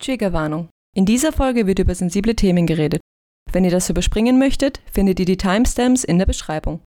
Triggerwarnung. 0.00 0.68
In 0.96 1.06
dieser 1.06 1.32
Folge 1.32 1.66
wird 1.66 1.78
über 1.78 1.94
sensible 1.94 2.34
Themen 2.34 2.66
geredet. 2.66 3.00
Wenn 3.52 3.64
ihr 3.64 3.70
das 3.70 3.90
überspringen 3.90 4.38
möchtet, 4.38 4.80
findet 4.90 5.20
ihr 5.20 5.26
die 5.26 5.36
Timestamps 5.36 6.04
in 6.04 6.18
der 6.18 6.26
Beschreibung. 6.26 6.82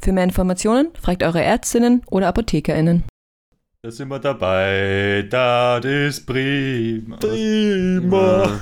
Für 0.00 0.12
mehr 0.12 0.24
Informationen 0.24 0.88
fragt 1.00 1.22
eure 1.22 1.42
Ärztinnen 1.42 2.02
oder 2.10 2.28
ApothekerInnen. 2.28 3.04
Da 3.82 3.90
sind 3.90 4.08
wir 4.08 4.18
dabei, 4.18 5.26
das 5.28 5.84
ist 5.84 6.26
prima. 6.26 7.16
Prima. 7.18 8.60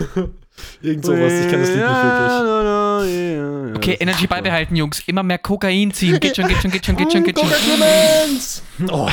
Irgend 0.81 1.05
sowas, 1.05 1.33
ich 1.33 1.49
kenne 1.49 1.63
das 1.63 1.71
Lied 1.71 1.79
nicht 1.79 3.03
wirklich. 3.03 3.77
Okay, 3.77 3.97
Energy 4.01 4.27
beibehalten, 4.27 4.77
Jungs. 4.77 5.03
Immer 5.07 5.23
mehr 5.23 5.39
Kokain 5.39 5.93
ziehen. 5.93 6.21
Geht 6.21 6.37
schon, 6.37 6.47
geht 6.49 6.59
schon, 6.63 6.71
geht 6.71 6.85
schon, 6.87 6.97
geht 6.97 7.13
schon, 7.13 7.25
geht 7.25 7.39
schon. 7.39 7.49
Clemens! 7.49 8.63
Oh, 8.91 9.09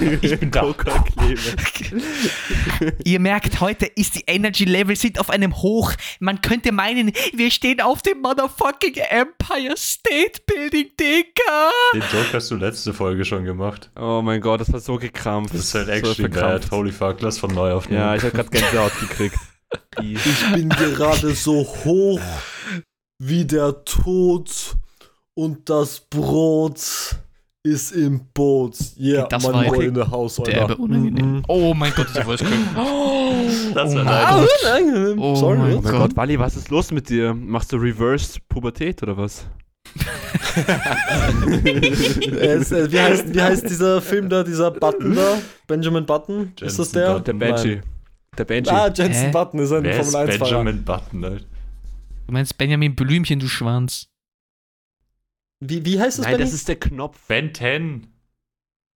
ich 0.22 0.38
bin 0.38 0.50
da. 0.50 0.60
Coca. 0.62 1.04
Ihr 3.04 3.20
merkt, 3.20 3.60
heute 3.60 3.86
ist 3.86 4.14
die 4.16 4.24
Energy 4.26 4.64
Level 4.64 4.96
sind 4.96 5.18
auf 5.20 5.30
einem 5.30 5.56
Hoch. 5.56 5.92
Man 6.20 6.40
könnte 6.40 6.72
meinen, 6.72 7.12
wir 7.32 7.50
stehen 7.50 7.80
auf 7.80 8.02
dem 8.02 8.20
motherfucking 8.20 8.94
Empire 8.94 9.74
State 9.76 10.40
Building, 10.46 10.90
Digga. 10.98 11.70
Den 11.94 12.00
Joke 12.12 12.32
hast 12.32 12.50
du 12.50 12.56
letzte 12.56 12.92
Folge 12.92 13.24
schon 13.24 13.44
gemacht. 13.44 13.90
Oh 13.98 14.20
mein 14.22 14.40
Gott, 14.40 14.60
das 14.60 14.72
war 14.72 14.80
so 14.80 14.96
gekrampft. 14.96 15.54
Das 15.54 15.60
ist 15.60 15.74
halt 15.74 15.86
So 15.86 15.92
actually 15.92 16.14
verkrampft. 16.32 16.70
bad. 16.70 16.78
Holy 16.78 16.92
fuck, 16.92 17.20
lass 17.20 17.38
von 17.38 17.52
neu 17.54 17.72
aufnehmen. 17.72 18.00
Ja, 18.00 18.14
ich 18.14 18.22
habe 18.22 18.32
gerade 18.32 18.50
Gänsehaut 18.50 18.92
gekriegt. 19.00 19.36
Ich 20.00 20.52
bin 20.52 20.68
gerade 20.68 21.34
so 21.34 21.66
hoch 21.84 22.20
wie 23.18 23.44
der 23.44 23.84
Tod 23.84 24.76
und 25.34 25.68
das 25.68 26.00
Brot 26.00 26.80
ist 27.64 27.92
im 27.92 28.20
Boot. 28.32 28.76
Yeah, 28.98 29.26
Das 29.26 29.42
man 29.42 29.52
war 29.54 29.64
ja 29.64 29.82
in 29.82 29.94
Derbe 29.94 30.12
Alter. 30.14 30.78
unangenehm. 30.80 31.42
Oh 31.48 31.74
mein 31.74 31.92
Gott, 31.94 32.08
dieser 32.10 32.24
Voice 32.24 32.40
Crack. 32.40 32.52
das 33.74 33.94
war 33.94 34.38
unangenehm. 34.62 35.18
Oh 35.20 35.34
Sorry. 35.34 35.58
mein 35.58 35.76
Oh 35.76 35.80
mein 35.82 35.92
Gott. 35.92 36.00
Gott, 36.00 36.16
Wally, 36.16 36.38
was 36.38 36.56
ist 36.56 36.70
los 36.70 36.90
mit 36.92 37.08
dir? 37.08 37.34
Machst 37.34 37.72
du 37.72 37.76
Reverse 37.76 38.38
Pubertät 38.48 39.02
oder 39.02 39.16
was? 39.16 39.46
Es, 42.40 42.72
äh, 42.72 42.90
wie, 42.92 43.00
heißt, 43.00 43.34
wie 43.34 43.40
heißt 43.40 43.68
dieser 43.68 44.00
Film 44.00 44.28
da, 44.28 44.42
dieser 44.42 44.70
Button 44.70 45.14
da? 45.14 45.38
Benjamin 45.66 46.04
Button? 46.06 46.52
ist 46.60 46.78
das 46.78 46.92
Jensen 46.92 46.98
der? 46.98 47.12
Button. 47.14 47.38
Der 47.38 47.46
Banshee. 47.46 47.74
Nein. 47.76 47.97
Der 48.38 48.44
Banshee. 48.44 48.70
Ah, 48.70 48.92
Jensen 48.94 49.26
Hä? 49.26 49.30
Button 49.32 49.58
ist 49.60 49.72
ein 49.72 49.82
Wer 49.82 50.00
ist 50.00 50.12
Formel 50.12 50.30
1-Fahrer. 50.30 50.48
Benjamin 50.50 50.84
Button, 50.84 51.24
Alter? 51.24 51.44
Du 52.26 52.32
meinst 52.32 52.56
Benjamin 52.56 52.94
Blümchen, 52.94 53.40
du 53.40 53.48
Schwanz. 53.48 54.08
Wie, 55.60 55.84
wie 55.84 55.98
heißt 56.00 56.18
das, 56.18 56.24
Nein, 56.24 56.34
Benny? 56.36 56.44
das 56.44 56.54
ist 56.54 56.68
der 56.68 56.76
Knopf. 56.76 57.18
Ben 57.26 57.52
10. 57.52 58.06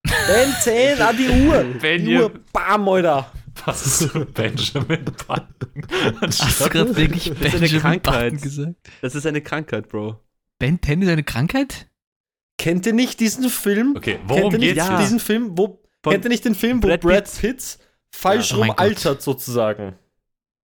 Ben 0.05 0.53
10, 0.61 1.01
ah, 1.01 1.13
die 1.13 1.29
Uhr. 1.29 1.65
Wenn 1.81 2.05
die 2.05 2.17
Uhr, 2.17 2.33
bam, 2.53 2.89
Alter. 2.89 3.33
Was 3.65 3.85
ist 3.87 3.99
so 4.13 4.25
Benjamin 4.25 5.05
Button? 5.05 5.87
Hast 6.21 6.61
du 6.61 6.69
gerade 6.71 6.97
wirklich 6.97 7.33
Benjamin 7.35 7.81
Krankheit. 7.81 8.33
Button 8.33 8.41
gesagt? 8.41 8.77
Das 9.01 9.15
ist 9.15 9.27
eine 9.27 9.41
Krankheit, 9.41 9.89
Bro. 9.89 10.21
Ben 10.59 10.81
10 10.81 11.03
ist 11.03 11.09
eine 11.09 11.23
Krankheit? 11.25 11.89
Kennt 12.59 12.87
ihr 12.87 12.93
nicht 12.93 13.19
diesen 13.19 13.49
Film? 13.51 13.95
Okay, 13.97 14.21
worum 14.27 14.51
Kennt 14.51 14.53
ihr 14.55 14.59
nicht 14.61 14.75
geht's 14.75 14.89
Ja. 14.89 15.01
diesen 15.01 15.19
Film, 15.21 15.59
wo 15.59 15.83
Von 16.03 16.13
kennt 16.13 16.25
ihr 16.25 16.29
nicht 16.29 16.45
den 16.45 16.55
Film, 16.55 16.83
wo 16.83 16.87
Brad 16.87 17.01
Brad, 17.01 17.31
Pitt? 17.41 17.79
Falsch 18.15 18.51
Ja, 18.51 18.57
oh 18.57 18.61
rum 18.61 18.69
Gott. 18.69 18.79
altert 18.79 19.23
sozusagen? 19.23 19.95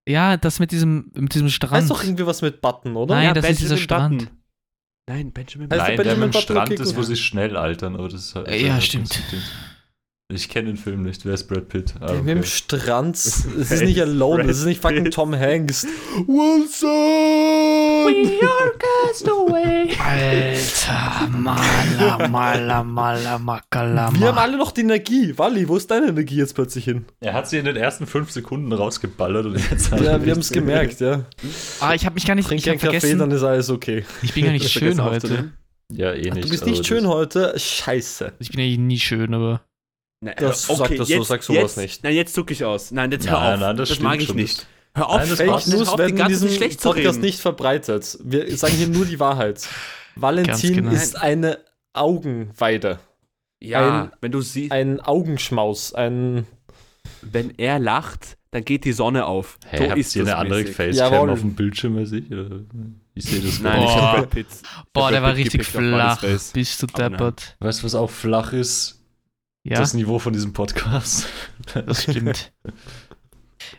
Ja, 0.08 0.36
das 0.36 0.58
mit 0.58 0.70
diesem, 0.72 1.10
mit 1.14 1.34
diesem 1.34 1.48
Strand. 1.48 1.72
Heißt 1.74 1.90
doch 1.90 2.02
irgendwie 2.02 2.26
was 2.26 2.40
mit 2.42 2.60
Button, 2.60 2.96
oder? 2.96 3.14
Nein, 3.14 3.34
das 3.34 3.44
ist 3.48 3.60
dieser 3.60 3.74
Benjamin 3.74 3.84
Strand. 3.84 4.18
Button. 4.18 4.38
Nein, 5.08 5.32
Benjamin 5.32 5.70
Heißt 5.70 5.78
Button. 5.78 5.78
Nein, 5.78 5.96
der 5.96 6.02
Benjamin 6.02 6.20
mit 6.26 6.34
dem 6.34 6.38
Button, 6.38 6.42
Strand 6.42 6.80
ist, 6.80 6.96
wo 6.96 7.02
sie 7.02 7.16
schnell 7.16 7.56
altern, 7.56 7.94
aber 7.94 8.08
das 8.08 8.26
ist 8.26 8.34
halt. 8.34 8.50
Ja, 8.50 8.80
stimmt. 8.80 9.22
Ich 10.30 10.50
kenne 10.50 10.66
den 10.66 10.76
Film 10.76 11.04
nicht. 11.04 11.24
Wer 11.24 11.32
ist 11.32 11.44
Brad 11.44 11.70
Pitt? 11.70 11.94
Ah, 12.00 12.08
Der 12.08 12.16
mit 12.16 12.28
dem 12.28 12.38
okay. 12.40 12.46
Strand. 12.48 13.16
Es 13.16 13.46
ist 13.70 13.82
nicht 13.82 13.98
Alone, 13.98 14.42
es 14.42 14.58
ist 14.58 14.66
nicht 14.66 14.82
fucking 14.82 15.04
Pitt. 15.04 15.14
Tom 15.14 15.34
Hanks. 15.34 15.86
Wilson! 16.26 16.84
Alter, 19.98 21.28
mala, 21.30 22.28
mala, 22.28 22.84
mala, 22.84 23.38
makala, 23.38 24.10
Wir 24.18 24.28
haben 24.28 24.36
alle 24.36 24.58
noch 24.58 24.72
die 24.72 24.82
Energie. 24.82 25.32
Wally, 25.38 25.66
wo 25.66 25.78
ist 25.78 25.90
deine 25.90 26.08
Energie 26.08 26.36
jetzt 26.36 26.54
plötzlich 26.54 26.84
hin? 26.84 27.06
Er 27.20 27.32
hat 27.32 27.48
sie 27.48 27.56
in 27.56 27.64
den 27.64 27.76
ersten 27.76 28.06
fünf 28.06 28.30
Sekunden 28.30 28.70
rausgeballert 28.70 29.46
und 29.46 29.70
jetzt 29.70 29.90
hat 29.90 30.02
Ja, 30.02 30.22
wir 30.22 30.32
haben 30.32 30.40
es 30.40 30.52
gemerkt, 30.52 31.00
ja. 31.00 31.24
Ah, 31.80 31.94
ich 31.94 32.04
habe 32.04 32.12
mich 32.16 32.26
gar 32.26 32.34
nicht, 32.34 32.48
Trink 32.48 32.60
ich 32.60 32.68
einen 32.68 32.78
Kaffee, 32.78 33.00
vergessen, 33.00 33.18
dann 33.20 33.30
ist 33.30 33.42
alles 33.44 33.70
okay. 33.70 34.04
ich 34.20 34.34
bin 34.34 34.44
gar 34.44 34.52
nicht 34.52 34.68
schön 34.70 35.02
heute. 35.02 35.52
Ja, 35.90 36.12
eh 36.12 36.30
nicht. 36.30 36.44
Du 36.44 36.50
bist 36.50 36.66
nicht 36.66 36.86
schön 36.86 37.08
heute. 37.08 37.54
Scheiße. 37.58 38.34
Ich 38.40 38.50
bin 38.50 38.60
eigentlich 38.60 38.78
nie 38.78 38.98
schön, 38.98 39.32
aber 39.32 39.62
Nein, 40.20 40.34
Das- 40.38 40.66
sag 40.66 40.96
das 40.96 41.08
so, 41.08 41.22
sag 41.22 41.42
sowas 41.42 41.60
jetzt, 41.62 41.76
nicht. 41.78 42.04
Nein, 42.04 42.14
jetzt 42.14 42.34
zuck 42.34 42.50
ich 42.50 42.64
aus. 42.64 42.90
Nein, 42.90 43.12
jetzt 43.12 43.26
Nein, 43.26 43.34
hör 43.40 43.54
auf. 43.54 43.60
nein, 43.60 43.76
das 43.76 43.88
das 43.90 44.00
mag 44.00 44.20
ich 44.20 44.26
schon. 44.28 44.36
nicht. 44.36 44.66
Hör 44.94 45.08
auf, 45.10 45.18
Nein, 45.20 45.28
das 45.28 45.38
Fake. 45.38 45.66
News 45.78 45.98
werden 45.98 46.18
in 46.18 46.28
diesem 46.28 46.48
schlecht 46.50 46.80
zu 46.80 46.88
Podcast 46.88 47.16
reden. 47.16 47.20
nicht 47.24 47.40
verbreitet. 47.40 48.18
Wir 48.24 48.56
sagen 48.56 48.74
hier 48.74 48.88
nur 48.88 49.04
die 49.06 49.20
Wahrheit. 49.20 49.68
Valentin 50.16 50.74
genau. 50.74 50.90
ist 50.90 51.16
eine 51.16 51.58
Augenweide. 51.92 52.98
Ja, 53.60 54.02
Ein- 54.04 54.10
wenn 54.20 54.32
du 54.32 54.40
siehst, 54.40 54.72
Ein 54.72 55.00
Augenschmaus. 55.00 55.92
Ein. 55.94 56.46
wenn 57.22 57.50
er 57.58 57.78
lacht, 57.78 58.36
dann 58.50 58.64
geht 58.64 58.84
die 58.84 58.92
Sonne 58.92 59.26
auf. 59.26 59.58
Hä, 59.70 59.78
so 59.78 59.84
habt 59.90 59.98
ist 59.98 60.16
ihr 60.16 60.24
das 60.24 60.32
eine 60.34 60.40
andere. 60.40 60.64
Facecam 60.66 61.12
Jawohl. 61.12 61.30
auf 61.30 61.40
dem 61.40 61.54
Bildschirm 61.54 61.96
als 61.98 62.12
ich? 62.12 62.30
Oder? 62.30 62.60
Ich 63.14 63.24
sehe 63.24 63.40
das 63.40 63.60
Nein, 63.60 63.80
gar 63.82 63.82
ich 63.82 63.86
nicht. 63.86 63.94
Boah. 63.96 64.02
hab 64.12 64.16
Brad 64.16 64.30
Pitt. 64.30 64.46
Ich 64.50 64.76
hab 64.76 64.92
boah, 64.92 65.10
der 65.10 65.22
war 65.22 65.34
richtig 65.34 65.66
flach. 65.66 66.22
Bist 66.52 66.82
du 66.82 66.86
deppert. 66.86 67.56
Weißt 67.60 67.80
du, 67.80 67.84
was 67.84 67.94
auch 67.94 68.10
flach 68.10 68.52
ist? 68.52 68.97
Ja, 69.68 69.78
Das 69.80 69.94
Niveau 69.94 70.18
von 70.18 70.32
diesem 70.32 70.52
Podcast. 70.52 71.26
das 71.74 72.02
stimmt. 72.04 72.52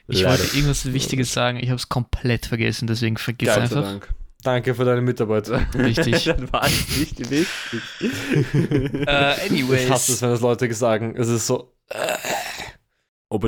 Ich 0.08 0.22
Leider. 0.22 0.38
wollte 0.40 0.56
irgendwas 0.56 0.92
Wichtiges 0.94 1.34
sagen, 1.34 1.58
ich 1.58 1.70
habe 1.70 1.78
es 1.78 1.90
komplett 1.90 2.46
vergessen, 2.46 2.86
deswegen 2.86 3.18
vergiss 3.18 3.54
sei 3.54 3.62
einfach. 3.62 3.82
Dank. 3.82 4.14
Danke 4.44 4.76
für 4.76 4.86
deine 4.86 5.02
Mitarbeit. 5.02 5.50
Richtig. 5.74 6.24
Dann 6.26 6.52
war 6.52 6.66
es 6.66 6.98
nicht 6.98 7.20
wichtig. 7.20 7.82
äh, 9.08 9.48
Ich 9.48 9.90
hasse 9.90 10.14
es, 10.14 10.22
wenn 10.22 10.30
das 10.30 10.42
Leute 10.42 10.72
sagen. 10.74 11.16
Es 11.16 11.28
ist 11.28 11.48
so. 11.48 11.74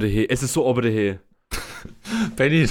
He. 0.09 0.27
Es 0.29 0.41
ist 0.41 0.53
so 0.53 0.65
ober 0.65 0.81
der 0.81 0.91
He. 0.91 1.19
Benny. 2.35 2.67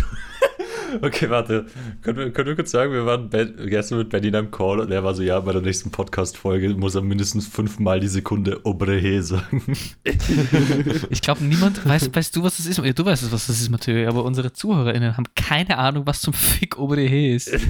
Okay, 1.02 1.30
warte. 1.30 1.66
Können 2.02 2.18
wir, 2.18 2.30
können 2.32 2.48
wir 2.48 2.56
kurz 2.56 2.70
sagen, 2.70 2.92
wir 2.92 3.06
waren 3.06 3.30
Ben, 3.30 3.54
gestern 3.68 3.98
mit 3.98 4.10
Benny 4.10 4.28
in 4.28 4.34
einem 4.36 4.50
Call 4.50 4.80
und 4.80 4.90
er 4.90 5.04
war 5.04 5.14
so, 5.14 5.22
ja, 5.22 5.38
bei 5.40 5.52
der 5.52 5.62
nächsten 5.62 5.90
Podcast-Folge 5.90 6.68
muss 6.70 6.94
er 6.94 7.02
mindestens 7.02 7.46
fünfmal 7.46 8.00
die 8.00 8.08
Sekunde 8.08 8.64
Obrehe 8.64 9.22
sagen. 9.22 9.62
Ich 11.10 11.22
glaube, 11.22 11.44
niemand 11.44 11.84
weiß, 11.86 12.10
weißt 12.14 12.34
du, 12.36 12.42
was 12.42 12.56
das 12.56 12.66
ist? 12.66 12.78
Ja, 12.78 12.92
du 12.92 13.04
weißt 13.04 13.22
es, 13.22 13.32
was 13.32 13.46
das 13.46 13.60
ist, 13.60 13.68
Mathieu, 13.70 14.06
aber 14.08 14.24
unsere 14.24 14.52
ZuhörerInnen 14.52 15.16
haben 15.16 15.26
keine 15.34 15.78
Ahnung, 15.78 16.06
was 16.06 16.20
zum 16.20 16.32
Fick 16.34 16.78
Oberhe 16.78 17.34
ist. 17.34 17.46
Soll 17.50 17.60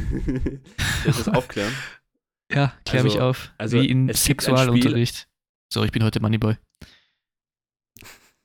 ich 1.06 1.16
das 1.16 1.28
aufklären? 1.28 1.72
Ja, 2.52 2.72
klär 2.84 3.02
mich 3.04 3.14
Also- 3.14 3.24
auf. 3.24 3.52
also 3.58 3.80
Wie 3.80 3.86
in 3.88 4.12
Sexualunterricht. 4.12 5.28
So, 5.72 5.84
ich 5.84 5.92
bin 5.92 6.02
heute 6.02 6.20
Moneyboy. 6.20 6.56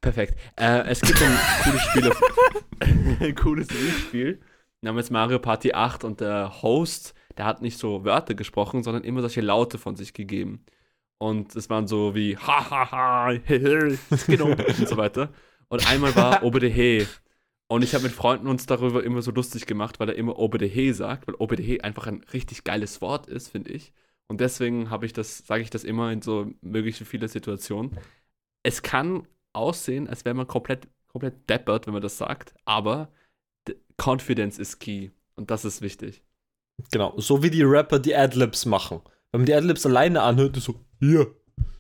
Perfekt. 0.02 0.38
Äh, 0.56 0.84
es 0.90 1.02
gibt 1.02 1.20
ein 1.22 1.32
cooles 1.64 1.82
Spiel, 1.84 2.12
auf, 2.12 2.22
ein 3.22 3.36
cooles 3.36 3.68
Spiel 4.00 4.40
namens 4.82 5.10
Mario 5.10 5.40
Party 5.40 5.74
8 5.74 6.04
und 6.04 6.22
der 6.22 6.62
Host, 6.62 7.14
der 7.38 7.46
hat 7.46 7.62
nicht 7.62 7.78
so 7.78 8.06
Wörter 8.06 8.36
gesprochen, 8.36 8.84
sondern 8.84 9.04
immer 9.04 9.22
solche 9.22 9.42
Laute 9.42 9.78
von 9.78 9.96
sich 9.96 10.14
gegeben. 10.14 10.64
Und 11.18 11.56
es 11.56 11.70
waren 11.70 11.88
so 11.88 12.14
wie 12.16 12.38
ha 12.38 12.70
ha 12.70 12.92
ha, 12.92 13.30
he, 13.32 13.60
he, 13.60 13.98
genau 14.28 14.48
und 14.50 14.88
so 14.88 14.98
weiter. 14.98 15.30
Und 15.70 15.88
einmal 15.90 16.16
war 16.16 16.44
Ober 16.44 16.60
de 16.60 16.70
He. 16.70 17.08
Und 17.68 17.84
ich 17.84 17.94
habe 17.96 18.04
mit 18.04 18.14
Freunden 18.14 18.48
uns 18.48 18.66
darüber 18.66 19.04
immer 19.04 19.22
so 19.22 19.32
lustig 19.32 19.66
gemacht, 19.66 20.00
weil 20.00 20.10
er 20.10 20.16
immer 20.16 20.38
Ober 20.38 20.58
de 20.58 20.70
He 20.70 20.92
sagt, 20.94 21.28
weil 21.28 21.36
Ober 21.36 21.56
de 21.56 21.66
He 21.66 21.82
einfach 21.82 22.08
ein 22.08 22.24
richtig 22.34 22.64
geiles 22.64 23.02
Wort 23.02 23.28
ist, 23.28 23.50
finde 23.50 23.72
ich. 23.72 23.92
Und 24.28 24.42
deswegen 24.42 24.90
habe 24.90 25.06
ich 25.06 25.14
das, 25.14 25.40
sage 25.40 25.64
ich 25.64 25.70
das 25.70 25.84
immer 25.84 26.12
in 26.12 26.22
so 26.22 26.52
möglich 26.62 26.98
viele 26.98 27.28
Situationen. 27.28 27.98
Es 28.64 28.82
kann 28.82 29.28
aussehen, 29.54 30.08
als 30.08 30.26
wäre 30.26 30.36
man 30.36 30.48
komplett, 30.48 30.88
komplett 31.08 31.50
deppert, 31.50 31.88
wenn 31.88 31.94
man 31.94 32.02
das 32.02 32.18
sagt, 32.18 32.54
aber 32.66 33.10
Confidence 33.98 34.60
ist 34.60 34.80
key. 34.80 35.10
Und 35.36 35.52
das 35.52 35.66
ist 35.66 35.82
wichtig. 35.82 36.22
Genau. 36.92 37.14
So 37.18 37.44
wie 37.44 37.50
die 37.50 37.64
Rapper 37.64 38.00
die 38.00 38.16
Adlibs 38.16 38.66
machen. 38.66 39.02
Wenn 39.32 39.42
man 39.42 39.46
die 39.46 39.54
Adlibs 39.54 39.86
alleine 39.86 40.22
anhört, 40.22 40.58
ist 40.58 40.66
so. 40.66 40.76
Hier. 41.00 41.28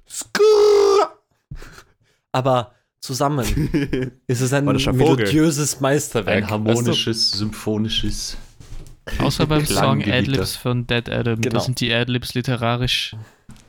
Skrrr. 0.09 1.19
Aber 2.31 2.73
zusammen 3.01 3.45
ist 4.27 4.41
es 4.41 4.51
ein 4.53 4.65
melodiöses 4.65 5.79
Meisterwerk. 5.79 6.43
Ein 6.43 6.49
harmonisches, 6.49 7.31
symphonisches. 7.31 8.37
Außer 9.19 9.45
beim 9.45 9.65
Song. 9.65 10.03
Adlibs 10.03 10.55
von 10.55 10.87
Dead 10.87 11.09
Adam. 11.09 11.39
Genau. 11.39 11.55
Da 11.55 11.59
sind 11.61 11.79
die 11.79 11.93
Adlibs 11.93 12.33
literarisch. 12.33 13.15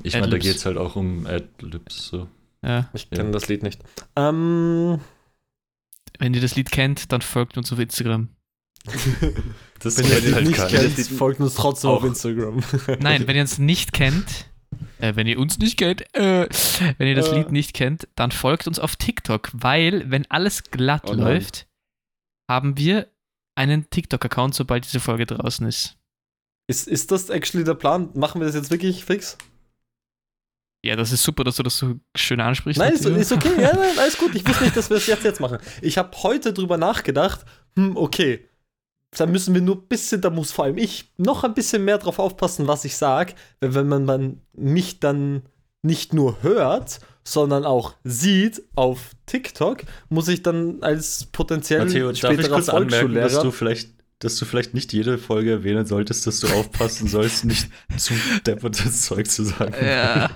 Ich 0.03 0.15
meine, 0.15 0.29
da 0.31 0.39
geht 0.39 0.57
es 0.57 0.65
halt 0.67 0.79
auch 0.79 0.97
um 0.97 1.27
Adlibs. 1.27 2.09
So. 2.09 2.29
Ja. 2.63 2.89
Ich 2.95 3.09
Ja. 3.11 3.19
kenne 3.19 3.31
das 3.33 3.49
Lied 3.49 3.63
nicht. 3.63 3.83
Ähm, 4.17 5.01
Wenn 6.19 6.35
ihr 6.35 6.41
das 6.41 6.57
Lied 6.57 6.71
kennt, 6.71 7.13
dann 7.13 7.21
folgt 7.23 7.57
uns 7.59 7.73
auf 7.73 7.79
Instagram. 7.79 8.29
Das 9.81 9.99
wenn 9.99 10.07
ihr 10.07 10.15
das 10.15 10.25
Lied 10.25 10.35
halt 10.35 10.47
nicht 10.47 10.57
keiner. 10.57 10.79
kennt, 10.89 11.07
folgt 11.09 11.41
uns 11.41 11.55
trotzdem 11.55 11.91
auf 11.91 12.03
auch. 12.03 12.07
Instagram. 12.07 12.63
Nein, 13.01 13.27
wenn 13.27 13.37
ihr 13.37 13.43
uns 13.43 13.59
nicht 13.59 13.93
kennt, 13.93 14.47
äh, 14.99 15.15
wenn 15.15 15.27
ihr 15.27 15.39
uns 15.39 15.59
nicht 15.59 15.77
kennt, 15.77 16.03
äh, 16.15 16.49
wenn 16.97 17.07
ihr 17.07 17.15
das 17.15 17.29
Äh. 17.29 17.37
Lied 17.39 17.53
nicht 17.53 17.75
kennt, 17.75 18.09
dann 18.15 18.31
folgt 18.33 18.67
uns 18.67 18.79
auf 18.79 18.97
TikTok, 18.97 19.51
weil 19.53 20.11
wenn 20.11 20.25
alles 20.31 20.65
glatt 20.71 21.03
Oh 21.11 21.13
läuft, 21.13 21.67
haben 22.51 22.79
wir 22.79 23.07
einen 23.55 23.91
TikTok-Account, 23.91 24.55
sobald 24.55 24.87
diese 24.87 25.01
Folge 25.01 25.27
draußen 25.27 25.67
ist. 25.67 25.97
Ist, 26.69 26.89
ist 26.89 27.11
das 27.11 27.29
actually 27.29 27.65
der 27.65 27.75
Plan? 27.75 28.09
Machen 28.15 28.41
wir 28.41 28.47
das 28.47 28.55
jetzt 28.55 28.71
wirklich 28.71 29.05
fix? 29.05 29.37
Ja, 30.87 30.97
das 30.97 31.13
ist 31.13 31.23
super, 31.23 31.45
dass 31.45 31.57
du 31.57 31.63
das 31.63 31.79
so 31.79 31.95
schön 32.17 32.41
ansprichst. 32.41 32.79
Nein, 32.79 32.95
ist, 32.95 33.05
ist 33.05 33.33
okay, 33.33 33.61
ja, 33.61 33.75
nein, 33.75 33.99
alles 33.99 34.17
gut. 34.17 34.35
Ich 34.35 34.47
wusste 34.47 34.65
nicht, 34.65 34.77
dass 34.77 34.91
wir 34.91 34.97
es 34.97 35.07
jetzt, 35.07 35.25
jetzt 35.25 35.41
machen. 35.41 35.59
Ich 35.83 35.99
habe 35.99 36.11
heute 36.23 36.53
drüber 36.53 36.77
nachgedacht, 36.77 37.45
hm, 37.77 37.97
okay, 37.97 38.49
da 39.11 39.27
müssen 39.27 39.55
wir 39.55 39.61
nur 39.61 39.77
ein 39.77 39.87
bisschen, 39.89 40.21
da 40.21 40.31
muss 40.31 40.53
vor 40.53 40.67
allem 40.67 40.79
ich 40.79 41.13
noch 41.17 41.45
ein 41.45 41.55
bisschen 41.55 41.85
mehr 41.85 41.99
drauf 41.99 42.19
aufpassen, 42.19 42.67
was 42.67 42.85
ich 42.85 42.97
sage, 42.97 43.35
weil 43.61 43.75
wenn 43.75 43.89
man, 43.89 44.05
man 44.05 44.41
mich 44.53 45.01
dann 45.01 45.43
nicht 45.83 46.13
nur 46.13 46.43
hört, 46.43 47.01
sondern 47.25 47.65
auch 47.65 47.95
sieht 48.05 48.63
auf 48.75 49.11
TikTok, 49.27 49.85
muss 50.09 50.29
ich 50.29 50.43
dann 50.43 50.83
als 50.83 51.27
potenziell 51.33 51.85
Matteo, 51.85 52.07
darf 52.09 52.15
ich 52.15 52.19
späterer 52.21 52.55
kurz 52.55 52.69
anmerken, 52.69 53.15
dass 53.15 53.41
du 53.41 53.51
vielleicht 53.51 53.97
dass 54.19 54.39
du 54.39 54.47
vielleicht 54.47 54.73
nicht 54.73 54.95
jede 54.95 55.19
Folge 55.19 55.51
erwähnen 55.51 55.85
solltest, 55.85 56.27
dass 56.27 56.41
du 56.41 56.47
aufpassen 56.49 57.07
sollst, 57.07 57.45
nicht 57.45 57.69
zu 57.99 58.15
deppertes 58.47 59.03
Zeug 59.03 59.31
zu 59.31 59.45
sagen. 59.45 59.75
Ja. 59.85 60.31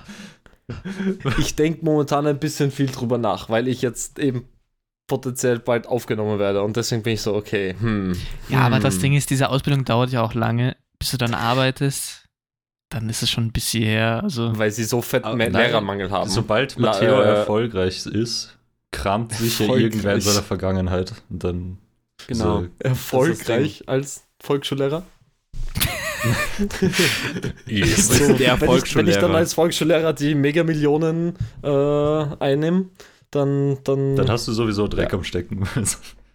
Ich 1.37 1.55
denke 1.55 1.83
momentan 1.83 2.27
ein 2.27 2.39
bisschen 2.39 2.71
viel 2.71 2.87
drüber 2.87 3.17
nach, 3.17 3.49
weil 3.49 3.67
ich 3.67 3.81
jetzt 3.81 4.19
eben 4.19 4.47
potenziell 5.07 5.59
bald 5.59 5.87
aufgenommen 5.87 6.39
werde 6.39 6.63
und 6.63 6.77
deswegen 6.77 7.03
bin 7.03 7.13
ich 7.13 7.21
so, 7.21 7.35
okay, 7.35 7.75
hm. 7.79 8.15
ja, 8.49 8.59
aber 8.59 8.77
hm. 8.77 8.83
das 8.83 8.99
Ding 8.99 9.13
ist, 9.13 9.29
diese 9.29 9.49
Ausbildung 9.49 9.85
dauert 9.85 10.11
ja 10.11 10.21
auch 10.21 10.33
lange, 10.33 10.75
bis 10.99 11.11
du 11.11 11.17
dann 11.17 11.33
arbeitest. 11.33 12.25
Dann 12.89 13.09
ist 13.09 13.23
es 13.23 13.29
schon 13.29 13.45
ein 13.45 13.51
bisschen 13.53 13.85
her. 13.85 14.19
Also, 14.21 14.51
Weil 14.57 14.69
sie 14.69 14.83
so 14.83 15.01
fetten 15.01 15.25
Aber 15.25 15.37
nein, 15.37 15.53
Lehrermangel 15.53 16.11
haben. 16.11 16.29
Sobald 16.29 16.75
La- 16.75 16.91
Matteo 16.91 17.21
äh, 17.21 17.37
erfolgreich 17.37 18.05
ist, 18.05 18.57
kramt 18.91 19.31
sicher 19.31 19.63
erfolgreich. 19.63 19.83
irgendwer 19.85 20.15
in 20.15 20.21
seiner 20.21 20.43
Vergangenheit. 20.43 21.13
Und 21.29 21.41
dann 21.41 21.77
Genau. 22.27 22.61
So, 22.61 22.67
erfolgreich 22.79 23.83
als 23.87 24.23
Volksschullehrer. 24.39 25.03
yes. 27.67 28.07
So, 28.07 28.33
der 28.33 28.59
wenn, 28.61 28.71
ich, 28.71 28.95
wenn 28.95 29.07
ich 29.07 29.17
dann 29.17 29.35
als 29.35 29.53
Volksschullehrer 29.53 30.13
die 30.13 30.35
Megamillionen 30.35 31.33
äh, 31.63 31.67
einnehme, 32.39 32.89
dann, 33.31 33.77
dann, 33.83 34.15
Dann 34.15 34.29
hast 34.29 34.47
du 34.47 34.53
sowieso 34.53 34.87
Dreck 34.87 35.11
Ja. 35.11 35.17
am 35.17 35.23
Stecken. 35.23 35.67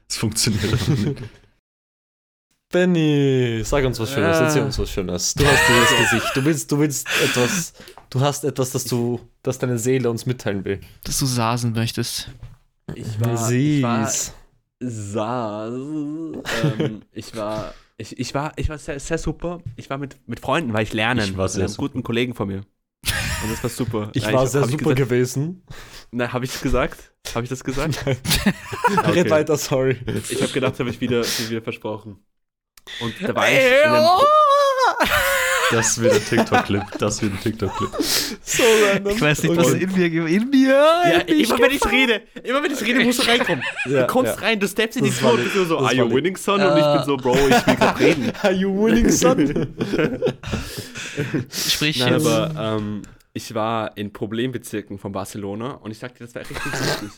Es 0.09 0.19
funktioniert 0.19 0.63
einfach 0.73 0.89
nicht. 0.89 1.21
Benny, 2.71 3.61
sag 3.65 3.85
uns 3.85 3.99
was 3.99 4.11
Schönes, 4.13 4.39
Äh. 4.39 4.43
erzähl 4.45 4.63
uns 4.63 4.79
was 4.79 4.91
Schönes. 4.91 5.35
Du 5.35 5.45
hast 5.45 5.63
dieses 5.69 6.11
Gesicht, 6.11 6.37
du 6.37 6.45
willst, 6.45 6.71
du 6.73 6.79
willst 6.79 7.09
etwas, 7.25 7.73
du 8.11 8.21
hast 8.21 8.45
etwas, 8.45 8.71
das 8.71 8.85
du, 8.85 9.21
das 9.43 9.59
deine 9.59 9.79
Seele 9.79 10.09
uns 10.11 10.27
mitteilen 10.27 10.65
will. 10.65 10.81
dass 11.05 11.19
du 11.19 11.27
sasen 11.27 11.73
möchtest. 11.73 12.29
Ich 12.95 13.21
war, 13.21 13.51
ich 13.53 13.83
war 13.83 14.07
saß, 14.79 15.73
ähm, 16.79 17.03
ich 17.13 17.35
war, 17.37 17.75
ich, 17.99 18.19
ich 18.19 18.35
war, 18.35 18.53
ich 18.57 18.69
war 18.69 18.79
sehr, 18.79 18.99
sehr 19.01 19.19
super. 19.19 19.61
Ich 19.77 19.89
war 19.91 19.99
mit, 19.99 20.17
mit 20.29 20.41
Freunden, 20.41 20.73
weil 20.73 20.83
ich 20.83 20.93
lernen. 20.93 21.21
Ich 21.21 21.37
war 21.37 21.45
mit 21.45 21.53
sehr 21.53 21.65
einem 21.65 21.69
super. 21.69 21.89
guten 21.89 22.03
Kollegen 22.03 22.35
von 22.35 22.49
mir. 22.49 22.63
Und 23.43 23.51
das 23.53 23.63
war 23.63 23.71
super. 23.71 24.11
Ich 24.15 24.25
Ja, 24.25 24.33
war 24.33 24.41
hab- 24.43 24.49
sehr 24.49 24.63
ich 24.63 24.71
super 24.71 24.95
gesagt, 24.95 24.99
gewesen. 24.99 25.65
Na, 26.11 26.33
habe 26.33 26.45
ich 26.45 26.55
es 26.55 26.61
gesagt? 26.61 27.13
Habe 27.35 27.45
ich 27.45 27.51
das 27.51 27.65
gesagt? 27.65 28.05
Red 29.09 29.31
weiter, 29.31 29.57
sorry. 29.57 29.99
Ich 30.29 30.43
habe 30.43 30.53
gedacht, 30.53 30.79
habe 30.79 30.91
ich 30.91 31.01
wieder, 31.01 31.23
wieder 31.25 31.63
versprochen. 31.63 32.25
Und 33.01 33.15
da 33.21 33.35
war 33.35 33.49
ich 33.51 33.57
in 33.59 33.91
einem, 33.91 34.05
Das 35.71 36.01
wird 36.01 36.15
ein 36.15 36.25
TikTok-Clip. 36.25 36.83
Das 36.99 37.23
wird 37.23 37.33
ein 37.33 37.41
TikTok-Clip. 37.41 37.91
So 38.43 38.63
random. 38.63 39.13
Ich 39.15 39.21
weiß 39.21 39.43
nicht, 39.43 39.57
was 39.57 39.73
in 39.73 39.93
mir, 39.93 40.07
in 40.27 40.51
mir. 40.51 40.69
ja, 40.69 41.21
in 41.21 41.41
immer 41.41 41.59
wenn 41.59 41.71
ich 41.71 41.85
rede, 41.91 42.23
immer 42.43 42.63
wenn 42.63 42.73
ich 42.73 42.83
rede, 42.83 43.05
musst 43.05 43.23
du 43.23 43.29
reinkommen. 43.29 43.65
Ja, 43.87 44.01
du 44.01 44.07
kommst 44.09 44.37
ja. 44.37 44.47
rein, 44.47 44.59
du 44.59 44.67
steppst 44.67 44.97
in 44.99 45.05
die 45.05 45.11
Tür 45.11 45.33
und 45.33 45.45
bist 45.45 45.55
nur 45.55 45.67
so, 45.67 45.79
are 45.79 45.95
you 45.95 46.11
winning, 46.11 46.37
son? 46.37 46.61
Und 46.61 46.77
ich 46.77 46.85
bin 46.85 47.03
so, 47.05 47.17
Bro, 47.17 47.37
ich 47.37 47.67
will 47.67 47.77
gerade 47.77 48.01
reden. 48.01 48.33
Are 48.43 48.53
you 48.53 48.85
winning, 48.85 49.11
son? 49.11 49.47
Sprich 51.51 52.01
Nein, 52.01 52.13
jetzt. 52.15 52.27
aber 52.27 52.77
ähm, 52.79 53.03
ich 53.33 53.55
war 53.55 53.97
in 53.97 54.13
Problembezirken 54.13 54.99
von 54.99 55.13
Barcelona 55.13 55.73
und 55.73 55.91
ich 55.91 55.99
sagte, 55.99 56.25
das 56.25 56.35
war 56.35 56.43
richtig 56.43 56.57
wichtig. 56.65 57.11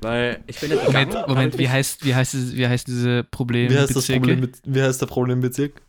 Weil 0.00 0.42
ich 0.46 0.60
bin 0.60 0.70
nicht 0.70 0.84
Moment, 0.84 1.10
gegangen, 1.10 1.28
Moment 1.28 1.58
wie 1.58 1.68
heißt, 1.68 2.04
wie 2.04 2.14
heißt, 2.14 2.34
es, 2.34 2.54
wie 2.54 2.66
heißt 2.66 2.86
diese 2.86 3.24
Probleme? 3.24 3.74
Wie 3.74 3.78
heißt, 3.78 3.94
das 3.94 4.06
Problem 4.06 4.48
wie 4.64 4.82
heißt 4.82 5.00
der 5.00 5.06
Problembezirk? 5.06 5.82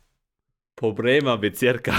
Problema 0.76 1.36
Bezirka. 1.36 1.92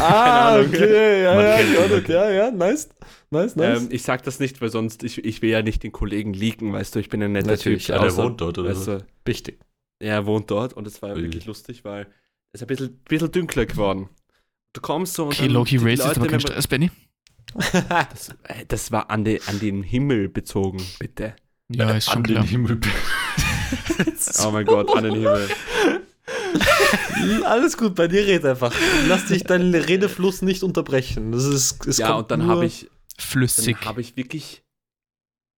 Ah, 0.00 0.60
okay, 0.60 1.22
ja, 1.22 1.58
ja, 1.60 1.60
it, 1.96 2.08
ja, 2.08 2.30
ja, 2.30 2.50
nice. 2.50 2.90
Nice, 3.30 3.56
nice. 3.56 3.80
ähm, 3.82 3.88
ich 3.90 4.02
sag 4.02 4.22
das 4.24 4.38
nicht, 4.40 4.60
weil 4.60 4.68
sonst, 4.70 5.02
ich, 5.04 5.24
ich 5.24 5.40
will 5.40 5.50
ja 5.50 5.62
nicht 5.62 5.82
den 5.82 5.90
Kollegen 5.92 6.34
leaken, 6.34 6.72
weißt 6.72 6.94
du, 6.94 6.98
ich 6.98 7.08
bin 7.08 7.22
ein 7.22 7.32
netter 7.32 7.52
Natürlich, 7.52 7.86
Typ. 7.86 7.94
Ja, 7.96 8.02
der 8.02 8.10
außer- 8.10 8.24
wohnt 8.24 8.40
dort, 8.40 8.58
oder 8.58 8.70
weißt 8.70 8.84
so. 8.84 8.98
du, 8.98 9.06
Wichtig. 9.24 9.58
Er 10.00 10.26
wohnt 10.26 10.50
dort 10.50 10.74
und 10.74 10.86
es 10.86 11.00
war 11.02 11.14
Ui. 11.14 11.22
wirklich 11.22 11.46
lustig, 11.46 11.84
weil 11.84 12.06
es 12.52 12.60
ist 12.60 12.62
ein 12.62 12.66
bisschen, 12.68 13.00
bisschen 13.08 13.30
dunkler 13.32 13.66
geworden. 13.66 14.08
Du 14.74 14.80
kommst 14.80 15.14
so 15.14 15.24
und 15.24 15.32
Okay, 15.34 15.44
dann 15.44 15.52
Loki 15.52 15.78
die 15.78 15.84
racist, 15.84 16.06
Leute, 16.08 16.20
aber 16.20 16.28
kein 16.28 16.40
Stress, 16.40 16.66
Benny. 16.68 16.90
Das, 17.54 18.28
äh, 18.44 18.64
das 18.68 18.92
war 18.92 19.10
an, 19.10 19.24
de, 19.24 19.40
an 19.46 19.58
den 19.60 19.82
Himmel 19.82 20.28
bezogen, 20.28 20.80
bitte. 20.98 21.34
Ja, 21.68 21.90
ist 21.96 22.06
schon 22.06 22.16
An 22.18 22.22
den 22.24 22.34
klar. 22.36 22.46
Himmel. 22.46 22.80
Oh 24.44 24.50
mein 24.50 24.64
Gott, 24.66 24.94
an 24.96 25.04
den 25.04 25.14
Himmel. 25.14 25.48
Alles 27.44 27.76
gut, 27.76 27.94
bei 27.94 28.08
dir 28.08 28.26
red 28.26 28.44
einfach. 28.44 28.72
Lass 29.08 29.26
dich 29.26 29.44
deinen 29.44 29.74
Redefluss 29.74 30.42
nicht 30.42 30.62
unterbrechen. 30.62 31.32
Das 31.32 31.44
ist, 31.44 31.86
es 31.86 31.98
ja, 31.98 32.08
kommt 32.08 32.22
und 32.22 32.30
dann 32.30 32.46
habe 32.48 32.66
ich, 32.66 32.88
Flüssig. 33.18 33.76
dann 33.80 33.88
habe 33.88 34.00
ich 34.00 34.16
wirklich, 34.16 34.62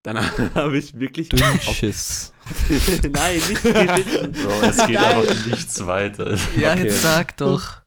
dann 0.03 0.17
habe 0.55 0.77
ich 0.77 0.99
wirklich, 0.99 1.29
Dünnschiss. 1.29 2.33
nein, 3.11 3.35
nicht 3.35 3.63
geschissen. 3.63 4.31
Bro, 4.33 4.61
es 4.63 4.87
geht 4.87 4.97
einfach 4.97 5.45
nichts 5.45 5.85
weiter. 5.85 6.37
Ja, 6.57 6.73
Okay. 6.73 6.83
jetzt 6.83 7.01
sag 7.01 7.37
doch. 7.37 7.82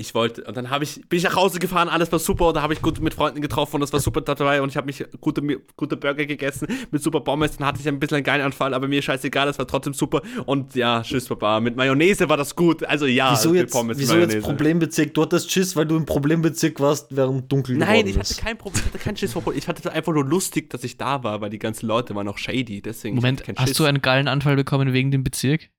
Ich 0.00 0.14
wollte, 0.14 0.44
und 0.44 0.56
dann 0.56 0.70
habe 0.70 0.84
ich, 0.84 1.08
bin 1.08 1.16
ich 1.16 1.24
nach 1.24 1.34
Hause 1.34 1.58
gefahren, 1.58 1.88
alles 1.88 2.12
war 2.12 2.20
super, 2.20 2.46
und 2.46 2.54
da 2.54 2.62
habe 2.62 2.72
ich 2.72 2.80
gut 2.80 3.00
mit 3.00 3.14
Freunden 3.14 3.40
getroffen 3.40 3.74
und 3.74 3.80
das 3.80 3.92
war 3.92 3.98
super 3.98 4.20
dabei 4.20 4.62
und 4.62 4.68
ich 4.68 4.76
habe 4.76 4.86
mich 4.86 5.04
gute, 5.20 5.42
gute 5.74 5.96
Burger 5.96 6.24
gegessen 6.24 6.68
mit 6.92 7.02
super 7.02 7.20
Pommes, 7.20 7.56
dann 7.56 7.66
hatte 7.66 7.80
ich 7.80 7.88
ein 7.88 7.98
bisschen 7.98 8.18
einen 8.18 8.24
geilen 8.24 8.42
Anfall, 8.42 8.74
aber 8.74 8.86
mir 8.86 9.02
scheißegal, 9.02 9.46
das 9.46 9.58
war 9.58 9.66
trotzdem 9.66 9.94
super 9.94 10.22
und 10.46 10.76
ja, 10.76 11.02
tschüss 11.02 11.26
Papa, 11.26 11.58
mit 11.58 11.74
Mayonnaise 11.74 12.28
war 12.28 12.36
das 12.36 12.54
gut, 12.54 12.84
also 12.84 13.06
ja, 13.06 13.32
wieso 13.32 13.50
mit 13.50 13.62
jetzt, 13.62 13.72
Pommes, 13.72 13.98
wieso 13.98 14.12
Mayonnaise. 14.12 14.36
jetzt 14.36 14.44
Problembezirk? 14.44 15.14
Du 15.14 15.22
hattest 15.22 15.50
Schiss, 15.50 15.74
weil 15.74 15.86
du 15.86 15.96
im 15.96 16.06
Problembezirk 16.06 16.78
warst, 16.78 17.16
während 17.16 17.50
dunkel 17.50 17.76
Nein, 17.76 18.06
geworden 18.06 18.08
ich 18.08 18.18
hatte 18.18 18.40
kein 18.40 18.56
Problem, 18.56 18.84
ich 18.86 18.94
hatte 18.94 18.98
keinen 19.02 19.16
Schiss 19.16 19.32
vor 19.32 19.52
ich 19.52 19.66
hatte 19.66 19.82
es 19.84 19.92
einfach 19.92 20.12
nur 20.12 20.24
lustig, 20.24 20.70
dass 20.70 20.84
ich 20.84 20.96
da 20.96 21.24
war, 21.24 21.40
weil 21.40 21.50
die 21.50 21.58
ganzen 21.58 21.88
Leute 21.88 22.14
waren 22.14 22.28
auch 22.28 22.38
shady, 22.38 22.82
deswegen 22.82 23.16
Moment, 23.16 23.42
hast 23.56 23.76
du 23.76 23.84
einen 23.84 24.00
geilen 24.00 24.28
Anfall 24.28 24.54
bekommen 24.54 24.92
wegen 24.92 25.10
dem 25.10 25.24
Bezirk? 25.24 25.70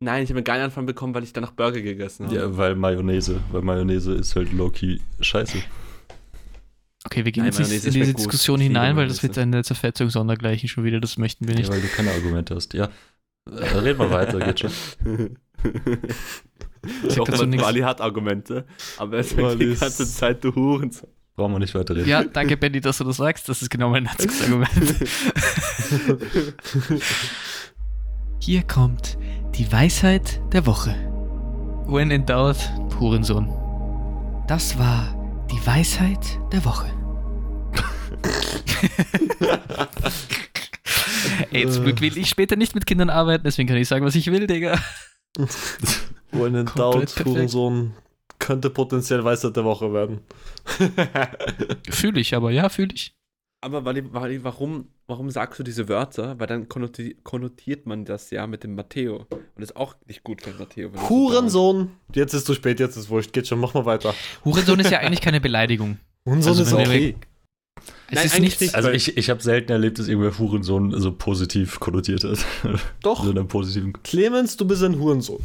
Nein, 0.00 0.24
ich 0.24 0.30
habe 0.30 0.38
einen 0.38 0.44
geilen 0.44 0.64
Anfall 0.64 0.84
bekommen, 0.84 1.14
weil 1.14 1.22
ich 1.24 1.32
danach 1.32 1.52
Burger 1.52 1.80
gegessen 1.80 2.26
habe. 2.26 2.36
Ja, 2.36 2.56
weil 2.56 2.74
Mayonnaise. 2.74 3.40
Weil 3.52 3.62
Mayonnaise 3.62 4.12
ist 4.14 4.34
halt 4.36 4.52
low-key 4.52 4.98
scheiße. 5.20 5.58
Okay, 7.06 7.24
wir 7.24 7.32
gehen 7.32 7.44
Nein, 7.44 7.52
jetzt 7.52 7.60
Mayonnaise 7.60 7.88
in 7.88 7.94
diese 7.94 8.12
gut. 8.12 8.18
Diskussion 8.20 8.58
liebe 8.60 8.68
hinein, 8.74 8.96
weil 8.96 9.08
das 9.08 9.22
wird 9.22 9.38
eine 9.38 9.62
Zerfetzung 9.62 10.10
sondergleichen 10.10 10.68
schon 10.68 10.84
wieder, 10.84 11.00
das 11.00 11.16
möchten 11.18 11.46
wir 11.46 11.54
Ja, 11.54 11.60
nicht. 11.60 11.70
weil 11.70 11.80
du 11.80 11.88
keine 11.88 12.10
Argumente 12.10 12.54
hast. 12.54 12.74
Ja. 12.74 12.88
Äh, 13.50 13.78
Red 13.78 13.98
mal 13.98 14.10
weiter, 14.10 14.38
geht 14.40 14.60
schon. 14.60 14.70
Ich 17.06 17.14
sag 17.14 17.24
dazu 17.24 17.46
nichts. 17.46 17.64
Wally 17.64 17.80
hat 17.80 18.02
Argumente, 18.02 18.66
aber 18.98 19.16
er 19.16 19.24
sagt 19.24 19.58
die 19.58 19.74
ganze 19.74 20.06
Zeit, 20.06 20.44
du 20.44 20.54
Hurensohn. 20.54 21.08
Brauchen 21.34 21.52
wir 21.54 21.58
nicht 21.58 21.74
weiter 21.74 21.96
reden. 21.96 22.06
Ja, 22.10 22.22
danke, 22.24 22.58
Benny, 22.58 22.82
dass 22.82 22.98
du 22.98 23.04
das 23.04 23.16
sagst. 23.16 23.48
Das 23.48 23.62
ist 23.62 23.70
genau 23.70 23.88
mein 23.88 24.06
einziges 24.06 24.42
Argument. 24.42 24.70
Hier 28.44 28.62
kommt 28.62 29.16
die 29.54 29.72
Weisheit 29.72 30.38
der 30.52 30.66
Woche. 30.66 30.94
When 31.86 32.10
in 32.10 32.26
doubt, 32.26 32.58
Hurensohn. 33.00 33.48
Das 34.46 34.78
war 34.78 35.16
die 35.50 35.66
Weisheit 35.66 36.38
der 36.52 36.62
Woche. 36.66 36.92
Ey, 41.52 41.66
zum 41.70 41.84
Glück 41.84 42.02
will 42.02 42.18
ich 42.18 42.28
später 42.28 42.56
nicht 42.56 42.74
mit 42.74 42.84
Kindern 42.84 43.08
arbeiten, 43.08 43.44
deswegen 43.44 43.66
kann 43.66 43.78
ich 43.78 43.88
sagen, 43.88 44.04
was 44.04 44.14
ich 44.14 44.30
will, 44.30 44.46
Digga. 44.46 44.78
When 46.30 46.54
in 46.54 46.66
Komplett 46.66 46.76
doubt, 46.76 47.14
perfekt. 47.14 47.26
Hurensohn 47.26 47.94
könnte 48.38 48.68
potenziell 48.68 49.24
Weisheit 49.24 49.56
der 49.56 49.64
Woche 49.64 49.90
werden. 49.94 50.20
Fühle 51.88 52.20
ich, 52.20 52.34
aber 52.34 52.50
ja, 52.50 52.68
fühle 52.68 52.92
ich. 52.92 53.16
Aber 53.64 53.84
Wally, 53.86 54.04
Wally, 54.12 54.44
warum, 54.44 54.88
warum 55.06 55.30
sagst 55.30 55.58
du 55.58 55.62
diese 55.62 55.88
Wörter? 55.88 56.38
Weil 56.38 56.46
dann 56.46 56.66
konnoti- 56.68 57.16
konnotiert 57.22 57.86
man 57.86 58.04
das 58.04 58.30
ja 58.30 58.46
mit 58.46 58.62
dem 58.62 58.74
Matteo. 58.74 59.26
Und 59.30 59.40
das 59.56 59.70
ist 59.70 59.76
auch 59.76 59.94
nicht 60.06 60.22
gut 60.22 60.42
für 60.42 60.52
Matteo. 60.58 60.90
Hurensohn! 61.08 61.90
Jetzt 62.14 62.34
ist 62.34 62.44
zu 62.46 62.52
spät, 62.54 62.78
jetzt 62.78 62.96
ist 62.96 63.08
wurscht. 63.08 63.32
Geht 63.32 63.48
schon, 63.48 63.58
mach 63.60 63.72
mal 63.72 63.86
weiter. 63.86 64.14
Hurensohn 64.44 64.80
ist 64.80 64.90
ja 64.90 64.98
eigentlich 64.98 65.22
keine 65.22 65.40
Beleidigung. 65.40 65.96
Hurensohn 66.26 66.50
Also 66.58 66.62
ist 66.62 66.72
okay. 66.74 67.16
Es 68.08 68.14
Nein, 68.16 68.26
ist 68.26 68.38
nichts. 68.40 68.60
nicht. 68.60 68.74
Also 68.74 68.90
ich, 68.90 69.16
ich 69.16 69.30
habe 69.30 69.42
selten 69.42 69.72
erlebt, 69.72 69.98
dass 69.98 70.08
irgendwer 70.08 70.38
Hurensohn 70.38 71.00
so 71.00 71.12
positiv 71.12 71.80
konnotiert 71.80 72.22
hat. 72.24 72.38
Doch. 73.02 73.22
So 73.24 73.30
in 73.30 73.38
einem 73.38 73.48
positiven. 73.48 73.94
Clemens, 74.02 74.56
du 74.58 74.66
bist 74.66 74.82
ein 74.82 74.98
Hurensohn. 74.98 75.42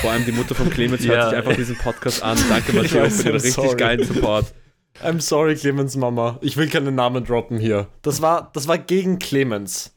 Vor 0.00 0.10
allem 0.12 0.24
die 0.24 0.32
Mutter 0.32 0.54
von 0.54 0.70
Clemens 0.70 1.04
Ja. 1.04 1.12
hört 1.14 1.28
sich 1.30 1.38
einfach 1.38 1.56
diesen 1.56 1.76
Podcast 1.76 2.22
an. 2.22 2.38
Danke, 2.48 2.72
Matteo, 2.72 3.10
für 3.10 3.22
den 3.24 3.32
richtig 3.32 3.52
sorry. 3.52 3.76
geilen 3.76 4.04
Support. 4.06 4.54
I'm 5.02 5.20
sorry, 5.20 5.54
Clemens 5.56 5.96
Mama. 5.96 6.38
Ich 6.42 6.56
will 6.56 6.68
keinen 6.68 6.94
Namen 6.94 7.24
droppen 7.24 7.58
hier. 7.58 7.88
Das 8.02 8.20
war, 8.20 8.50
das 8.52 8.68
war 8.68 8.78
gegen 8.78 9.18
Clemens. 9.18 9.94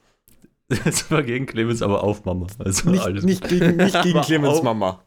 Das 0.67 1.11
war 1.11 1.21
gegen 1.21 1.45
Clemens, 1.45 1.81
aber 1.83 2.03
auf 2.03 2.25
Mama. 2.25 2.47
Also 2.57 2.89
Nicht, 2.89 3.03
alles. 3.03 3.23
nicht 3.23 3.47
gegen, 3.47 3.75
nicht 3.75 4.01
gegen 4.03 4.21
Clemens 4.21 4.59
auch- 4.59 4.63
Mama. 4.63 5.03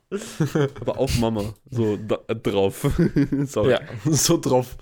Aber 0.81 0.99
auf 0.99 1.19
Mama. 1.19 1.53
So 1.71 1.97
da, 1.97 2.19
äh, 2.29 2.37
drauf. 2.37 2.87
Sorry. 3.47 3.71
Ja, 3.73 3.81
so 4.05 4.39
drauf. 4.39 4.77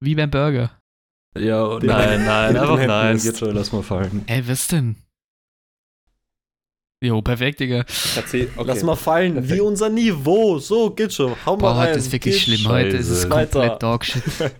Wie 0.00 0.14
beim 0.14 0.30
Burger. 0.30 0.78
Ja, 1.36 1.78
nein, 1.82 2.24
nein, 2.26 2.56
einfach 2.56 2.86
nein. 2.86 3.18
Geht 3.18 3.38
schon, 3.38 3.54
lass 3.54 3.72
mal 3.72 3.82
fallen. 3.82 4.22
Ey, 4.26 4.46
was 4.46 4.68
denn? 4.68 4.96
Jo, 7.02 7.20
perfekt, 7.20 7.58
Digga. 7.60 7.84
Okay. 8.16 8.48
Lass 8.64 8.82
mal 8.84 8.94
fallen, 8.94 9.34
Perfekt. 9.34 9.54
wie 9.54 9.60
unser 9.60 9.88
Niveau. 9.88 10.58
So, 10.60 10.90
geht 10.90 11.12
schon. 11.12 11.34
Hau 11.44 11.56
mal 11.56 11.60
Boah, 11.60 11.70
rein. 11.78 11.88
heute 11.88 11.98
ist 11.98 12.12
wirklich 12.12 12.46
Geht 12.46 12.58
schlimm. 12.58 12.70
Heute 12.72 12.96
ist 12.96 13.08
es 13.08 13.22
Scheiße. 13.22 13.30
Weiter. 13.30 13.58
komplett 13.60 13.82
Dogshit. 13.82 14.22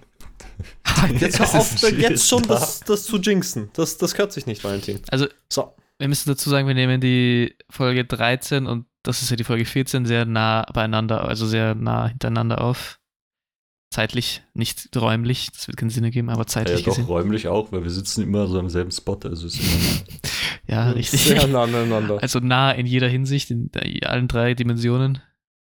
Heute 1.03 1.15
Jetzt 1.15 1.41
ist 1.41 1.53
hör 1.53 1.61
es- 1.61 1.85
auf, 1.85 1.93
jetzt 1.93 2.29
schon 2.29 2.43
da. 2.43 2.55
das, 2.55 2.81
das 2.87 3.05
zu 3.05 3.17
jinxen. 3.19 3.71
Das, 3.75 3.97
das 3.99 4.13
gehört 4.15 4.33
sich 4.33 4.47
nicht, 4.47 4.63
Valentin. 4.63 5.01
Also, 5.11 5.27
So. 5.49 5.75
wir 5.99 6.07
müssen 6.09 6.29
dazu 6.29 6.51
sagen, 6.51 6.67
wir 6.69 6.75
nehmen 6.75 7.01
die 7.01 7.57
Folge 7.71 8.05
13 8.05 8.67
und 8.67 8.87
das 9.03 9.23
ist 9.23 9.31
ja 9.31 9.37
die 9.37 9.45
Folge 9.45 9.65
14 9.65 10.05
sehr 10.07 10.25
nah 10.27 10.63
beieinander, 10.73 11.25
also 11.27 11.47
sehr 11.47 11.75
nah 11.75 12.09
hintereinander 12.09 12.61
auf. 12.61 12.99
Zeitlich, 13.93 14.43
nicht 14.55 14.89
räumlich, 14.97 15.51
das 15.53 15.69
wird 15.69 15.77
keinen 15.77 15.91
Sinn 15.91 16.03
ergeben, 16.05 16.31
aber 16.31 16.43
Ja, 16.43 16.47
zeitlich 16.47 16.83
doch 16.83 16.93
gesehen. 16.93 17.05
räumlich 17.05 17.47
auch, 17.49 17.73
weil 17.73 17.83
wir 17.85 17.91
sitzen 17.91 18.23
immer 18.23 18.47
so 18.49 18.59
am 18.59 18.71
selben 18.71 18.91
Spot. 18.91 19.19
Also 19.23 19.47
ist 19.47 19.61
immer 19.61 20.21
Ja, 20.67 20.91
richtig. 20.93 21.21
Sehr 21.25 21.47
nah 21.47 21.65
aneinander. 21.65 22.19
Also 22.23 22.39
nah 22.41 22.71
in 22.73 22.87
jeder 22.87 23.09
Hinsicht, 23.09 23.51
in 23.51 23.71
allen 24.05 24.29
drei 24.29 24.55
Dimensionen. 24.55 25.21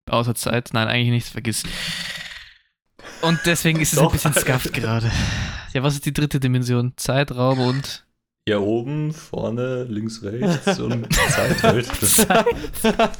Außer 0.09 0.33
Zeit. 0.33 0.69
Nein, 0.73 0.87
eigentlich 0.87 1.09
nicht, 1.11 1.27
vergiss. 1.27 1.63
Und 3.21 3.39
deswegen 3.45 3.79
ist 3.81 3.91
es 3.93 3.99
ein 3.99 4.05
Doch. 4.05 4.11
bisschen 4.13 4.33
scuffed 4.33 4.73
gerade. 4.73 5.11
Ja, 5.73 5.83
was 5.83 5.93
ist 5.95 6.05
die 6.05 6.13
dritte 6.13 6.39
Dimension? 6.39 6.93
Zeit, 6.95 7.31
Raum 7.31 7.59
und. 7.59 8.05
Ja 8.49 8.57
oben, 8.57 9.13
vorne, 9.13 9.83
links, 9.83 10.23
rechts 10.23 10.79
und 10.79 11.07
Zeit 11.13 11.61
halt. 11.63 11.87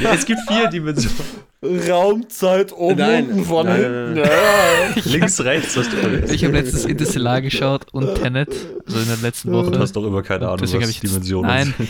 Ja, 0.00 0.14
es 0.14 0.24
gibt 0.24 0.40
vier 0.48 0.68
Dimensionen. 0.68 1.18
Raumzeit 1.62 2.72
oben, 2.72 2.96
Nein, 2.98 3.26
unten, 3.30 3.44
vorne, 3.44 3.70
nein, 3.70 3.82
hinten. 3.82 4.14
nein, 4.14 4.94
Ja. 4.96 5.02
links, 5.12 5.40
rechts 5.44 5.76
hast 5.76 5.92
du 5.92 5.98
alles. 6.02 6.30
Ich 6.32 6.42
habe 6.44 6.54
letztens 6.54 6.86
Interstellar 6.86 7.42
geschaut 7.42 7.92
und 7.92 8.14
Tenet, 8.14 8.48
also 8.86 8.98
in 8.98 9.06
der 9.08 9.16
letzten 9.18 9.52
Woche. 9.52 9.70
Du 9.70 9.78
hast 9.78 9.92
doch 9.94 10.04
immer 10.06 10.22
keine 10.22 10.46
Ahnung, 10.46 10.60
deswegen 10.62 10.82
was 10.84 10.90
ich 10.90 11.02
jetzt- 11.02 11.12
Dimensionen 11.12 11.46
Nein. 11.50 11.74
sind. 11.76 11.88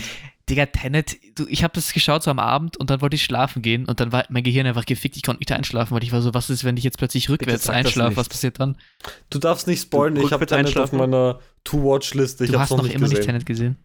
Digga, 0.49 0.65
Tenet, 0.65 1.17
du, 1.35 1.45
ich 1.47 1.63
habe 1.63 1.73
das 1.73 1.93
geschaut 1.93 2.23
so 2.23 2.31
am 2.31 2.39
Abend 2.39 2.77
und 2.77 2.89
dann 2.89 3.01
wollte 3.01 3.15
ich 3.15 3.23
schlafen 3.23 3.61
gehen 3.61 3.85
und 3.85 3.99
dann 3.99 4.11
war 4.11 4.25
mein 4.29 4.43
Gehirn 4.43 4.65
einfach 4.65 4.85
gefickt, 4.85 5.15
ich 5.15 5.23
konnte 5.23 5.39
nicht 5.39 5.51
einschlafen, 5.51 5.93
weil 5.93 6.03
ich 6.03 6.11
war 6.11 6.21
so, 6.21 6.33
was 6.33 6.49
ist, 6.49 6.63
wenn 6.63 6.77
ich 6.77 6.83
jetzt 6.83 6.97
plötzlich 6.97 7.29
rückwärts 7.29 7.69
einschlafe, 7.69 8.09
nicht. 8.09 8.17
was 8.17 8.29
passiert 8.29 8.59
dann? 8.59 8.77
Du 9.29 9.39
darfst 9.39 9.67
nicht 9.67 9.81
spoilen, 9.81 10.15
Du 10.15 10.25
ich 10.25 10.31
habe 10.31 10.45
Tenet 10.45 10.77
auf 10.77 10.91
meiner 10.91 11.39
To-Watch-Liste. 11.63 12.45
Ich 12.45 12.51
du 12.51 12.55
habe 12.55 12.63
hast 12.63 12.71
noch 12.71 12.77
noch 12.77 12.83
nicht 12.83 12.95
immer 12.95 13.07
nicht 13.07 13.17
gesehen. 13.17 13.25
Tenet 13.27 13.45
gesehen. 13.45 13.77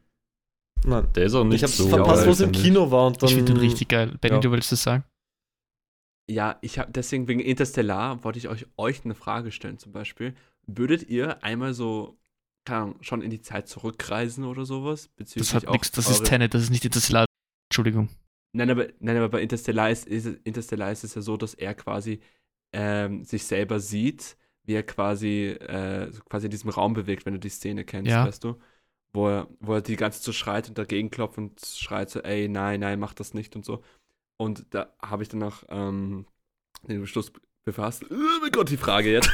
Nein. 0.84 1.08
Der 1.14 1.24
ist 1.24 1.34
auch 1.34 1.44
nicht 1.44 1.56
Ich 1.56 1.62
habe 1.62 1.72
so 1.72 1.88
verpasst, 1.88 2.20
geil, 2.20 2.26
wo 2.26 2.30
es 2.32 2.40
im 2.40 2.52
ich. 2.52 2.62
Kino 2.62 2.90
war 2.90 3.06
und 3.06 3.22
dann. 3.22 3.28
Ich 3.28 3.34
finde 3.34 3.52
den 3.52 3.60
richtig 3.60 3.88
geil. 3.88 4.16
Benny, 4.20 4.36
ja. 4.36 4.40
du 4.40 4.50
willst 4.52 4.72
das 4.72 4.82
sagen? 4.82 5.04
Ja, 6.28 6.58
ich 6.60 6.78
habe 6.78 6.90
deswegen 6.90 7.28
wegen 7.28 7.40
Interstellar 7.40 8.22
wollte 8.24 8.38
ich 8.38 8.48
euch, 8.48 8.66
euch 8.76 9.04
eine 9.04 9.14
Frage 9.14 9.52
stellen 9.52 9.78
zum 9.78 9.92
Beispiel. 9.92 10.34
Würdet 10.66 11.08
ihr 11.08 11.42
einmal 11.44 11.72
so, 11.72 12.18
Ahnung, 12.74 12.96
schon 13.02 13.22
in 13.22 13.30
die 13.30 13.40
Zeit 13.40 13.68
zurückreisen 13.68 14.44
oder 14.44 14.64
sowas? 14.64 15.08
Bezüglich 15.16 15.48
Das 15.48 15.54
hat 15.54 15.66
auch 15.68 15.72
nichts, 15.72 15.90
das 15.92 16.10
ist 16.10 16.24
Tenet, 16.24 16.54
das 16.54 16.62
ist 16.64 16.70
nicht 16.70 16.84
Interstellar. 16.84 17.26
Entschuldigung. 17.70 18.08
Nein, 18.52 18.70
aber, 18.70 18.88
nein, 19.00 19.16
aber 19.16 19.28
bei 19.28 19.42
Interstellar 19.42 19.90
ist, 19.90 20.06
ist, 20.06 20.24
es- 20.26 20.38
Interstellar 20.44 20.90
ist 20.92 21.04
es 21.04 21.14
ja 21.14 21.22
so, 21.22 21.36
dass 21.36 21.54
er 21.54 21.74
quasi 21.74 22.20
ähm, 22.72 23.24
sich 23.24 23.44
selber 23.44 23.80
sieht, 23.80 24.36
wie 24.64 24.74
er 24.74 24.82
quasi, 24.82 25.48
äh, 25.60 26.10
quasi 26.28 26.46
in 26.46 26.50
diesem 26.50 26.70
Raum 26.70 26.94
bewegt, 26.94 27.26
wenn 27.26 27.34
du 27.34 27.40
die 27.40 27.48
Szene 27.48 27.84
kennst, 27.84 28.10
Ja. 28.10 28.26
weißt 28.26 28.42
du? 28.44 28.58
Wo 29.12 29.28
er, 29.28 29.48
wo 29.60 29.74
er 29.74 29.80
die 29.82 29.96
ganze 29.96 30.18
Zeit 30.20 30.24
so 30.26 30.32
schreit 30.32 30.68
und 30.68 30.78
dagegen 30.78 31.10
klopft 31.10 31.38
und 31.38 31.60
schreit 31.64 32.10
so, 32.10 32.20
ey, 32.22 32.48
nein, 32.48 32.80
nein, 32.80 32.98
mach 32.98 33.14
das 33.14 33.34
nicht 33.34 33.56
und 33.56 33.64
so. 33.64 33.82
Und 34.38 34.66
da 34.74 34.94
habe 35.00 35.22
ich 35.22 35.28
danach 35.28 35.64
ähm, 35.68 36.26
den 36.82 37.00
Beschluss 37.00 37.32
befasst. 37.66 38.04
Oh 38.08 38.14
mein 38.40 38.50
Gott, 38.52 38.70
die 38.70 38.76
Frage 38.78 39.12
jetzt. 39.12 39.30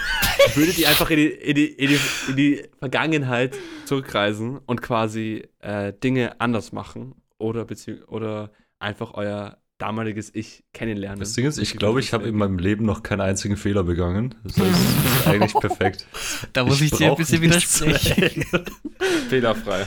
Würdet 0.55 0.79
ihr 0.79 0.89
einfach 0.89 1.11
in 1.11 1.19
die, 1.19 1.27
in 1.29 1.55
die, 1.55 1.67
in 1.67 1.89
die, 1.89 2.01
in 2.29 2.37
die 2.37 2.63
Vergangenheit 2.79 3.57
zurückreisen 3.85 4.59
und 4.67 4.83
quasi 4.83 5.45
äh, 5.61 5.93
Dinge 5.93 6.41
anders 6.41 6.73
machen 6.73 7.15
oder, 7.39 7.67
oder 8.09 8.51
einfach 8.81 9.15
euer 9.15 9.59
damaliges 9.77 10.35
Ich 10.35 10.65
kennenlernen? 10.73 11.21
Das 11.21 11.35
Ding 11.35 11.47
ist, 11.47 11.59
ich 11.59 11.77
glaube, 11.77 12.01
ich 12.01 12.13
habe 12.15 12.27
in 12.27 12.37
meinem 12.37 12.59
Leben 12.59 12.87
noch 12.87 13.03
keinen 13.03 13.21
einzigen 13.21 13.57
Fehler 13.57 13.85
begangen. 13.85 14.35
Das 14.45 14.57
heißt, 14.57 14.71
es 14.71 15.21
ist 15.21 15.27
eigentlich 15.27 15.55
perfekt. 15.61 16.07
Da 16.55 16.65
muss 16.65 16.81
ich, 16.81 16.91
dir 16.91 17.11
ein 17.11 17.17
bisschen 17.17 17.43
widersprechen. 17.43 18.45
Fehlerfrei. 19.29 19.87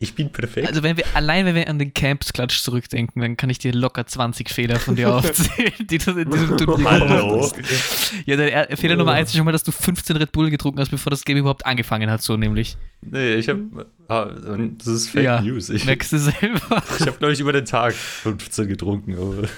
Ich 0.00 0.14
bin 0.14 0.30
perfekt. 0.30 0.68
Also 0.68 0.84
wenn 0.84 0.96
wir, 0.96 1.04
allein 1.14 1.44
wenn 1.44 1.56
wir 1.56 1.68
an 1.68 1.80
den 1.80 1.92
Campsklatsch 1.92 2.60
zurückdenken, 2.62 3.20
dann 3.20 3.36
kann 3.36 3.50
ich 3.50 3.58
dir 3.58 3.72
locker 3.72 4.06
20 4.06 4.48
Fehler 4.48 4.78
von 4.78 4.94
dir 4.94 5.12
aufzählen, 5.16 5.72
die 5.90 5.98
du 5.98 6.12
in 6.12 6.30
diesem 6.30 6.56
Turnier 6.56 6.88
Hallo. 6.88 7.30
gemacht 7.40 7.56
hast. 7.60 8.12
Ja, 8.24 8.36
der 8.36 8.70
er- 8.70 8.76
Fehler 8.76 8.94
Nummer 8.94 9.12
eins 9.12 9.30
ist 9.30 9.36
schon 9.36 9.44
mal, 9.44 9.50
dass 9.50 9.64
du 9.64 9.72
15 9.72 10.16
Red 10.16 10.30
Bull 10.30 10.50
getrunken 10.50 10.78
hast, 10.78 10.90
bevor 10.90 11.10
das 11.10 11.24
Game 11.24 11.36
überhaupt 11.38 11.66
angefangen 11.66 12.08
hat, 12.12 12.22
so 12.22 12.36
nämlich. 12.36 12.76
nee, 13.00 13.34
ich 13.34 13.48
habe. 13.48 13.86
Ah, 14.06 14.26
das 14.26 14.86
ist 14.86 15.08
Fake 15.10 15.24
Ja, 15.24 15.40
News. 15.40 15.68
Ich, 15.68 15.84
Merkst 15.84 16.12
du 16.12 16.18
selber? 16.18 16.82
ich 17.00 17.06
habe, 17.06 17.18
glaube 17.18 17.32
ich, 17.32 17.40
über 17.40 17.52
den 17.52 17.64
Tag 17.64 17.92
15 17.92 18.68
getrunken. 18.68 19.14
Aber 19.18 19.48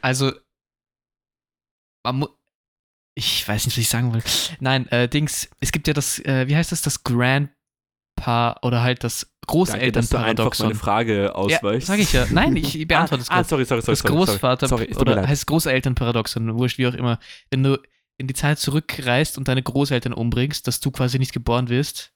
Also, 0.00 0.30
man 2.04 2.16
mu- 2.20 2.28
ich 3.16 3.46
weiß 3.48 3.66
nicht, 3.66 3.76
was 3.76 3.82
ich 3.82 3.88
sagen 3.88 4.14
will. 4.14 4.22
Nein, 4.60 4.86
äh, 4.92 5.08
Dings, 5.08 5.48
es 5.58 5.72
gibt 5.72 5.88
ja 5.88 5.92
das, 5.92 6.20
äh, 6.20 6.46
wie 6.46 6.54
heißt 6.54 6.70
das, 6.70 6.82
das 6.82 7.02
Grandpa 7.02 8.56
oder 8.62 8.82
halt 8.82 9.02
das 9.02 9.28
Danke, 9.48 9.92
dass 9.92 10.10
Großelternparadoxon. 10.10 10.66
meine 10.66 10.78
Frage 10.78 11.22
Ja, 11.24 11.32
ausweichst. 11.32 11.88
sag 11.88 11.98
ich 11.98 12.12
ja. 12.12 12.26
Nein, 12.30 12.54
ich 12.56 12.86
beantworte 12.88 13.22
es 13.22 13.30
ah, 13.30 13.38
ah, 13.38 13.44
sorry, 13.44 13.64
sorry, 13.64 13.82
sorry. 13.82 13.92
das 13.92 13.98
sorry, 14.00 14.14
Großvater 14.14 14.68
sorry, 14.68 14.88
sorry, 14.92 15.10
oder 15.10 15.26
heißt 15.26 15.46
Großelternparadoxon, 15.46 16.56
wurscht 16.58 16.78
wie 16.78 16.86
auch 16.86 16.94
immer. 16.94 17.18
Wenn 17.50 17.62
du 17.62 17.78
in 18.18 18.26
die 18.26 18.34
Zeit 18.34 18.58
zurückreist 18.58 19.38
und 19.38 19.48
deine 19.48 19.62
Großeltern 19.62 20.12
umbringst, 20.12 20.66
dass 20.66 20.80
du 20.80 20.90
quasi 20.90 21.18
nicht 21.18 21.32
geboren 21.32 21.68
wirst, 21.68 22.12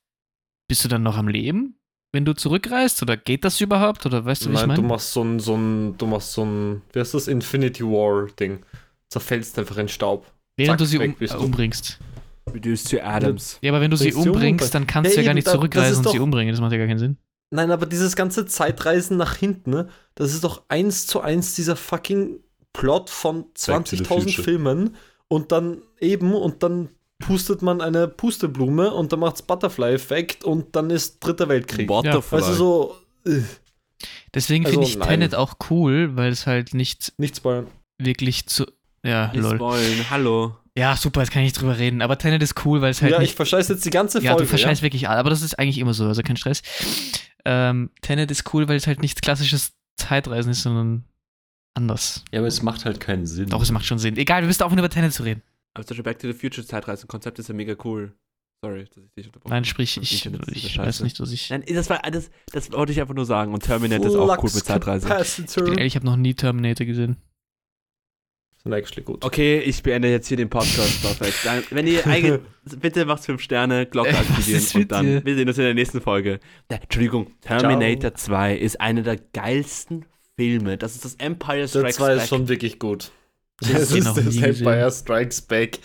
bist 0.69 0.85
du 0.85 0.89
dann 0.89 1.03
noch 1.03 1.17
am 1.17 1.29
Leben? 1.29 1.77
Wenn 2.13 2.25
du 2.25 2.35
zurückreist? 2.35 3.03
Oder 3.03 3.17
geht 3.17 3.45
das 3.45 3.61
überhaupt? 3.61 4.05
Oder 4.05 4.25
weißt 4.25 4.45
du, 4.45 4.51
wie 4.51 4.55
ich 4.55 4.61
Nein, 4.61 4.69
du 4.71 4.83
meine? 4.83 4.89
machst 4.89 5.13
so 5.13 5.23
ein, 5.23 5.41
so 5.41 5.57
ein, 5.57 5.97
du 5.97 6.07
machst 6.07 6.33
so 6.33 6.45
ein, 6.45 6.83
wie 6.93 7.01
heißt 7.01 7.15
das, 7.15 7.29
Infinity 7.29 7.85
War-Ding. 7.85 8.61
Zerfällst 9.09 9.59
einfach 9.59 9.79
in 9.79 9.89
Staub. 9.89 10.27
Während 10.57 10.73
zack, 10.73 10.79
du 10.79 10.85
sie 10.87 10.99
um, 10.99 11.17
äh, 11.19 11.27
du. 11.27 11.99
Reduced 12.53 12.91
to 12.91 12.99
Adams. 13.01 13.59
Ja, 13.63 13.71
aber 13.73 13.81
wenn 13.81 13.91
du 13.91 13.97
sie 13.97 14.11
Bringst 14.11 14.23
sie 14.23 14.29
um, 14.29 14.35
umbringst, 14.37 14.75
dann 14.75 14.87
kannst 14.87 15.11
Ja, 15.11 15.17
du 15.17 15.23
ja 15.23 15.27
gar 15.29 15.35
nicht 15.35 15.47
da- 15.47 15.53
zurückreisen 15.53 15.99
und 16.05 16.11
sie 16.13 16.19
doch- 16.19 16.25
umbringen. 16.25 16.53
Das 16.53 16.61
macht 16.61 16.73
ja 16.73 16.79
gar 16.79 16.87
keinen 16.87 16.99
Sinn. 16.99 17.17
Nein, 17.51 17.71
aber 17.71 17.87
dieses 17.87 18.17
ganze 18.17 18.47
Zeitreisen 18.47 19.17
nach 19.19 19.37
hinten, 19.37 19.71
ne, 19.71 19.89
das 20.15 20.33
ist 20.33 20.43
doch 20.43 20.63
eins 20.69 21.07
zu 21.07 21.21
eins 21.21 21.55
dieser 21.55 21.77
fucking 21.77 22.41
Plot 22.73 23.11
von 23.11 23.43
Back 23.67 23.85
to 23.85 23.97
the 23.97 24.03
20.000 24.05 24.07
Future. 24.07 24.43
Filmen 24.43 24.97
und 25.29 25.53
dann 25.53 25.83
eben 26.01 26.35
und 26.35 26.63
dann 26.63 26.89
pustet 27.19 27.63
man 27.63 27.81
eine 27.81 28.09
Pusteblume 28.09 28.93
und 28.93 29.13
dann 29.13 29.21
macht's 29.21 29.43
Butterfly-Effekt 29.43 30.45
und 30.45 30.75
dann 30.75 30.91
ist 30.91 31.21
Dritter 31.21 31.49
Weltkrieg. 31.49 31.87
Butterfly. 31.87 32.37
Also 32.39 32.55
so, 33.25 33.31
äh, 33.31 33.43
Deswegen 34.35 34.65
Also, 34.65 34.75
finde 34.81 34.89
ich 34.91 34.99
nein. 34.99 35.09
Tenet 35.09 35.35
auch 35.35 35.55
cool, 35.71 36.17
weil 36.17 36.33
es 36.33 36.47
halt 36.47 36.75
nicht 36.75 37.13
nichts 37.19 37.39
spoilern. 37.39 37.67
wirklich 37.99 38.47
zu. 38.47 38.65
Ja, 39.05 39.29
Nicht 39.29 39.43
lol. 39.43 39.57
spoilen, 39.57 40.11
hallo. 40.11 40.57
Ja, 40.77 40.97
super, 40.97 41.21
jetzt 41.21 41.31
kann 41.31 41.43
ich 41.43 41.49
nicht 41.53 41.61
drüber 41.61 41.79
reden. 41.79 42.01
Aber 42.01 42.17
Tenet 42.17 42.43
ist 42.43 42.65
cool, 42.65 42.81
weil 42.81 42.91
es 42.91 43.03
halt 43.03 43.13
ja, 43.13 43.19
ich 43.19 43.23
nicht. 43.31 43.37
verscheiß 43.37 43.69
jetzt 43.69 43.85
die 43.85 43.91
ganze 43.91 44.21
Ja, 44.23 44.31
Folge. 44.33 44.45
du 44.45 44.49
verscheißt 44.49 44.81
wirklich 44.83 45.09
alle, 45.09 45.19
aber 45.21 45.31
das 45.31 45.43
ist 45.43 45.59
eigentlich 45.59 45.79
immer 45.79 45.93
so, 45.95 46.07
also 46.07 46.23
kein 46.23 46.37
Stress. 46.37 46.63
Ähm, 47.45 47.91
Tenet 48.01 48.31
ist 48.31 48.53
cool, 48.55 48.69
weil 48.69 48.77
es 48.77 48.87
halt 48.87 49.03
nichts 49.03 49.21
klassisches 49.21 49.73
Zeitreisen 49.99 50.51
ist, 50.53 50.63
sondern 50.63 51.05
anders. 51.75 52.25
ja, 52.33 52.39
aber 52.41 52.49
es 52.49 52.63
macht 52.63 52.85
halt 52.85 53.01
keinen 53.01 53.27
Sinn. 53.27 53.49
Doch, 53.49 53.63
es 53.63 53.71
macht 53.71 53.85
schon 53.85 53.99
Sinn. 53.99 54.17
Egal, 54.17 54.43
wir 54.43 54.47
müssen 54.47 54.63
aufhören, 54.63 54.79
über 54.79 54.89
Tenet 54.91 55.13
zu 55.13 55.25
reden. 55.25 55.43
Aber 55.75 55.87
zum 55.87 55.95
Beispiel 55.97 56.05
Back 56.05 56.19
to 56.21 56.29
the 56.29 56.35
Future 56.39 56.67
Zeitreisen-Konzept 56.67 57.39
ist 57.39 57.49
ja 57.49 57.55
mega 57.55 57.75
cool. 57.85 58.15
Sorry, 58.65 58.85
dass 58.85 58.97
ich 59.05 59.13
dich 59.17 59.27
unterbrochen 59.27 59.51
Nein, 59.51 59.57
habe. 59.65 59.67
sprich, 59.67 59.95
Das 59.97 60.05
ich, 60.05 60.27
ich 60.27 60.73
scheiße. 60.73 60.79
weiß 60.87 61.01
nicht, 61.01 61.19
was 61.21 61.33
ich. 61.33 61.51
Nein, 61.51 61.65
das 61.69 61.91
war 61.91 62.01
das, 62.11 62.31
das 62.53 62.71
wollte 62.73 62.93
ich 62.93 63.01
einfach 63.01 63.15
nur 63.15 63.25
sagen. 63.27 63.53
Und 63.53 63.65
Terminator 63.65 64.07
ist 64.07 64.15
auch 64.15 64.39
cool 64.39 64.51
mit 64.55 64.65
Zeitreisen. 64.65 65.07
Ich 65.09 65.09
bin 65.09 65.17
Capacitor. 65.17 65.69
ehrlich, 65.69 65.87
ich 65.87 65.97
habe 65.97 66.07
noch 66.07 66.17
nie 66.17 66.35
Terminator 66.35 66.87
gesehen. 66.87 67.17
Sind 68.65 68.73
actually 68.73 69.03
gut. 69.03 69.25
Okay, 69.25 69.59
ich 69.59 69.83
beende 69.83 70.09
jetzt 70.09 70.29
hier 70.29 70.37
den 70.37 70.49
Podcast. 70.49 71.03
Perfekt. 71.03 71.39
Dann, 71.45 71.65
wenn 71.71 71.87
ihr 71.87 72.07
eigentlich, 72.07 72.41
bitte 72.81 73.05
macht 73.05 73.25
5 73.25 73.41
Sterne, 73.41 73.87
Glocke 73.87 74.11
Ey, 74.11 74.15
was 74.15 74.31
aktivieren 74.31 74.65
und 74.75 74.93
dann 74.93 75.07
dir? 75.07 75.25
wir 75.25 75.35
sehen 75.35 75.49
uns 75.49 75.59
in 75.59 75.65
der 75.65 75.75
nächsten 75.75 76.01
Folge. 76.01 76.39
Ja, 76.71 76.79
Entschuldigung, 76.79 77.33
Terminator 77.41 78.15
2 78.15 78.57
ist 78.57 78.81
einer 78.81 79.03
der 79.03 79.17
geilsten 79.33 80.05
Filme. 80.37 80.79
Das 80.79 80.95
ist 80.95 81.05
das 81.05 81.15
Empire 81.17 81.59
Der 81.59 81.69
Strikes 81.69 81.97
2 81.97 82.07
Back. 82.07 82.23
ist 82.23 82.29
schon 82.29 82.49
wirklich 82.49 82.79
gut. 82.79 83.11
Das 83.61 83.89
den 83.89 83.99
ist 83.99 84.17
das. 84.17 84.37
Empire 84.37 84.91
Strikes 84.93 85.43
Back. 85.43 85.79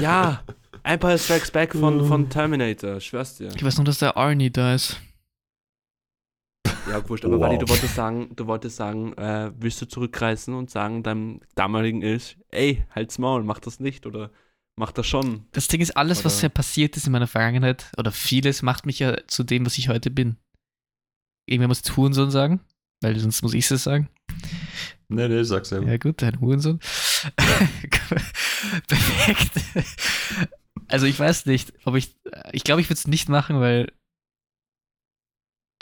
Ja, 0.00 0.42
Empire 0.84 1.18
Strikes 1.18 1.50
Back 1.50 1.74
von, 1.74 2.06
von 2.06 2.28
Terminator, 2.30 2.96
ich 2.96 3.06
schwör's 3.06 3.36
dir. 3.36 3.50
Ich 3.54 3.62
weiß 3.62 3.76
nur, 3.76 3.84
dass 3.84 3.98
der 3.98 4.16
Arnie 4.16 4.50
da 4.50 4.74
ist. 4.74 4.98
Ja, 6.90 7.08
wurscht, 7.08 7.24
aber 7.24 7.36
Wow. 7.38 7.42
Wally, 7.42 7.58
du 7.58 7.68
wolltest 7.68 7.94
sagen, 7.94 8.30
du 8.34 8.46
wolltest 8.46 8.76
sagen, 8.76 9.12
äh, 9.14 9.52
willst 9.56 9.80
du 9.80 9.86
zurückreißen 9.86 10.52
und 10.54 10.70
sagen 10.70 11.02
deinem 11.02 11.40
damaligen 11.54 12.02
Ich, 12.02 12.36
ey, 12.50 12.84
halt's 12.90 13.18
Maul, 13.18 13.44
mach 13.44 13.60
das 13.60 13.78
nicht 13.80 14.04
oder 14.06 14.30
mach 14.76 14.90
das 14.92 15.06
schon. 15.06 15.46
Das 15.52 15.68
Ding 15.68 15.80
ist, 15.80 15.96
alles, 15.96 16.24
was 16.24 16.36
Oder- 16.38 16.44
ja 16.44 16.48
passiert 16.48 16.96
ist 16.96 17.06
in 17.06 17.12
meiner 17.12 17.26
Vergangenheit, 17.28 17.92
oder 17.98 18.10
vieles, 18.10 18.62
macht 18.62 18.84
mich 18.86 18.98
ja 18.98 19.16
zu 19.28 19.44
dem, 19.44 19.64
was 19.64 19.78
ich 19.78 19.88
heute 19.88 20.10
bin. 20.10 20.36
irgendwer 21.46 21.68
muss 21.68 21.78
jetzt 21.78 21.96
Hurensohn 21.96 22.30
sagen, 22.30 22.60
weil 23.00 23.18
sonst 23.18 23.42
muss 23.42 23.54
ich 23.54 23.70
es 23.70 23.82
sagen. 23.84 24.08
Nee, 25.08 25.28
nee, 25.28 25.42
sag's 25.44 25.68
selber. 25.68 25.88
Ja, 25.90 25.98
gut, 25.98 26.22
dein 26.22 26.40
Hurensohn. 26.40 26.80
Perfekt. 28.88 29.52
Also, 30.88 31.06
ich 31.06 31.18
weiß 31.18 31.46
nicht, 31.46 31.72
ob 31.84 31.94
ich. 31.96 32.16
Ich 32.52 32.64
glaube, 32.64 32.80
ich 32.80 32.88
würde 32.88 32.98
es 32.98 33.06
nicht 33.06 33.28
machen, 33.28 33.60
weil. 33.60 33.92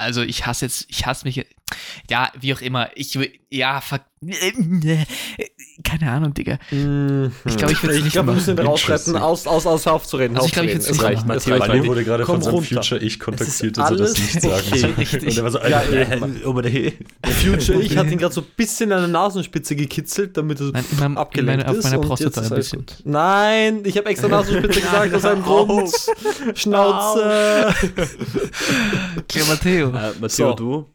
Also, 0.00 0.22
ich 0.22 0.46
hasse 0.46 0.64
jetzt. 0.64 0.86
Ich 0.88 1.06
hasse 1.06 1.26
mich. 1.26 1.46
Ja, 2.10 2.30
wie 2.40 2.54
auch 2.54 2.60
immer. 2.60 2.88
Ich 2.94 3.18
will. 3.18 3.30
Ja, 3.50 3.80
fuck. 3.80 4.00
Keine 5.82 6.12
Ahnung, 6.12 6.34
Digga. 6.34 6.58
Ich 6.70 7.56
glaube, 7.56 7.72
ich 7.72 7.82
würde 7.82 7.92
es 7.92 7.98
Ich 7.98 8.04
nicht 8.04 8.12
glaube, 8.12 8.28
wir 8.28 8.34
müssen 8.34 8.54
machen. 8.54 8.64
ihn 8.66 8.68
rausschreiten. 8.68 9.16
Aus, 9.16 9.46
aus, 9.46 9.66
aus, 9.66 9.86
hör 9.86 9.94
auf 9.94 10.06
zu 10.06 10.18
reden. 10.18 10.34
hör 10.34 10.42
Also 10.42 10.48
ich 10.48 10.52
glaube, 10.52 10.68
ich 10.68 10.74
würd's 10.74 10.86
Es 10.86 10.92
nicht 10.92 11.02
reicht, 11.02 11.16
machen. 11.26 11.28
Matthias 11.28 11.60
reicht. 11.60 11.68
Manni 11.74 11.86
wurde 11.88 12.04
gerade 12.04 12.26
von 12.26 12.42
seinem. 12.42 12.62
Future-Ich 12.62 13.18
kontaktiert, 13.18 13.78
dass 13.78 13.90
er 13.90 13.96
das 13.96 14.10
ist 14.10 14.18
nicht 14.34 14.42
sagen 14.42 14.62
soll. 14.78 14.90
okay. 14.98 15.26
Und 15.26 15.36
er 15.38 15.42
war 15.44 15.50
so, 15.50 15.58
Ja, 15.60 15.82
äh. 15.82 16.92
Der 17.24 17.32
Future, 17.32 17.80
ich 17.82 17.96
hatte 17.96 18.10
ihn 18.10 18.18
gerade 18.18 18.34
so 18.34 18.42
ein 18.42 18.46
bisschen 18.56 18.92
an 18.92 19.00
der 19.00 19.08
Nasenspitze 19.08 19.74
gekitzelt, 19.74 20.36
damit 20.36 20.60
er 20.60 20.66
so 20.66 20.72
Nein, 20.72 21.16
abgelenkt 21.16 21.64
meiner- 21.66 21.70
auf 21.70 21.78
ist. 21.78 21.84
meiner 21.84 21.98
und 22.00 22.06
Prostata 22.06 22.40
ist 22.42 22.52
ein 22.52 22.56
bisschen. 22.56 22.78
gut. 22.80 22.96
Nein, 23.04 23.80
ich 23.84 23.96
habe 23.96 24.08
extra 24.10 24.28
Nasenspitze 24.28 24.80
gesagt, 24.82 25.14
aus 25.14 25.24
einem 25.24 25.42
Grund. 25.42 25.90
Schnauze. 26.54 27.74
Ja, 29.32 29.44
Matteo. 29.48 29.88
Äh, 29.88 30.12
Matteo, 30.20 30.28
So. 30.28 30.54
du? 30.54 30.86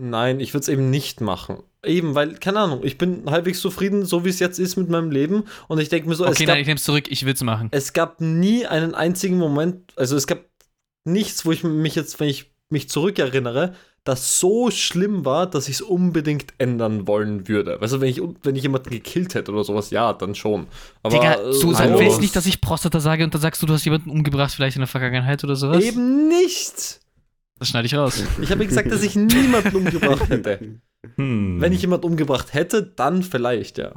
Nein, 0.00 0.40
ich 0.40 0.54
würde 0.54 0.62
es 0.62 0.68
eben 0.68 0.88
nicht 0.88 1.20
machen. 1.20 1.58
Eben, 1.84 2.14
weil, 2.14 2.34
keine 2.34 2.60
Ahnung, 2.60 2.80
ich 2.82 2.98
bin 2.98 3.30
halbwegs 3.30 3.60
zufrieden, 3.60 4.04
so 4.04 4.24
wie 4.24 4.30
es 4.30 4.38
jetzt 4.38 4.58
ist 4.58 4.76
mit 4.76 4.88
meinem 4.88 5.10
Leben. 5.10 5.44
Und 5.68 5.78
ich 5.78 5.88
denke 5.88 6.08
mir 6.08 6.14
so, 6.14 6.24
Okay, 6.24 6.32
es, 6.32 6.38
nein, 6.40 6.46
gab, 6.48 6.58
ich 6.58 6.66
nehme 6.66 6.76
es 6.76 6.84
zurück. 6.84 7.04
Ich 7.08 7.22
würde 7.22 7.34
es 7.34 7.42
machen. 7.42 7.68
es 7.70 7.92
gab 7.92 8.20
nie 8.20 8.66
einen 8.66 8.94
einzigen 8.94 9.36
Moment, 9.36 9.92
also 9.96 10.16
es 10.16 10.26
gab 10.26 10.40
nichts, 11.04 11.44
wo 11.44 11.52
ich 11.52 11.64
mich 11.64 11.94
jetzt, 11.94 12.18
wenn 12.20 12.28
ich 12.28 12.50
mich 12.70 12.88
zurückerinnere, 12.88 13.74
das 14.04 14.40
so 14.40 14.70
schlimm 14.70 15.24
war, 15.24 15.46
dass 15.46 15.68
ich 15.68 15.76
es 15.76 15.82
unbedingt 15.82 16.54
ändern 16.58 17.06
wollen 17.06 17.48
würde. 17.48 17.78
Weißt 17.80 17.94
du, 17.94 18.00
wenn 18.00 18.08
ich, 18.08 18.22
wenn 18.42 18.56
ich 18.56 18.62
jemanden 18.62 18.90
gekillt 18.90 19.34
hätte 19.34 19.52
oder 19.52 19.64
sowas, 19.64 19.90
ja, 19.90 20.12
dann 20.14 20.34
schon. 20.34 20.66
Aber 21.02 21.14
Digga, 21.14 21.34
äh, 21.34 21.50
du 21.50 21.74
sag, 21.74 21.98
willst 21.98 22.20
nicht, 22.20 22.34
dass 22.34 22.46
ich 22.46 22.60
Prostata 22.60 23.00
sage 23.00 23.24
und 23.24 23.34
dann 23.34 23.42
sagst 23.42 23.60
du, 23.60 23.66
du 23.66 23.74
hast 23.74 23.84
jemanden 23.84 24.10
umgebracht, 24.10 24.54
vielleicht 24.54 24.76
in 24.76 24.80
der 24.80 24.86
Vergangenheit 24.88 25.44
oder 25.44 25.56
sowas? 25.56 25.84
Eben 25.84 26.28
nicht! 26.28 27.00
Das 27.60 27.68
schneide 27.68 27.86
ich 27.86 27.94
raus. 27.94 28.24
Ich 28.40 28.50
habe 28.50 28.66
gesagt, 28.66 28.90
dass 28.90 29.02
ich 29.02 29.14
niemanden 29.14 29.76
umgebracht 29.76 30.28
hätte. 30.28 30.58
Hm. 31.16 31.62
Wenn 31.62 31.72
ich 31.72 31.80
jemanden 31.80 32.04
umgebracht 32.04 32.52
hätte, 32.52 32.82
dann 32.82 33.22
vielleicht, 33.22 33.78
ja. 33.78 33.92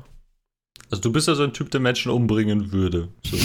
Also 0.89 1.01
du 1.01 1.11
bist 1.11 1.27
ja 1.27 1.35
so 1.35 1.43
ein 1.43 1.51
Typ, 1.51 1.69
der 1.69 1.81
Menschen 1.81 2.11
umbringen 2.11 2.71
würde. 2.71 3.09
So. 3.25 3.35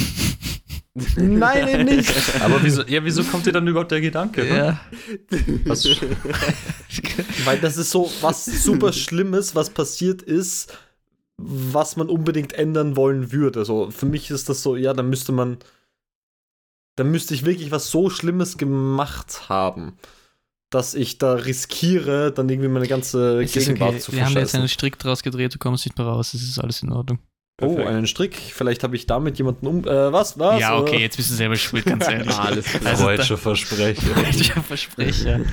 Nein, 1.16 1.68
eben 1.68 1.84
nicht. 1.84 2.12
Aber 2.40 2.62
wieso, 2.62 2.82
ja, 2.84 3.04
wieso 3.04 3.24
kommt 3.24 3.46
dir 3.46 3.52
dann 3.52 3.66
überhaupt 3.66 3.90
der 3.90 4.00
Gedanke? 4.00 4.46
Ja. 4.46 4.80
Was, 5.64 5.84
Weil 7.44 7.58
das 7.58 7.76
ist 7.76 7.90
so 7.90 8.08
was 8.20 8.44
super 8.44 8.92
Schlimmes, 8.92 9.56
was 9.56 9.70
passiert 9.70 10.22
ist, 10.22 10.72
was 11.36 11.96
man 11.96 12.08
unbedingt 12.08 12.52
ändern 12.52 12.94
wollen 12.94 13.32
würde. 13.32 13.58
Also 13.58 13.90
für 13.90 14.06
mich 14.06 14.30
ist 14.30 14.48
das 14.48 14.62
so, 14.62 14.76
ja, 14.76 14.94
dann 14.94 15.10
müsste 15.10 15.32
man, 15.32 15.58
dann 16.98 17.10
müsste 17.10 17.34
ich 17.34 17.44
wirklich 17.44 17.70
was 17.70 17.90
so 17.90 18.10
Schlimmes 18.10 18.58
gemacht 18.58 19.48
haben, 19.48 19.96
dass 20.70 20.94
ich 20.94 21.18
da 21.18 21.34
riskiere, 21.34 22.32
dann 22.32 22.48
irgendwie 22.48 22.68
meine 22.68 22.88
ganze 22.88 23.42
Es 23.42 23.52
Gegenwart 23.52 23.90
okay. 23.90 23.98
zu 24.00 24.12
Wir 24.12 24.24
haben 24.24 24.36
jetzt 24.36 24.54
einen. 24.54 24.68
Strick 24.68 24.98
draus 24.98 25.22
gedreht, 25.22 25.54
du 25.54 25.58
kommst 25.58 25.86
nicht 25.86 25.96
mehr 25.96 26.06
raus, 26.06 26.34
es 26.34 26.42
ist 26.42 26.58
alles 26.58 26.82
in 26.82 26.90
Ordnung. 26.90 27.20
Oh, 27.60 27.74
Perfekt. 27.74 27.88
einen 27.88 28.06
Strick. 28.06 28.36
Vielleicht 28.36 28.84
habe 28.84 28.94
ich 28.94 29.06
damit 29.06 29.38
jemanden 29.38 29.66
um. 29.66 29.84
Äh, 29.84 30.12
was? 30.12 30.38
Was? 30.38 30.60
ja, 30.60 30.78
okay, 30.78 30.98
jetzt 30.98 31.16
bist 31.16 31.30
du 31.30 31.34
selber 31.34 31.56
schuld, 31.56 31.86
ganz 31.86 32.06
ehrlich. 32.08 32.32
Alles. 32.32 32.66
Also 32.84 33.04
Freudscher 33.04 33.36
Versprecher. 33.36 34.28
Ich 34.30 34.52
verspreche. 34.52 35.44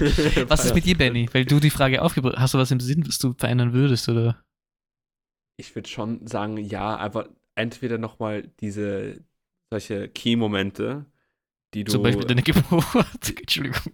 Was 0.48 0.66
ist 0.66 0.76
mit 0.76 0.86
dir, 0.86 0.96
Benny? 0.96 1.28
Weil 1.32 1.46
du 1.46 1.60
die 1.60 1.72
Frage 1.72 2.02
aufgebracht 2.02 2.36
hast, 2.38 2.54
du 2.54 2.60
was 2.60 2.70
im 2.70 2.80
Sinn, 2.80 3.08
was 3.08 3.18
du 3.18 3.34
verändern 3.34 3.74
würdest, 3.74 4.08
oder? 4.08 4.44
Ich 5.58 5.74
würde 5.76 5.90
schon 5.90 6.28
sagen, 6.28 6.58
ja, 6.58 6.96
aber 6.98 7.30
entweder 7.56 7.98
nochmal 7.98 8.52
diese 8.60 9.24
solche 9.72 10.08
Key-Momente, 10.08 11.06
die 11.76 11.84
du. 11.84 11.92
Zum 11.92 12.04
Beispiel 12.04 12.26
deine 12.26 12.42
Geburt. 12.42 12.84
Entschuldigung. 13.40 13.92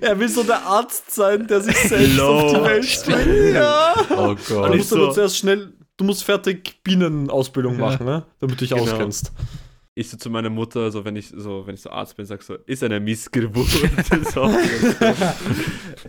er 0.00 0.18
will 0.18 0.28
so 0.28 0.42
der 0.42 0.62
Arzt 0.62 1.10
sein, 1.14 1.46
der 1.46 1.60
sich 1.60 1.76
selbst 1.76 2.20
auf 2.20 2.52
die 2.52 2.62
Welt 2.62 3.02
bringt. 3.06 3.54
Ja. 3.54 3.94
Oh 4.10 4.34
Du 4.34 4.54
Gott. 4.54 4.70
nicht 4.70 4.78
musst 4.78 4.92
aber 4.92 5.06
so. 5.06 5.12
zuerst 5.12 5.38
schnell, 5.38 5.72
du 5.96 6.04
musst 6.04 6.24
fertig 6.24 6.80
Bienenausbildung 6.84 7.74
Ja. 7.78 7.80
machen, 7.86 8.06
ne? 8.06 8.24
Damit 8.40 8.56
du 8.60 8.64
dich 8.64 8.70
Genau. 8.70 8.82
auskennst. 8.84 9.32
ich 9.94 10.10
so 10.10 10.18
zu 10.18 10.28
meiner 10.28 10.50
Mutter, 10.50 10.90
so 10.90 11.04
wenn 11.06 11.16
ich 11.16 11.32
so, 11.34 11.66
wenn 11.66 11.74
ich 11.74 11.80
so 11.80 11.88
Arzt 11.90 12.16
bin, 12.16 12.26
sag 12.26 12.42
so, 12.42 12.54
ist 12.66 12.82
eine 12.82 13.00
Missgeburt. 13.00 13.66
so. 14.34 14.50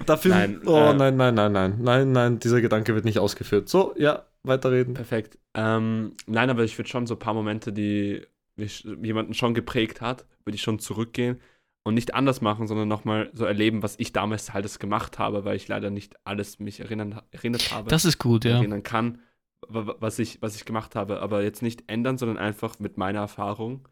Dafür. 0.06 0.36
Nein, 0.36 0.62
oh 0.65 0.76
äh, 0.78 0.93
nein, 0.93 1.15
nein, 1.15 1.34
nein, 1.36 1.52
nein. 1.54 1.76
Nein, 1.80 2.12
nein, 2.12 2.39
dieser 2.39 2.60
Gedanke 2.60 2.93
wird 2.95 3.06
nicht 3.06 3.19
ausgeführt. 3.19 3.69
So, 3.69 3.93
ja, 3.97 4.23
weiterreden. 4.48 4.94
Perfekt. 4.94 5.38
Ähm, 5.54 6.14
nein, 6.26 6.50
aber 6.50 6.64
ich 6.64 6.78
würde 6.78 6.90
schon 6.90 7.08
so 7.08 7.16
ein 7.16 7.20
paar 7.20 7.34
Momente, 7.34 7.72
die 7.74 8.26
mich 8.56 8.84
jemanden 8.84 9.34
schon 9.34 9.54
geprägt 9.54 10.02
hat, 10.02 10.26
würde 10.46 10.56
ich 10.56 10.62
schon 10.62 10.80
zurückgehen 10.80 11.40
und 11.84 11.94
nicht 11.94 12.14
anders 12.16 12.42
machen, 12.42 12.68
sondern 12.68 12.88
nochmal 12.88 13.30
so 13.34 13.46
erleben, 13.46 13.84
was 13.84 13.96
ich 14.00 14.14
damals 14.14 14.54
halt 14.54 14.66
das 14.66 14.80
gemacht 14.80 15.20
habe, 15.20 15.46
weil 15.46 15.56
ich 15.56 15.68
leider 15.68 15.90
nicht 15.90 16.16
alles 16.26 16.60
mich 16.60 16.80
erinnern, 16.80 17.22
erinnert 17.32 17.72
habe, 17.72 17.90
Das 17.90 18.04
ist 18.06 18.18
gut, 18.18 18.46
ja. 18.46 18.58
erinnern 18.58 18.84
kann, 18.84 19.20
wa- 19.68 19.88
wa- 19.88 19.96
was 20.00 20.20
ich, 20.20 20.42
was 20.42 20.56
ich 20.56 20.66
gemacht 20.66 20.96
habe. 20.96 21.22
Aber 21.22 21.44
jetzt 21.44 21.62
nicht 21.62 21.84
ändern, 21.88 22.18
sondern 22.18 22.38
einfach 22.38 22.80
mit 22.80 22.98
meiner 22.98 23.20
Erfahrung 23.20 23.88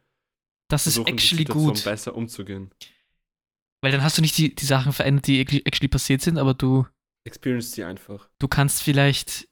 Das 0.69 0.87
ist 0.87 0.97
actually 1.07 1.45
gut. 1.45 1.83
besser 1.83 2.15
umzugehen. 2.15 2.71
Weil 3.81 3.91
dann 3.91 4.03
hast 4.03 4.17
du 4.17 4.21
nicht 4.23 4.37
die, 4.37 4.55
die 4.55 4.65
Sachen 4.65 4.93
verändert, 4.93 5.27
die 5.27 5.39
actually 5.39 5.61
actually 5.65 5.87
passiert 5.87 6.21
sind, 6.21 6.37
aber 6.39 6.53
du, 6.55 6.87
Experience 7.23 7.71
sie 7.73 7.83
einfach. 7.83 8.29
du 8.39 8.47
kannst 8.47 8.81
vielleicht 8.81 9.47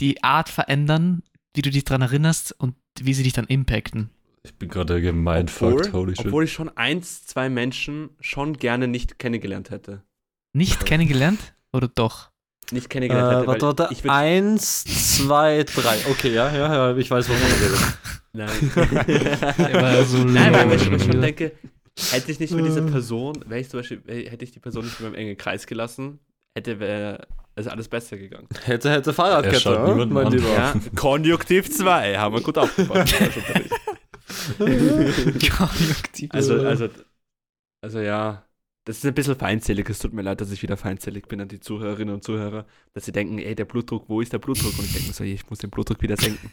die 0.00 0.22
Art 0.22 0.48
verändern, 0.48 1.22
wie 1.54 1.62
du 1.62 1.70
dich 1.70 1.84
dran 1.84 2.02
erinnerst 2.02 2.54
und 2.58 2.74
wie 3.00 3.14
sie 3.14 3.22
dich 3.22 3.32
dann 3.32 3.46
impacten. 3.46 4.10
Ich 4.42 4.54
bin 4.54 4.68
gerade 4.68 5.00
gemindfuckt, 5.00 5.86
Obwohl, 5.86 5.92
holy 5.92 6.16
shit. 6.16 6.26
obwohl 6.26 6.44
ich 6.44 6.52
schon 6.52 6.68
eins, 6.76 7.26
zwei 7.26 7.48
Menschen 7.48 8.10
schon 8.20 8.54
gerne 8.58 8.88
nicht 8.88 9.18
kennengelernt 9.18 9.70
hätte. 9.70 10.02
Nicht 10.52 10.84
kennengelernt? 10.86 11.54
Oder 11.72 11.88
doch? 11.88 12.30
Nicht 12.70 12.86
Äh, 12.86 12.88
kennengelernt 12.88 13.36
hätte, 13.36 13.46
warte, 13.46 13.66
warte. 13.78 13.88
ich 13.94 14.08
Eins, 14.10 14.84
zwei, 14.84 15.64
drei. 15.64 15.96
Okay, 16.10 16.32
ja, 16.34 16.54
ja, 16.54 16.90
ja, 16.90 16.96
ich 16.96 17.10
weiß, 17.10 17.28
wovon 17.28 17.48
du 17.48 17.64
redest. 17.64 17.98
Nein. 18.32 18.50
War 19.82 20.04
so 20.04 20.18
Nein, 20.24 20.52
weil 20.52 20.72
ich 20.80 20.90
mir 20.90 20.98
schon 21.00 21.20
denke, 21.20 21.52
hätte 22.10 22.30
ich 22.32 22.40
nicht 22.40 22.52
mit 22.52 22.66
dieser 22.66 22.82
Person, 22.82 23.44
wäre 23.46 23.60
ich 23.60 23.68
zum 23.70 23.80
Beispiel, 23.80 24.02
wär- 24.06 24.30
hätte 24.30 24.44
ich 24.44 24.50
die 24.50 24.60
Person 24.60 24.84
nicht 24.84 24.98
in 25.00 25.06
meinem 25.06 25.14
engen 25.14 25.36
Kreis 25.36 25.66
gelassen, 25.66 26.18
hätte 26.56 26.80
wäre 26.80 27.26
es 27.54 27.66
alles 27.66 27.88
besser 27.88 28.16
gegangen. 28.16 28.48
Hätte, 28.64 28.90
hätte 28.90 29.10
Er 29.10 29.14
Fahrradkette, 29.14 29.70
ja, 29.70 30.06
mein. 30.06 30.30
Lieber. 30.30 30.48
Ja, 30.48 30.74
Konjunktiv 30.96 31.70
2, 31.70 32.18
haben 32.18 32.34
wir 32.34 32.42
gut 32.42 32.58
aufgepasst. 32.58 33.14
Konjunktiv. 34.58 36.30
also, 36.32 36.66
also, 36.66 36.88
also 37.80 38.00
ja, 38.00 38.44
das 38.84 38.98
ist 38.98 39.06
ein 39.06 39.14
bisschen 39.14 39.36
feindselig. 39.36 39.88
Es 39.88 39.98
tut 39.98 40.12
mir 40.12 40.22
leid, 40.22 40.40
dass 40.40 40.50
ich 40.50 40.62
wieder 40.62 40.76
feindselig 40.76 41.28
bin 41.28 41.40
an 41.40 41.48
die 41.48 41.60
Zuhörerinnen 41.60 42.14
und 42.14 42.24
Zuhörer, 42.24 42.66
dass 42.92 43.04
sie 43.04 43.12
denken, 43.12 43.38
ey, 43.38 43.54
der 43.54 43.64
Blutdruck, 43.64 44.08
wo 44.08 44.20
ist 44.20 44.32
der 44.32 44.38
Blutdruck? 44.38 44.78
Und 44.78 44.84
ich 44.84 44.92
denke 44.92 45.08
mir 45.08 45.14
so, 45.14 45.24
ich 45.24 45.48
muss 45.48 45.58
den 45.58 45.70
Blutdruck 45.70 46.02
wieder 46.02 46.16
senken. 46.16 46.50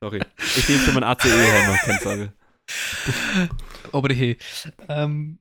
Sorry. 0.00 0.20
Ich 0.38 0.68
nehme 0.68 0.80
für 0.80 0.92
mein 0.92 1.04
ACE-Hämmer, 1.04 1.76
keine 1.76 2.00
Sorge. 2.00 2.32
Aber 3.92 4.12
hey. 4.12 4.36
Ähm, 4.88 5.38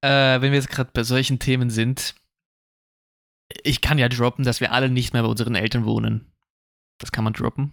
äh, 0.00 0.40
wenn 0.40 0.52
wir 0.52 0.58
jetzt 0.58 0.70
gerade 0.70 0.90
bei 0.92 1.02
solchen 1.04 1.38
Themen 1.38 1.68
sind, 1.68 2.14
ich 3.64 3.80
kann 3.80 3.98
ja 3.98 4.08
droppen, 4.08 4.44
dass 4.44 4.60
wir 4.60 4.72
alle 4.72 4.88
nicht 4.88 5.12
mehr 5.12 5.22
bei 5.22 5.28
unseren 5.28 5.54
Eltern 5.54 5.84
wohnen. 5.84 6.32
Das 6.98 7.12
kann 7.12 7.24
man 7.24 7.32
droppen. 7.32 7.72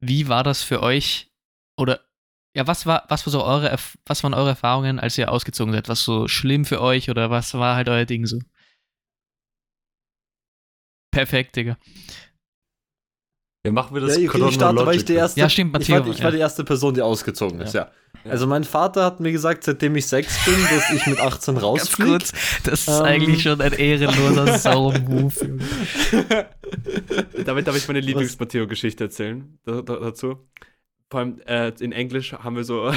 Wie 0.00 0.28
war 0.28 0.42
das 0.44 0.62
für 0.62 0.82
euch? 0.82 1.30
Oder 1.76 2.00
ja, 2.56 2.66
was 2.66 2.86
war, 2.86 3.04
was 3.08 3.26
war 3.26 3.30
so 3.32 3.42
eure, 3.44 3.76
was 4.06 4.22
waren 4.22 4.34
eure 4.34 4.50
Erfahrungen, 4.50 5.00
als 5.00 5.18
ihr 5.18 5.30
ausgezogen 5.30 5.72
seid? 5.72 5.88
Was 5.88 6.04
so 6.04 6.28
schlimm 6.28 6.64
für 6.64 6.80
euch 6.80 7.10
oder 7.10 7.30
was 7.30 7.54
war 7.54 7.74
halt 7.74 7.88
euer 7.88 8.04
Ding 8.04 8.26
so? 8.26 8.38
Perfekt, 11.10 11.56
Digga. 11.56 11.76
Ja, 13.64 13.72
machen 13.72 13.94
wir 13.94 14.02
Ja, 14.02 14.08
das 14.08 14.16
okay, 14.18 14.48
ich 14.48 14.54
starte, 14.54 14.86
weil 14.86 14.96
ich 14.96 15.04
der 15.04 15.16
erste, 15.16 15.40
Ja, 15.40 15.48
stimmt, 15.48 15.80
ich 15.80 15.88
war, 15.90 16.00
Matteo, 16.00 16.12
ich 16.12 16.18
war 16.18 16.26
ja. 16.26 16.30
die 16.32 16.38
erste 16.38 16.64
Person, 16.64 16.94
die 16.94 17.02
ausgezogen 17.02 17.60
ist, 17.60 17.72
ja. 17.74 17.84
Ja. 17.84 17.92
Also 18.28 18.46
mein 18.46 18.64
Vater 18.64 19.04
hat 19.04 19.20
mir 19.20 19.32
gesagt, 19.32 19.64
seitdem 19.64 19.94
ich 19.96 20.06
sechs 20.06 20.44
bin, 20.44 20.54
dass 20.70 20.90
ich 20.90 21.06
mit 21.06 21.20
18 21.20 21.54
Ganz 21.54 21.64
rausfliege. 21.64 22.10
kurz, 22.10 22.32
das 22.64 22.88
ist 22.88 22.98
Ähm. 22.98 23.04
eigentlich 23.04 23.42
schon 23.42 23.60
ein 23.60 23.72
ehrenloser 23.72 24.58
Sau-Move. 24.58 25.34
Junge. 26.12 26.46
Damit 27.44 27.66
darf 27.66 27.76
ich 27.76 27.86
meine 27.88 28.00
Lieblings-Matteo-Geschichte 28.00 29.04
erzählen 29.04 29.58
da, 29.64 29.82
da, 29.82 29.96
dazu. 29.96 30.38
Vor 31.10 31.20
allem 31.20 31.40
äh, 31.46 31.72
in 31.80 31.92
Englisch 31.92 32.32
haben 32.32 32.56
wir 32.56 32.64
so, 32.64 32.90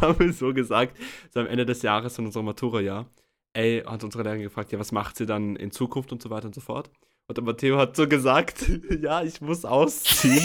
haben 0.00 0.18
wir 0.18 0.32
so 0.32 0.52
gesagt, 0.54 0.96
so 1.32 1.40
am 1.40 1.46
Ende 1.46 1.66
des 1.66 1.82
Jahres 1.82 2.18
in 2.18 2.26
unserem 2.26 2.46
Matura-Jahr, 2.46 3.06
ey, 3.52 3.82
hat 3.86 4.02
unsere 4.02 4.22
Lehrerin 4.24 4.42
gefragt, 4.42 4.72
ja, 4.72 4.78
was 4.78 4.92
macht 4.92 5.16
sie 5.16 5.26
dann 5.26 5.56
in 5.56 5.70
Zukunft 5.70 6.10
und 6.12 6.22
so 6.22 6.30
weiter 6.30 6.46
und 6.46 6.54
so 6.54 6.60
fort. 6.60 6.90
Und 7.30 7.36
der 7.36 7.44
Matteo 7.44 7.78
hat 7.78 7.94
so 7.94 8.08
gesagt, 8.08 8.68
ja, 9.00 9.22
ich 9.22 9.40
muss 9.40 9.64
ausziehen. 9.64 10.42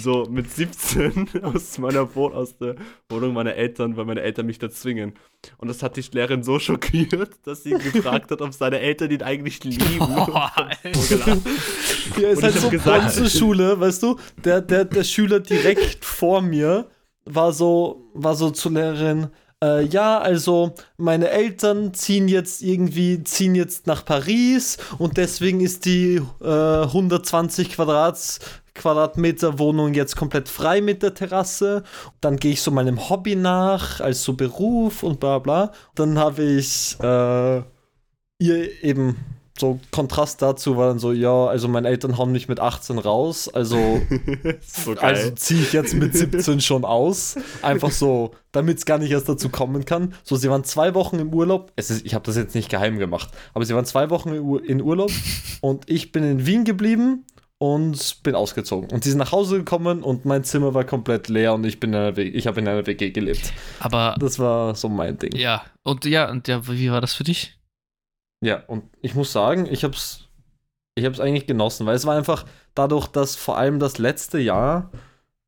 so 0.00 0.26
mit 0.30 0.50
17 0.50 1.28
aus 1.42 1.76
meiner 1.76 2.14
Wohnung, 2.14 2.38
aus 2.38 2.56
der 2.56 2.76
Wohnung 3.10 3.34
meiner 3.34 3.54
Eltern, 3.54 3.98
weil 3.98 4.06
meine 4.06 4.22
Eltern 4.22 4.46
mich 4.46 4.58
da 4.58 4.70
zwingen. 4.70 5.12
Und 5.58 5.68
das 5.68 5.82
hat 5.82 5.94
die 5.98 6.04
Lehrerin 6.10 6.42
so 6.42 6.58
schockiert, 6.58 7.34
dass 7.44 7.64
sie 7.64 7.72
gefragt 7.72 8.30
hat, 8.30 8.40
ob 8.40 8.54
seine 8.54 8.80
Eltern 8.80 9.10
ihn 9.10 9.20
eigentlich 9.22 9.62
lieben. 9.62 9.98
Boah. 9.98 10.50
Ja, 12.18 12.28
ist 12.30 12.42
halt 12.42 12.54
so 12.54 12.70
gesagt- 12.70 13.02
Bronzeschule, 13.02 13.78
weißt 13.78 14.02
du? 14.02 14.18
Der, 14.42 14.62
der, 14.62 14.86
der 14.86 15.04
Schüler 15.04 15.38
direkt 15.38 16.02
vor 16.02 16.40
mir 16.40 16.88
war 17.26 17.52
so, 17.52 18.10
war 18.14 18.36
so 18.36 18.48
zur 18.48 18.72
Lehrerin, 18.72 19.26
äh, 19.62 19.84
ja, 19.84 20.18
also 20.18 20.74
meine 20.96 21.30
Eltern 21.30 21.94
ziehen 21.94 22.28
jetzt 22.28 22.62
irgendwie, 22.62 23.22
ziehen 23.22 23.54
jetzt 23.54 23.86
nach 23.86 24.04
Paris 24.04 24.78
und 24.98 25.16
deswegen 25.16 25.60
ist 25.60 25.84
die 25.84 26.20
äh, 26.42 26.82
120 26.82 27.70
Quadrat, 27.70 28.40
Quadratmeter 28.74 29.58
Wohnung 29.58 29.94
jetzt 29.94 30.16
komplett 30.16 30.48
frei 30.48 30.80
mit 30.80 31.02
der 31.02 31.14
Terrasse. 31.14 31.84
Dann 32.20 32.36
gehe 32.36 32.52
ich 32.52 32.62
so 32.62 32.70
meinem 32.70 33.08
Hobby 33.08 33.36
nach, 33.36 34.00
als 34.00 34.24
so 34.24 34.32
Beruf 34.32 35.02
und 35.02 35.20
bla 35.20 35.38
bla. 35.38 35.72
Dann 35.94 36.18
habe 36.18 36.42
ich 36.42 36.96
äh, 37.00 37.62
ihr 38.38 38.82
eben 38.82 39.16
so 39.58 39.78
Kontrast 39.90 40.40
dazu 40.42 40.76
war 40.76 40.88
dann 40.88 40.98
so, 40.98 41.12
ja, 41.12 41.46
also 41.46 41.68
meine 41.68 41.88
Eltern 41.88 42.16
hauen 42.18 42.32
mich 42.32 42.48
mit 42.48 42.58
18 42.58 42.98
raus, 42.98 43.48
also, 43.48 44.00
so 44.60 44.92
also 44.94 45.30
ziehe 45.32 45.60
ich 45.60 45.72
jetzt 45.72 45.94
mit 45.94 46.16
17 46.16 46.60
schon 46.60 46.84
aus. 46.84 47.36
Einfach 47.60 47.90
so, 47.90 48.32
damit 48.52 48.78
es 48.78 48.86
gar 48.86 48.98
nicht 48.98 49.10
erst 49.10 49.28
dazu 49.28 49.48
kommen 49.50 49.84
kann. 49.84 50.14
So, 50.24 50.36
sie 50.36 50.48
waren 50.50 50.64
zwei 50.64 50.94
Wochen 50.94 51.18
im 51.18 51.32
Urlaub. 51.34 51.72
Es 51.76 51.90
ist, 51.90 52.04
ich 52.06 52.14
habe 52.14 52.24
das 52.24 52.36
jetzt 52.36 52.54
nicht 52.54 52.70
geheim 52.70 52.98
gemacht, 52.98 53.28
aber 53.54 53.64
sie 53.64 53.74
waren 53.74 53.84
zwei 53.84 54.10
Wochen 54.10 54.30
in 54.30 54.40
Ur- 54.40 54.64
in 54.64 54.80
Urlaub 54.82 55.10
und 55.60 55.88
ich 55.88 56.12
bin 56.12 56.24
in 56.24 56.46
Wien 56.46 56.64
geblieben 56.64 57.24
und 57.58 58.22
bin 58.24 58.34
ausgezogen. 58.34 58.90
Und 58.90 59.04
sie 59.04 59.10
sind 59.10 59.18
nach 59.18 59.32
Hause 59.32 59.58
gekommen 59.58 60.02
und 60.02 60.24
mein 60.24 60.42
Zimmer 60.44 60.74
war 60.74 60.84
komplett 60.84 61.28
leer 61.28 61.54
und 61.54 61.64
ich 61.64 61.78
bin 61.78 61.90
in 61.92 61.96
einer 61.96 62.16
WG, 62.16 62.30
ich 62.36 62.46
habe 62.46 62.60
in 62.60 62.66
einer 62.68 62.86
WG 62.86 63.10
gelebt. 63.10 63.52
Aber 63.80 64.16
Das 64.18 64.38
war 64.38 64.74
so 64.74 64.88
mein 64.88 65.18
Ding. 65.18 65.36
ja, 65.36 65.62
und 65.84 66.04
ja, 66.04 66.28
und 66.30 66.48
ja, 66.48 66.66
wie 66.66 66.90
war 66.90 67.00
das 67.00 67.12
für 67.14 67.22
dich? 67.24 67.58
Ja, 68.42 68.62
und 68.66 68.84
ich 69.00 69.14
muss 69.14 69.32
sagen, 69.32 69.66
ich 69.70 69.84
habe 69.84 69.94
es 69.94 70.28
ich 70.94 71.06
hab's 71.06 71.20
eigentlich 71.20 71.46
genossen, 71.46 71.86
weil 71.86 71.94
es 71.96 72.04
war 72.04 72.16
einfach 72.16 72.44
dadurch, 72.74 73.06
dass 73.06 73.34
vor 73.34 73.56
allem 73.56 73.78
das 73.78 73.96
letzte 73.96 74.38
Jahr 74.38 74.90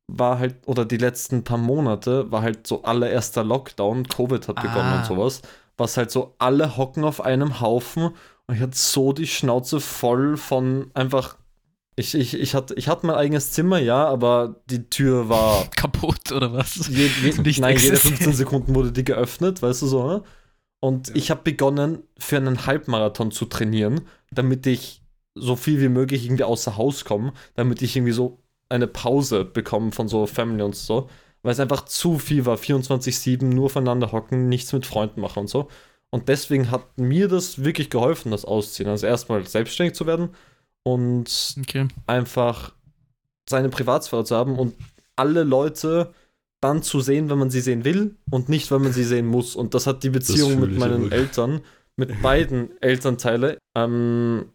war 0.07 0.39
halt, 0.39 0.55
oder 0.65 0.85
die 0.85 0.97
letzten 0.97 1.43
paar 1.43 1.57
Monate, 1.59 2.31
war 2.31 2.41
halt 2.41 2.65
so 2.65 2.81
allererster 2.83 3.43
Lockdown, 3.43 4.07
Covid 4.07 4.47
hat 4.47 4.55
begonnen 4.55 4.93
Ah. 4.93 4.97
und 4.99 5.05
sowas, 5.05 5.41
was 5.77 5.97
halt 5.97 6.09
so 6.09 6.33
alle 6.39 6.77
hocken 6.77 7.03
auf 7.03 7.21
einem 7.21 7.59
Haufen 7.61 8.11
und 8.47 8.55
ich 8.55 8.61
hatte 8.61 8.75
so 8.77 9.13
die 9.13 9.27
Schnauze 9.27 9.79
voll 9.79 10.37
von 10.37 10.89
einfach, 10.95 11.37
ich, 11.95 12.15
ich, 12.15 12.33
ich, 12.39 12.55
hatte, 12.55 12.73
ich 12.75 12.87
hatte 12.87 13.05
mein 13.05 13.15
eigenes 13.15 13.51
Zimmer, 13.51 13.77
ja, 13.79 14.05
aber 14.07 14.55
die 14.67 14.89
Tür 14.89 15.29
war 15.29 15.65
Kaputt 15.75 16.31
oder 16.31 16.53
was? 16.53 16.87
je, 16.87 17.07
je, 17.21 17.33
Nicht 17.43 17.59
nein, 17.59 17.75
jede 17.77 17.93
existent. 17.93 18.17
15 18.17 18.33
Sekunden 18.33 18.73
wurde 18.75 18.91
die 18.91 19.03
geöffnet, 19.05 19.61
weißt 19.61 19.81
du 19.83 19.87
so, 19.87 20.07
ne? 20.07 20.23
Und 20.85 21.15
ich 21.15 21.31
habe 21.31 21.41
begonnen, 21.41 22.03
für 22.19 22.37
einen 22.37 22.67
Halbmarathon 22.67 23.31
zu 23.31 23.45
trainieren, 23.45 24.01
damit 24.29 24.67
ich 24.67 25.01
so 25.33 25.55
viel 25.55 25.81
wie 25.81 25.89
möglich 25.89 26.25
irgendwie 26.25 26.43
außer 26.43 26.77
Haus 26.77 27.05
komme, 27.05 27.33
damit 27.55 27.81
ich 27.81 27.95
irgendwie 27.95 28.11
so 28.11 28.43
eine 28.69 28.85
Pause 28.85 29.45
bekomme 29.45 29.93
von 29.93 30.07
so 30.07 30.27
Family 30.27 30.61
und 30.61 30.75
so, 30.75 31.09
weil 31.41 31.53
es 31.53 31.59
einfach 31.59 31.85
zu 31.85 32.19
viel 32.19 32.45
war, 32.45 32.57
24-7 32.57 33.45
nur 33.45 33.65
aufeinander 33.65 34.11
hocken, 34.11 34.47
nichts 34.47 34.73
mit 34.73 34.85
Freunden 34.85 35.21
machen 35.21 35.39
und 35.39 35.49
so. 35.49 35.69
Und 36.11 36.29
deswegen 36.29 36.69
hat 36.69 36.99
mir 36.99 37.29
das 37.29 37.63
wirklich 37.63 37.89
geholfen, 37.89 38.29
das 38.29 38.45
Ausziehen. 38.45 38.87
Also 38.87 39.07
erstmal 39.07 39.43
selbstständig 39.47 39.95
zu 39.95 40.05
werden 40.05 40.35
und 40.83 41.55
Okay. 41.61 41.87
einfach 42.05 42.73
seine 43.49 43.69
Privatsphäre 43.69 44.23
zu 44.23 44.35
haben 44.35 44.59
und 44.59 44.75
alle 45.15 45.41
Leute 45.41 46.13
dann 46.61 46.81
zu 46.81 46.99
sehen, 46.99 47.29
wenn 47.29 47.37
man 47.37 47.49
sie 47.49 47.61
sehen 47.61 47.85
will 47.85 48.15
und 48.31 48.49
nicht, 48.49 48.71
wenn 48.71 48.81
man 48.81 48.93
sie 48.93 49.03
sehen 49.03 49.27
muss. 49.27 49.55
Und 49.55 49.73
das 49.73 49.87
hat 49.87 50.03
die 50.03 50.09
Beziehung 50.09 50.59
mit 50.59 50.77
meinen. 50.77 51.11
Eltern, 51.11 51.61
mit 51.95 52.21
beiden 52.21 52.81
Elternteile, 52.81 53.57
ähm, 53.75 54.45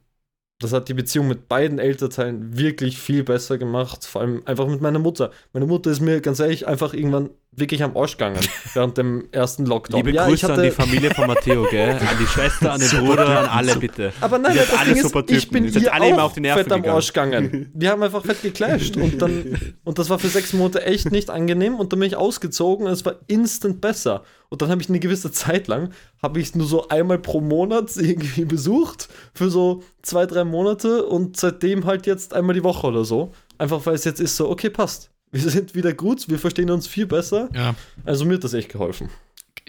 das 0.60 0.74
hat 0.74 0.88
die 0.90 0.94
Beziehung 0.94 1.26
mit 1.26 1.48
beiden 1.48 1.78
Elternteilen 1.78 2.56
wirklich 2.56 2.98
viel 2.98 3.24
besser 3.24 3.56
gemacht. 3.56 4.04
Vor 4.04 4.20
allem 4.20 4.42
einfach 4.44 4.68
mit 4.68 4.82
meiner 4.82 4.98
Mutter. 4.98 5.30
Meine 5.54 5.64
Mutter 5.64 5.90
ist 5.90 6.00
mir 6.00 6.20
ganz 6.20 6.38
ehrlich 6.38 6.68
einfach 6.68 6.92
irgendwann 6.92 7.30
wirklich 7.52 7.82
am 7.82 7.96
Arsch 7.96 8.12
gegangen 8.12 8.40
während 8.74 8.96
dem 8.96 9.28
ersten 9.32 9.66
Lockdown. 9.66 10.04
Liebe 10.04 10.16
Ja, 10.16 10.24
ich 10.24 10.40
Grüße 10.40 10.52
an 10.52 10.62
die 10.62 10.70
Familie 10.70 11.12
von 11.12 11.26
Matteo, 11.26 11.66
gell? 11.68 11.90
An 12.00 12.16
die 12.18 12.26
Schwester, 12.26 12.72
an 12.72 12.80
den 12.80 12.88
Bruder, 12.88 13.40
an 13.40 13.46
alle 13.46 13.76
bitte. 13.76 14.12
Aber 14.20 14.38
nein, 14.38 14.56
das 14.56 14.72
alle 14.72 14.94
Ding 14.94 14.96
ist, 14.96 15.02
super 15.02 15.24
ich 15.28 15.50
bin 15.50 15.64
Ihr 15.64 15.92
alle 15.92 16.10
immer 16.10 16.24
auf 16.24 16.32
die 16.32 16.40
Nerven 16.40 16.62
fett 16.62 16.72
am 16.72 16.80
gegangen. 16.80 16.94
Arsch 16.94 17.12
gegangen. 17.12 17.70
Wir 17.74 17.90
haben 17.90 18.02
einfach 18.02 18.24
fett 18.24 18.42
geclasht 18.42 18.96
und 18.96 19.20
dann 19.20 19.74
und 19.84 19.98
das 19.98 20.08
war 20.10 20.18
für 20.18 20.28
sechs 20.28 20.52
Monate 20.52 20.84
echt 20.84 21.10
nicht 21.10 21.30
angenehm 21.30 21.74
und 21.74 21.92
dann 21.92 21.98
bin 21.98 22.08
ich 22.08 22.16
ausgezogen 22.16 22.86
und 22.86 22.92
es 22.92 23.04
war 23.04 23.16
instant 23.26 23.80
besser. 23.80 24.22
Und 24.48 24.62
dann 24.62 24.70
habe 24.70 24.82
ich 24.82 24.88
eine 24.88 24.98
gewisse 24.98 25.30
Zeit 25.30 25.68
lang, 25.68 25.90
habe 26.22 26.40
ich 26.40 26.54
nur 26.54 26.66
so 26.66 26.88
einmal 26.88 27.18
pro 27.18 27.40
Monat 27.40 27.90
irgendwie 27.96 28.44
besucht 28.44 29.08
für 29.34 29.50
so 29.50 29.82
zwei, 30.02 30.26
drei 30.26 30.44
Monate 30.44 31.04
und 31.04 31.36
seitdem 31.36 31.84
halt 31.84 32.06
jetzt 32.06 32.32
einmal 32.34 32.54
die 32.54 32.64
Woche 32.64 32.86
oder 32.86 33.04
so. 33.04 33.32
Einfach 33.58 33.84
weil 33.86 33.94
es 33.94 34.04
jetzt 34.04 34.20
ist 34.20 34.36
so, 34.36 34.48
okay, 34.48 34.70
passt. 34.70 35.09
Wir 35.32 35.48
sind 35.48 35.74
wieder 35.74 35.92
gut, 35.92 36.28
wir 36.28 36.38
verstehen 36.38 36.70
uns 36.70 36.86
viel 36.86 37.06
besser. 37.06 37.48
Ja, 37.54 37.74
Also 38.04 38.24
mir 38.24 38.34
hat 38.34 38.44
das 38.44 38.52
echt 38.54 38.70
geholfen. 38.70 39.08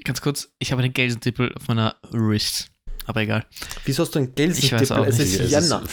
ganz 0.03 0.21
kurz, 0.21 0.49
ich 0.59 0.71
habe 0.71 0.81
einen 0.81 0.93
Gelsentippel 0.93 1.53
auf 1.55 1.67
meiner 1.67 1.95
Wrist. 2.11 2.67
Aber 3.05 3.21
egal. 3.21 3.45
Wieso 3.85 4.03
hast 4.03 4.15
du 4.15 4.19
ein 4.19 4.33
Ich 4.37 4.71
weiß 4.71 4.91
auch 4.91 5.05
Es 5.05 5.17
nicht. 5.17 5.39
ist 5.39 5.51
Jänner. 5.51 5.83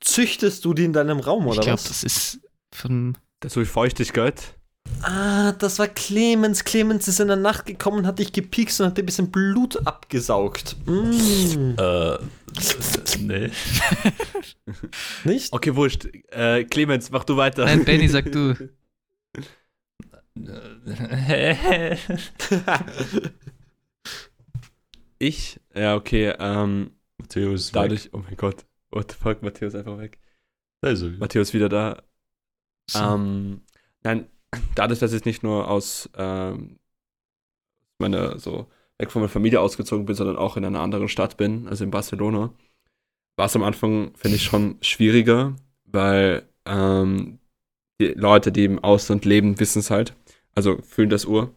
Züchtest 0.00 0.64
du 0.64 0.74
die 0.74 0.84
in 0.84 0.92
deinem 0.92 1.20
Raum 1.20 1.44
Ich 1.46 1.52
oder 1.52 1.62
glaube, 1.62 1.74
was? 1.74 1.84
das 1.88 2.04
ist 2.04 2.40
von. 2.72 3.16
Das 3.40 3.50
ist 3.50 3.54
so 3.54 3.60
die 3.60 3.66
Feuchtigkeit. 3.66 4.54
Ah, 5.02 5.52
das 5.52 5.78
war 5.78 5.88
Clemens. 5.88 6.64
Clemens 6.64 7.08
ist 7.08 7.18
in 7.20 7.28
der 7.28 7.36
Nacht 7.36 7.66
gekommen, 7.66 8.06
hat 8.06 8.18
dich 8.18 8.32
gepiekst 8.32 8.80
und 8.80 8.86
hat 8.88 8.98
dir 8.98 9.02
ein 9.02 9.06
bisschen 9.06 9.30
Blut 9.30 9.86
abgesaugt. 9.86 10.76
Mm. 10.86 11.74
Äh, 11.78 12.18
nee. 13.18 13.50
Nicht? 15.24 15.52
Okay, 15.52 15.74
wurscht. 15.74 16.06
Äh, 16.30 16.64
Clemens, 16.64 17.10
mach 17.10 17.24
du 17.24 17.36
weiter. 17.36 17.64
Nein, 17.64 17.84
Benny, 17.84 18.08
sag 18.08 18.30
du. 18.30 18.54
Ich? 25.18 25.60
Ja, 25.74 25.94
okay. 25.94 26.34
Ähm, 26.38 26.90
Matthäus, 27.18 27.70
dadurch, 27.72 28.10
oh 28.12 28.18
mein 28.18 28.36
Gott. 28.36 28.66
What 28.90 29.12
the 29.12 29.18
fuck, 29.18 29.42
Matteo 29.42 29.68
ist 29.68 29.74
einfach 29.74 29.98
weg. 29.98 30.18
Also, 30.80 31.08
Matteo 31.08 31.40
ist 31.40 31.54
wieder 31.54 31.68
da. 31.68 32.02
So. 32.90 32.98
Ähm, 32.98 33.62
nein, 34.02 34.26
dadurch, 34.74 34.98
dass 34.98 35.12
ich 35.12 35.24
nicht 35.24 35.42
nur 35.42 35.68
aus 35.68 36.10
ähm, 36.16 36.78
meiner, 37.98 38.38
so 38.38 38.66
weg 38.98 39.10
von 39.10 39.22
meiner 39.22 39.30
Familie 39.30 39.60
ausgezogen 39.60 40.04
bin, 40.04 40.14
sondern 40.14 40.36
auch 40.36 40.56
in 40.56 40.64
einer 40.64 40.80
anderen 40.80 41.08
Stadt 41.08 41.36
bin, 41.36 41.68
also 41.68 41.84
in 41.84 41.90
Barcelona, 41.90 42.52
war 43.36 43.46
es 43.46 43.56
am 43.56 43.62
Anfang, 43.62 44.14
finde 44.16 44.36
ich, 44.36 44.44
schon 44.44 44.78
schwieriger, 44.80 45.56
weil 45.86 46.46
ähm, 46.66 47.38
die 48.00 48.08
Leute, 48.08 48.52
die 48.52 48.64
im 48.64 48.78
Ausland 48.82 49.24
leben, 49.24 49.58
wissen 49.58 49.78
es 49.78 49.90
halt. 49.90 50.14
Also 50.54 50.78
fühlen 50.82 51.10
das 51.10 51.24
Uhr. 51.24 51.52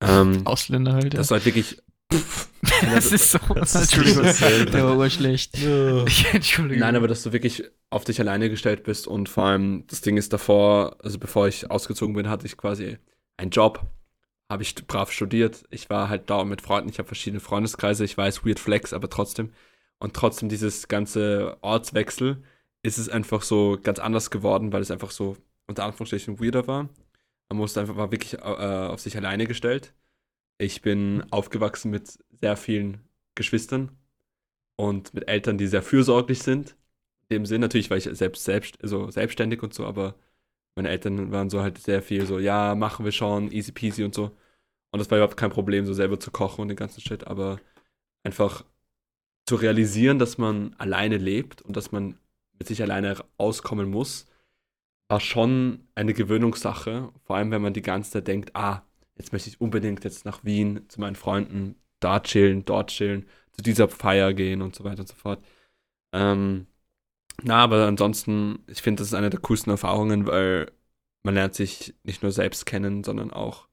Ähm, 0.00 0.46
Ausländer 0.46 0.92
halt. 0.94 1.14
Ja. 1.14 1.18
das 1.18 1.26
ist 1.26 1.30
halt 1.30 1.46
wirklich. 1.46 1.78
Das 2.82 3.12
ist 3.12 3.30
so. 3.30 3.38
Das 3.54 3.74
ist 3.74 3.82
Entschuldigung, 3.82 4.22
dasselbe. 4.24 4.70
der 4.70 4.84
war 4.84 4.96
urschlecht. 4.96 5.56
Entschuldigung. 6.32 6.80
Nein, 6.80 6.96
aber 6.96 7.08
dass 7.08 7.22
du 7.22 7.32
wirklich 7.32 7.64
auf 7.90 8.04
dich 8.04 8.18
alleine 8.20 8.48
gestellt 8.48 8.84
bist 8.84 9.06
und 9.06 9.28
vor 9.28 9.44
allem 9.44 9.86
das 9.86 10.00
Ding 10.00 10.16
ist 10.16 10.32
davor, 10.32 10.96
also 11.02 11.18
bevor 11.18 11.46
ich 11.46 11.70
ausgezogen 11.70 12.14
bin, 12.14 12.28
hatte 12.28 12.46
ich 12.46 12.56
quasi 12.56 12.96
einen 13.36 13.50
Job, 13.50 13.86
habe 14.48 14.62
ich 14.62 14.74
brav 14.86 15.12
studiert. 15.12 15.64
Ich 15.70 15.90
war 15.90 16.08
halt 16.08 16.30
da 16.30 16.44
mit 16.44 16.62
Freunden, 16.62 16.88
ich 16.88 16.98
habe 16.98 17.06
verschiedene 17.06 17.40
Freundeskreise, 17.40 18.04
ich 18.04 18.16
weiß, 18.16 18.44
weird 18.46 18.58
flex, 18.58 18.92
aber 18.92 19.10
trotzdem. 19.10 19.50
Und 19.98 20.14
trotzdem 20.14 20.48
dieses 20.48 20.88
ganze 20.88 21.56
Ortswechsel 21.60 22.42
ist 22.82 22.98
es 22.98 23.08
einfach 23.08 23.42
so 23.42 23.78
ganz 23.82 23.98
anders 23.98 24.30
geworden, 24.30 24.72
weil 24.72 24.82
es 24.82 24.90
einfach 24.90 25.10
so 25.10 25.36
unter 25.66 25.84
Anführungsstrichen 25.84 26.40
weirder 26.40 26.66
war. 26.66 26.88
Man 27.50 27.58
musste 27.58 27.80
einfach, 27.80 27.96
war 27.96 28.12
wirklich 28.12 28.34
äh, 28.34 28.38
auf 28.38 29.00
sich 29.00 29.16
alleine 29.16 29.46
gestellt. 29.46 29.94
Ich 30.58 30.82
bin 30.82 31.24
aufgewachsen 31.30 31.90
mit 31.90 32.18
sehr 32.32 32.56
vielen 32.56 33.00
Geschwistern 33.34 33.96
und 34.76 35.14
mit 35.14 35.28
Eltern, 35.28 35.58
die 35.58 35.66
sehr 35.66 35.82
fürsorglich 35.82 36.40
sind. 36.42 36.76
In 37.28 37.38
dem 37.38 37.46
Sinn 37.46 37.60
natürlich, 37.60 37.90
weil 37.90 37.98
ich 37.98 38.04
selbst, 38.04 38.44
selbst 38.44 38.82
also 38.82 39.10
selbstständig 39.10 39.62
und 39.62 39.74
so, 39.74 39.86
aber 39.86 40.16
meine 40.76 40.88
Eltern 40.90 41.32
waren 41.32 41.50
so 41.50 41.62
halt 41.62 41.78
sehr 41.78 42.02
viel 42.02 42.26
so, 42.26 42.38
ja, 42.38 42.74
machen 42.74 43.04
wir 43.04 43.12
schon, 43.12 43.52
easy 43.52 43.72
peasy 43.72 44.04
und 44.04 44.14
so. 44.14 44.36
Und 44.90 44.98
das 45.00 45.10
war 45.10 45.18
überhaupt 45.18 45.36
kein 45.36 45.50
Problem, 45.50 45.86
so 45.86 45.92
selber 45.94 46.20
zu 46.20 46.30
kochen 46.30 46.62
und 46.62 46.68
den 46.68 46.76
ganzen 46.76 47.00
Shit, 47.00 47.26
aber 47.26 47.60
einfach 48.24 48.64
zu 49.46 49.56
realisieren, 49.56 50.18
dass 50.18 50.38
man 50.38 50.74
alleine 50.78 51.18
lebt 51.18 51.62
und 51.62 51.76
dass 51.76 51.92
man 51.92 52.18
mit 52.58 52.68
sich 52.68 52.82
alleine 52.82 53.16
auskommen 53.36 53.90
muss, 53.90 54.26
war 55.14 55.20
schon 55.20 55.86
eine 55.94 56.12
Gewöhnungssache. 56.12 57.12
Vor 57.22 57.36
allem, 57.36 57.52
wenn 57.52 57.62
man 57.62 57.72
die 57.72 57.82
ganze 57.82 58.10
Zeit 58.10 58.26
denkt, 58.26 58.56
ah, 58.56 58.82
jetzt 59.14 59.32
möchte 59.32 59.48
ich 59.48 59.60
unbedingt 59.60 60.02
jetzt 60.02 60.24
nach 60.24 60.42
Wien 60.42 60.86
zu 60.88 60.98
meinen 60.98 61.14
Freunden, 61.14 61.76
da 62.00 62.18
chillen, 62.18 62.64
dort 62.64 62.90
chillen, 62.90 63.28
zu 63.52 63.62
dieser 63.62 63.88
Feier 63.88 64.34
gehen 64.34 64.60
und 64.60 64.74
so 64.74 64.82
weiter 64.82 65.02
und 65.02 65.06
so 65.06 65.14
fort. 65.14 65.40
Ähm, 66.12 66.66
Na, 67.44 67.62
aber 67.62 67.86
ansonsten, 67.86 68.64
ich 68.66 68.82
finde, 68.82 69.02
das 69.02 69.08
ist 69.08 69.14
eine 69.14 69.30
der 69.30 69.38
coolsten 69.38 69.70
Erfahrungen, 69.70 70.26
weil 70.26 70.72
man 71.22 71.34
lernt 71.34 71.54
sich 71.54 71.94
nicht 72.02 72.24
nur 72.24 72.32
selbst 72.32 72.66
kennen, 72.66 73.04
sondern 73.04 73.32
auch 73.32 73.68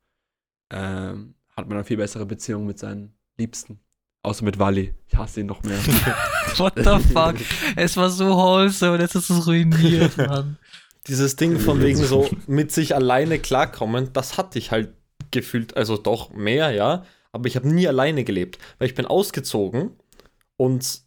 ähm, 0.71 1.33
hat 1.57 1.67
man 1.67 1.77
eine 1.77 1.85
viel 1.85 1.97
bessere 1.97 2.27
Beziehung 2.27 2.67
mit 2.67 2.77
seinen 2.77 3.15
Liebsten. 3.39 3.79
Außer 4.21 4.45
mit 4.45 4.59
Wally. 4.59 4.93
Ich 5.07 5.15
hasse 5.15 5.39
ihn 5.39 5.47
noch 5.47 5.63
mehr. 5.63 5.79
What 6.57 6.73
the 6.75 6.99
fuck? 7.11 7.35
es 7.75 7.97
war 7.97 8.11
so 8.11 8.27
wholesome 8.27 8.93
und 8.93 8.99
jetzt 9.01 9.15
ist 9.15 9.31
es 9.31 9.47
ruiniert, 9.47 10.15
Mann. 10.29 10.59
Dieses 11.07 11.35
Ding 11.35 11.59
von 11.59 11.81
wegen 11.81 11.97
so 12.03 12.29
mit 12.47 12.71
sich 12.71 12.93
alleine 12.95 13.39
klarkommen, 13.39 14.11
das 14.13 14.37
hatte 14.37 14.59
ich 14.59 14.71
halt 14.71 14.93
gefühlt, 15.31 15.75
also 15.77 15.97
doch 15.97 16.31
mehr, 16.31 16.71
ja. 16.71 17.05
Aber 17.31 17.47
ich 17.47 17.55
habe 17.55 17.67
nie 17.67 17.87
alleine 17.87 18.23
gelebt, 18.23 18.59
weil 18.77 18.87
ich 18.87 18.95
bin 18.95 19.05
ausgezogen 19.05 19.91
und 20.57 21.01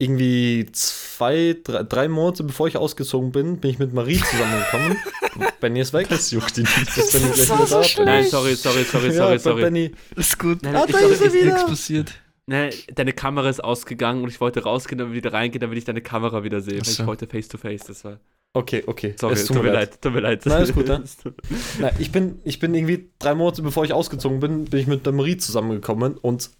irgendwie 0.00 0.68
zwei, 0.72 1.56
drei, 1.64 1.82
drei 1.82 2.08
Monate 2.08 2.44
bevor 2.44 2.68
ich 2.68 2.76
ausgezogen 2.76 3.32
bin, 3.32 3.58
bin 3.58 3.70
ich 3.70 3.78
mit 3.78 3.92
Marie 3.92 4.20
zusammengekommen. 4.20 4.96
Benny 5.60 5.80
ist 5.80 5.92
weg. 5.92 6.08
Das 6.08 6.30
juckt 6.30 6.56
ihn 6.58 6.64
nicht. 6.64 6.96
Das 6.96 7.10
Das 7.10 7.14
wieder 7.48 7.66
so 7.66 7.76
da. 7.78 7.82
schlimm. 7.84 8.04
Nein, 8.06 8.24
sorry, 8.26 8.54
sorry, 8.54 8.84
sorry, 8.84 9.12
sorry, 9.12 9.32
ja, 9.34 9.38
sorry. 9.38 9.62
Benny. 9.62 9.92
Ist 10.14 10.38
gut. 10.38 10.62
Nein, 10.62 10.76
Ah, 10.76 10.84
ich 10.86 10.92
da 10.92 10.98
ist 11.00 11.20
ich- 11.24 11.32
wieder. 11.32 11.54
Nichts 11.54 11.66
passiert. 11.66 12.12
Nein, 12.46 12.72
deine 12.94 13.12
Kamera 13.12 13.48
ist 13.50 13.62
ausgegangen 13.62 14.22
und 14.22 14.30
ich 14.30 14.40
wollte 14.40 14.62
rausgehen, 14.62 14.98
dann 14.98 15.12
wieder 15.12 15.32
reingehen, 15.32 15.60
damit 15.60 15.78
ich 15.78 15.84
deine 15.84 16.00
Kamera 16.00 16.44
wieder 16.44 16.60
sehe. 16.60 16.82
So. 16.84 17.02
ich 17.02 17.06
wollte 17.06 17.26
face 17.26 17.48
to 17.48 17.58
face. 17.58 17.82
Das 17.84 18.04
war. 18.04 18.18
Okay, 18.54 18.82
okay. 18.86 19.14
Sorry, 19.18 19.34
Es 19.34 19.46
tut, 19.46 19.62
mir 19.62 19.72
leid. 19.72 20.00
tut 20.00 20.12
mir 20.12 20.20
leid. 20.20 20.44
Nein, 20.46 20.62
ist 20.62 20.74
gut, 20.74 20.88
ja. 20.88 21.00
Na, 21.80 21.90
ich, 21.98 22.10
bin, 22.10 22.40
ich 22.44 22.58
bin 22.58 22.74
irgendwie 22.74 23.10
drei 23.18 23.34
Monate 23.34 23.62
bevor 23.62 23.84
ich 23.84 23.92
ausgezogen 23.92 24.40
bin, 24.40 24.64
bin 24.64 24.80
ich 24.80 24.86
mit 24.86 25.04
der 25.06 25.12
Marie 25.12 25.36
zusammengekommen 25.36 26.16
und 26.16 26.50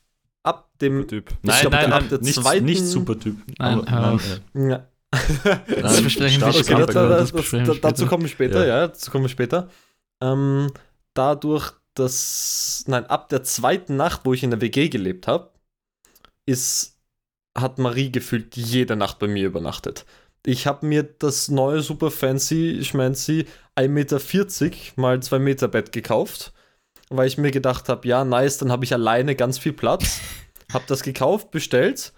ab 0.42 0.70
dem. 0.80 1.08
Typ. 1.08 1.30
Nein, 1.42 1.60
glaub, 1.62 1.72
nein, 1.72 1.92
ab 1.92 2.00
nein, 2.02 2.08
der 2.10 2.18
nicht, 2.20 2.34
zweiten- 2.34 2.64
nicht 2.66 2.84
super 2.86 3.18
Typ. 3.18 3.36
Nein, 3.58 3.88
Aber- 3.88 4.20
Ja, 4.54 4.86
Das 5.10 5.94
nein, 5.94 6.04
besprechen 6.04 6.40
wir 6.42 6.48
okay, 6.48 6.62
später. 6.64 6.84
das, 6.84 6.86
das, 6.86 6.94
das 6.94 7.18
das, 7.18 7.32
besprechen 7.32 7.66
wir 7.66 7.74
das, 7.74 7.80
dazu 7.80 8.06
kommen 8.06 8.22
wir 8.24 8.28
später, 8.30 8.60
Ja. 8.66 8.80
ja, 8.80 8.86
dazu 8.88 9.10
kommen 9.10 9.24
wir 9.24 9.28
später. 9.30 9.68
Ähm, 10.20 10.70
dadurch, 11.14 11.72
dass, 11.94 12.84
nein, 12.86 13.06
ab 13.06 13.30
der 13.30 13.42
zweiten 13.42 13.96
Nacht, 13.96 14.20
wo 14.24 14.34
ich 14.34 14.42
in 14.42 14.50
der 14.50 14.60
WG 14.60 14.88
gelebt 14.90 15.26
habe, 15.26 15.50
ist, 16.46 16.96
hat 17.56 17.78
Marie 17.78 18.12
gefühlt 18.12 18.56
jede 18.56 18.94
Nacht 18.96 19.18
bei 19.18 19.26
mir 19.26 19.46
übernachtet. 19.46 20.04
Ich 20.48 20.66
habe 20.66 20.86
mir 20.86 21.02
das 21.02 21.50
neue 21.50 21.82
super 21.82 22.10
fancy, 22.10 22.82
schmancy 22.82 23.44
1,40 23.76 23.88
Meter 23.90 24.76
mal 24.96 25.22
2 25.22 25.38
Meter 25.40 25.68
Bett 25.68 25.92
gekauft, 25.92 26.54
weil 27.10 27.26
ich 27.26 27.36
mir 27.36 27.50
gedacht 27.50 27.90
habe, 27.90 28.08
ja, 28.08 28.24
nice, 28.24 28.56
dann 28.56 28.72
habe 28.72 28.82
ich 28.86 28.94
alleine 28.94 29.36
ganz 29.36 29.58
viel 29.58 29.74
Platz. 29.74 30.22
hab 30.72 30.86
das 30.86 31.02
gekauft, 31.02 31.50
bestellt. 31.50 32.14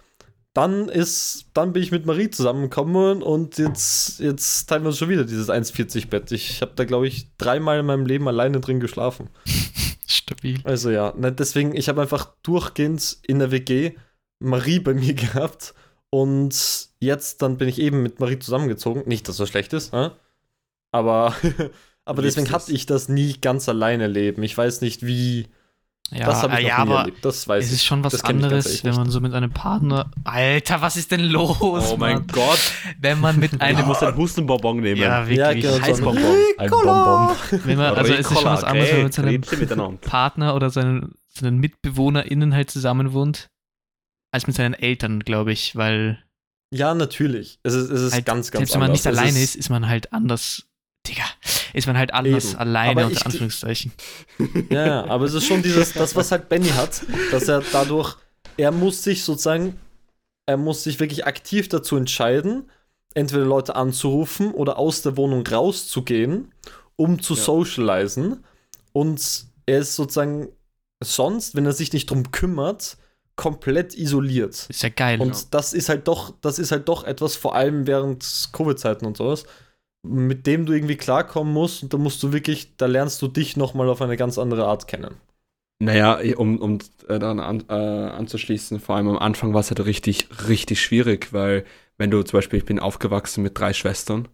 Dann 0.53 0.87
ist, 0.87 1.47
dann 1.53 1.73
bin 1.73 1.83
ich 1.83 1.91
mit 1.91 2.05
Marie 2.05 2.29
zusammengekommen 2.29 3.21
und 3.21 3.57
jetzt, 3.57 4.21
jetzt 4.21 4.67
teilen 4.67 4.83
wir 4.83 4.89
uns 4.89 4.97
schon 4.97 5.09
wieder 5.09 5.25
dieses 5.25 5.49
1,40 5.49 6.07
Bett. 6.07 6.31
Ich 6.31 6.61
habe 6.61 6.71
da, 6.75 6.85
glaube 6.85 7.07
ich, 7.07 7.35
dreimal 7.35 7.81
in 7.81 7.85
meinem 7.85 8.05
Leben 8.05 8.29
alleine 8.29 8.61
drin 8.61 8.79
geschlafen. 8.79 9.29
Stabil. 10.07 10.61
Also 10.63 10.89
ja, 10.89 11.13
ne, 11.17 11.33
deswegen, 11.33 11.75
ich 11.75 11.89
habe 11.89 11.99
einfach 11.99 12.31
durchgehend 12.43 13.17
in 13.27 13.39
der 13.39 13.51
WG 13.51 13.91
Marie 14.39 14.79
bei 14.79 14.93
mir 14.93 15.13
gehabt 15.15 15.73
und 16.11 16.89
jetzt 16.99 17.41
dann 17.41 17.57
bin 17.57 17.67
ich 17.67 17.79
eben 17.79 18.03
mit 18.03 18.19
Marie 18.19 18.37
zusammengezogen. 18.37 19.03
Nicht, 19.07 19.27
dass 19.27 19.37
das 19.37 19.49
schlecht 19.49 19.73
ist, 19.73 19.93
ne? 19.93 20.11
aber, 20.91 21.33
aber 22.05 22.21
liebst 22.21 22.37
deswegen 22.37 22.47
es. 22.47 22.53
hatte 22.53 22.71
ich 22.73 22.85
das 22.85 23.09
nie 23.09 23.37
ganz 23.41 23.67
alleine 23.67 24.07
leben. 24.07 24.43
Ich 24.43 24.55
weiß 24.55 24.81
nicht, 24.81 25.05
wie. 25.05 25.47
Ja, 26.13 26.25
das 26.25 26.43
habe 26.43 26.55
ich 26.55 26.63
noch 26.63 26.67
ja 26.67 26.75
nie 26.83 26.91
aber 26.91 26.99
erlebt. 26.99 27.23
Das 27.23 27.47
weiß 27.47 27.63
es 27.63 27.69
ich. 27.71 27.77
ist 27.77 27.85
schon 27.85 28.03
was 28.03 28.21
anderes, 28.25 28.83
wenn 28.83 28.95
man 28.95 29.09
so 29.09 29.21
mit 29.21 29.33
einem 29.33 29.51
Partner. 29.51 30.11
Alter, 30.25 30.81
was 30.81 30.97
ist 30.97 31.09
denn 31.11 31.21
los? 31.21 31.57
Oh 31.61 31.95
mein 31.97 32.15
Mann? 32.15 32.27
Gott. 32.27 32.59
Wenn 32.99 33.21
man 33.21 33.39
mit 33.39 33.53
Du 33.53 33.61
einem. 33.61 33.87
musst 33.87 34.03
einen 34.03 34.17
Hustenbonbon 34.17 34.81
nehmen. 34.81 34.99
ja, 34.99 35.25
wirklich. 35.25 35.37
Ja, 35.37 35.53
genau, 35.53 35.95
so 35.95 36.09
ein 36.57 36.71
Bonbon. 36.71 37.35
wenn 37.63 37.77
man, 37.77 37.95
also 37.95 38.13
es 38.13 38.19
ist 38.29 38.33
schon 38.33 38.43
was 38.43 38.65
anderes, 38.65 38.89
wenn 38.91 39.25
man 39.25 39.33
mit 39.59 39.69
seinem. 39.69 39.97
Partner 39.99 40.55
oder 40.55 40.69
seinen, 40.69 41.13
seinen 41.29 41.59
MitbewohnerInnen 41.59 42.53
halt 42.53 42.69
zusammen 42.69 43.13
wohnt, 43.13 43.49
als 44.31 44.47
mit 44.47 44.55
seinen 44.55 44.73
Eltern, 44.73 45.21
glaube 45.21 45.51
ich, 45.51 45.75
weil 45.75 46.23
Ja, 46.73 46.93
natürlich. 46.93 47.59
Es 47.63 47.73
ist, 47.73 47.89
es 47.89 48.01
ist 48.01 48.13
halt, 48.13 48.25
ganz, 48.25 48.49
ganz 48.51 48.59
selbst 48.59 48.73
wenn 48.73 48.79
man 48.79 48.89
anders. 48.91 49.05
nicht 49.05 49.17
alleine 49.19 49.41
ist, 49.41 49.55
ist 49.55 49.69
man 49.69 49.87
halt 49.87 50.13
anders. 50.13 50.63
Digga, 51.07 51.23
ist 51.73 51.87
man 51.87 51.97
halt 51.97 52.13
anders 52.13 52.51
Eben. 52.51 52.59
alleine 52.59 52.91
Aber 52.91 53.05
unter 53.07 53.17
ich- 53.19 53.25
Anführungszeichen. 53.25 53.91
Ja, 54.69 54.85
ja, 54.85 55.05
aber 55.07 55.25
es 55.25 55.33
ist 55.33 55.45
schon 55.47 55.63
dieses, 55.63 55.93
das, 55.93 56.15
was 56.15 56.31
halt 56.31 56.47
Benny 56.49 56.69
hat, 56.69 57.01
dass 57.31 57.47
er 57.47 57.61
dadurch, 57.71 58.15
er 58.57 58.71
muss 58.71 59.03
sich 59.03 59.23
sozusagen, 59.23 59.79
er 60.45 60.57
muss 60.57 60.83
sich 60.83 60.99
wirklich 60.99 61.25
aktiv 61.25 61.69
dazu 61.69 61.95
entscheiden, 61.97 62.69
entweder 63.15 63.45
Leute 63.45 63.75
anzurufen 63.75 64.51
oder 64.51 64.77
aus 64.77 65.01
der 65.01 65.17
Wohnung 65.17 65.45
rauszugehen, 65.45 66.53
um 66.95 67.21
zu 67.21 67.33
Ja. 67.33 67.41
socialisen. 67.41 68.43
Und 68.93 69.45
er 69.65 69.79
ist 69.79 69.95
sozusagen 69.95 70.49
sonst, 71.03 71.55
wenn 71.55 71.65
er 71.65 71.73
sich 71.73 71.91
nicht 71.93 72.09
drum 72.09 72.31
kümmert, 72.31 72.97
komplett 73.35 73.95
isoliert. 73.95 74.67
Ist 74.69 74.83
ja 74.83 74.89
geil. 74.89 75.19
Und 75.19 75.53
das 75.53 75.73
ist 75.73 75.89
halt 75.89 76.07
doch, 76.07 76.33
das 76.41 76.59
ist 76.59 76.71
halt 76.71 76.87
doch 76.87 77.03
etwas, 77.03 77.35
vor 77.35 77.55
allem 77.55 77.87
während 77.87 78.49
Covid-Zeiten 78.53 79.05
und 79.05 79.17
sowas, 79.17 79.45
mit 80.03 80.47
dem 80.47 80.65
du 80.65 80.73
irgendwie 80.73 80.97
klarkommen 80.97 81.53
musst 81.53 81.83
und 81.83 81.93
da 81.93 81.97
musst 81.97 82.21
du 82.23 82.33
wirklich, 82.33 82.75
da 82.77 82.85
lernst 82.85 83.21
du 83.21 83.27
dich 83.27 83.57
nochmal 83.57 83.89
auf 83.89 84.01
eine 84.01 84.17
ganz 84.17 84.37
andere 84.37 84.65
Art 84.65 84.87
kennen. 84.87 85.15
Naja, 85.79 86.19
um, 86.37 86.59
um 86.59 86.77
äh, 87.07 87.17
daran 87.17 87.39
an, 87.39 87.63
äh, 87.67 87.73
anzuschließen, 87.73 88.79
vor 88.79 88.95
allem 88.95 89.07
am 89.07 89.17
Anfang 89.17 89.53
war 89.53 89.61
es 89.61 89.71
halt 89.71 89.83
richtig, 89.83 90.27
richtig 90.47 90.79
schwierig, 90.79 91.33
weil 91.33 91.65
wenn 91.97 92.11
du 92.11 92.21
zum 92.21 92.37
Beispiel, 92.37 92.59
ich 92.59 92.65
bin 92.65 92.79
aufgewachsen 92.79 93.41
mit 93.41 93.57
drei 93.57 93.73
Schwestern, 93.73 94.27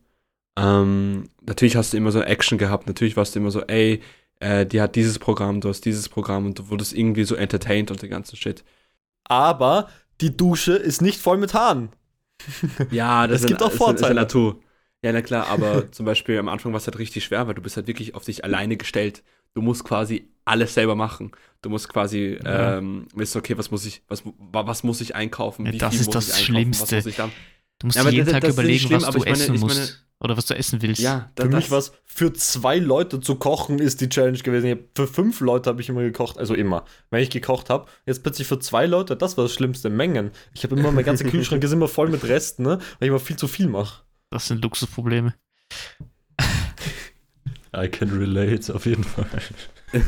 ähm, 0.57 1.29
natürlich 1.45 1.77
hast 1.77 1.93
du 1.93 1.97
immer 1.97 2.11
so 2.11 2.21
Action 2.21 2.57
gehabt, 2.57 2.87
natürlich 2.87 3.15
warst 3.15 3.35
du 3.35 3.39
immer 3.39 3.51
so, 3.51 3.61
ey, 3.61 4.01
äh, 4.39 4.65
die 4.65 4.81
hat 4.81 4.95
dieses 4.95 5.19
Programm, 5.19 5.61
du 5.61 5.69
hast 5.69 5.85
dieses 5.85 6.09
Programm 6.09 6.45
und 6.47 6.59
du 6.59 6.69
wurdest 6.69 6.93
irgendwie 6.93 7.23
so 7.23 7.35
entertained 7.35 7.91
und 7.91 8.01
den 8.01 8.09
ganzen 8.09 8.35
Shit. 8.35 8.63
Aber 9.29 9.89
die 10.21 10.35
Dusche 10.35 10.73
ist 10.73 11.01
nicht 11.01 11.19
voll 11.21 11.37
mit 11.37 11.53
Haaren. 11.53 11.89
Ja, 12.91 13.27
das 13.27 13.41
Es 13.41 13.47
gibt 13.47 13.61
auch 13.61 13.67
ist, 13.67 13.73
Ist, 13.73 13.79
ist 13.79 13.85
Vorteile. 13.85 14.15
ja 14.15 14.21
Natur. 14.21 14.59
Ja, 15.03 15.11
na 15.13 15.21
klar, 15.21 15.47
aber 15.47 15.91
zum 15.91 16.05
Beispiel 16.05 16.39
am 16.39 16.49
Anfang 16.49 16.71
war 16.73 16.77
es 16.77 16.87
halt 16.87 16.97
richtig 16.99 17.23
schwer, 17.25 17.47
weil 17.47 17.53
du 17.53 17.61
bist 17.61 17.77
halt 17.77 17.87
wirklich 17.87 18.15
auf 18.15 18.25
dich 18.25 18.43
alleine 18.43 18.77
gestellt. 18.77 19.23
Du 19.53 19.61
musst 19.61 19.83
quasi 19.83 20.29
alles 20.45 20.73
selber 20.73 20.95
machen. 20.95 21.31
Du 21.61 21.69
musst 21.69 21.89
quasi 21.89 22.37
Ja. 22.43 22.77
ähm, 22.77 23.07
wissen, 23.15 23.37
okay, 23.37 23.57
was 23.57 23.71
muss 23.71 23.85
ich, 23.85 24.01
was, 24.07 24.23
was 24.51 24.83
muss 24.83 25.01
ich 25.01 25.15
einkaufen? 25.15 25.65
Ja, 25.65 25.71
das 25.73 25.91
viel 25.93 26.01
ist 26.01 26.05
muss 26.07 26.13
das 26.13 26.27
ich 26.27 26.33
einkaufen, 26.33 26.45
Schlimmste. 26.53 26.83
Was 26.97 27.03
muss 27.05 27.11
ich 27.11 27.15
dann? 27.17 27.31
Du 27.79 27.87
musst 27.87 27.97
Ja, 27.97 28.09
jeden 28.09 28.25
das- 28.25 28.33
Tag 28.33 28.41
das 28.41 28.53
überlegen, 28.53 28.87
schlimm, 28.87 29.01
was 29.01 29.03
aber 29.07 29.13
du 29.19 29.23
ich 29.25 29.29
meine- 29.31 29.43
essen 29.43 29.55
ich 29.55 29.61
musst. 29.61 30.06
Oder 30.19 30.35
was 30.35 30.45
du 30.47 30.55
essen 30.55 30.81
willst. 30.81 31.01
Ja, 31.01 31.29
da, 31.35 31.43
Für 31.43 31.49
mich 31.49 31.69
was 31.71 31.91
für 32.05 32.33
zwei 32.33 32.77
Leute 32.79 33.19
zu 33.19 33.35
kochen 33.35 33.77
ist 33.79 34.01
die 34.01 34.09
Challenge 34.09 34.37
gewesen. 34.39 34.71
Hab- 34.71 34.79
Für 34.95 35.07
fünf 35.07 35.39
Leute 35.41 35.69
habe 35.69 35.79
ich 35.81 35.89
immer 35.89 36.01
gekocht, 36.01 36.37
also 36.39 36.55
immer. 36.55 36.85
Wenn 37.11 37.21
ich 37.21 37.29
gekocht 37.29 37.69
habe, 37.69 37.85
jetzt 38.05 38.23
plötzlich 38.23 38.47
für 38.47 38.57
zwei 38.59 38.85
Leute, 38.87 39.15
das 39.15 39.37
war 39.37 39.43
das 39.45 39.53
schlimmste 39.53 39.89
Mengen. 39.91 40.31
Ich 40.53 40.63
habe 40.63 40.75
immer, 40.75 40.91
mein 40.91 41.05
ganzer 41.05 41.25
Kühlschrank 41.29 41.63
ist 41.63 41.71
immer 41.71 41.87
voll 41.87 42.09
mit 42.09 42.23
Resten, 42.23 42.63
ne? 42.63 42.79
weil 42.99 43.07
ich 43.07 43.09
immer 43.09 43.19
viel 43.19 43.35
zu 43.35 43.47
viel 43.47 43.67
mache. 43.67 44.03
Das 44.31 44.47
sind 44.47 44.63
Luxusprobleme. 44.63 45.35
I 47.75 47.87
can 47.87 48.09
relate, 48.09 48.73
auf 48.73 48.85
jeden 48.87 49.03
Fall. 49.03 49.27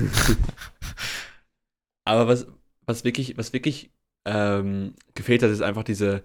Aber 2.06 2.28
was, 2.28 2.48
was 2.86 3.04
wirklich, 3.04 3.38
was 3.38 3.54
wirklich 3.54 3.92
ähm, 4.26 4.96
gefehlt 5.14 5.44
hat, 5.44 5.52
ist 5.52 5.62
einfach 5.62 5.84
diese, 5.84 6.24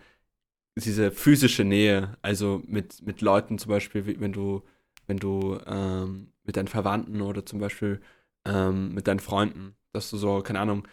diese 0.76 1.10
physische 1.12 1.64
Nähe. 1.64 2.16
Also 2.22 2.62
mit, 2.66 3.02
mit 3.02 3.20
Leuten 3.20 3.58
zum 3.58 3.70
Beispiel, 3.70 4.20
wenn 4.20 4.32
du, 4.32 4.62
wenn 5.06 5.18
du 5.18 5.58
ähm, 5.66 6.32
mit 6.44 6.56
deinen 6.56 6.68
Verwandten 6.68 7.20
oder 7.20 7.46
zum 7.46 7.60
Beispiel 7.60 8.00
ähm, 8.46 8.94
mit 8.94 9.06
deinen 9.06 9.20
Freunden, 9.20 9.76
dass 9.92 10.10
du 10.10 10.16
so, 10.16 10.40
keine 10.42 10.60
Ahnung, 10.60 10.87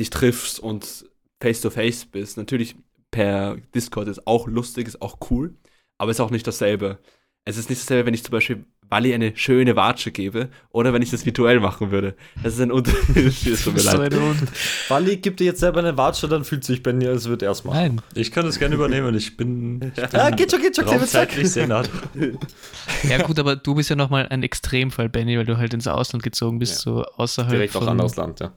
dich 0.00 0.10
triffst 0.10 0.60
und 0.60 1.06
face 1.40 1.60
to 1.60 1.70
face 1.70 2.04
bist. 2.04 2.36
Natürlich 2.36 2.76
per 3.10 3.56
Discord 3.74 4.08
ist 4.08 4.26
auch 4.26 4.46
lustig, 4.46 4.86
ist 4.86 5.02
auch 5.02 5.18
cool, 5.30 5.56
aber 5.98 6.10
ist 6.10 6.20
auch 6.20 6.30
nicht 6.30 6.46
dasselbe. 6.46 6.98
Es 7.44 7.56
ist 7.56 7.70
nicht 7.70 7.80
dasselbe, 7.82 8.06
wenn 8.06 8.14
ich 8.14 8.24
zum 8.24 8.32
Beispiel 8.32 8.64
Wally 8.88 9.12
eine 9.14 9.32
schöne 9.36 9.74
Watsche 9.76 10.12
gebe 10.12 10.48
oder 10.70 10.92
wenn 10.92 11.02
ich 11.02 11.10
das 11.10 11.26
virtuell 11.26 11.58
machen 11.60 11.90
würde. 11.90 12.14
Das 12.42 12.54
ist 12.54 12.60
ein 12.60 12.70
Unterschied. 12.70 13.58
Tut 13.64 13.74
mir 13.74 13.80
So 13.80 13.96
leid. 13.96 14.14
Wally 14.88 15.16
gibt 15.16 15.40
dir 15.40 15.44
jetzt 15.44 15.60
selber 15.60 15.80
eine 15.80 15.96
Watsche, 15.96 16.28
dann 16.28 16.44
fühlt 16.44 16.62
sich 16.64 16.82
Benny, 16.82 17.06
als 17.06 17.26
würde 17.28 17.46
er 17.46 17.52
es 17.52 17.64
machen. 17.64 17.76
Nein. 17.76 18.00
Ich 18.14 18.30
kann 18.30 18.44
das 18.46 18.58
gerne 18.58 18.74
übernehmen. 18.76 19.14
Ich 19.16 19.36
bin, 19.36 19.92
ich 19.96 20.12
Ja, 20.12 20.30
geht 20.30 20.50
schon, 20.50 20.60
geht 20.60 20.76
schon, 20.76 20.84
raumzeitlich 20.84 21.50
sehr 21.50 21.66
nah. 21.66 21.82
Ja 23.08 23.22
gut, 23.22 23.38
aber 23.38 23.56
du 23.56 23.74
bist 23.74 23.90
ja 23.90 23.96
nochmal 23.96 24.26
ein 24.28 24.42
Extremfall, 24.42 25.08
Benny, 25.08 25.36
weil 25.36 25.44
du 25.46 25.56
halt 25.56 25.74
ins 25.74 25.86
Ausland 25.86 26.22
gezogen 26.22 26.58
bist, 26.58 26.74
Ja. 26.86 26.92
so 26.92 27.04
außerhalb 27.16 27.52
Direkt 27.52 27.76
auch 27.76 27.80
von 27.80 27.88
anderes 27.88 28.16
Land, 28.16 28.40
ja. 28.40 28.52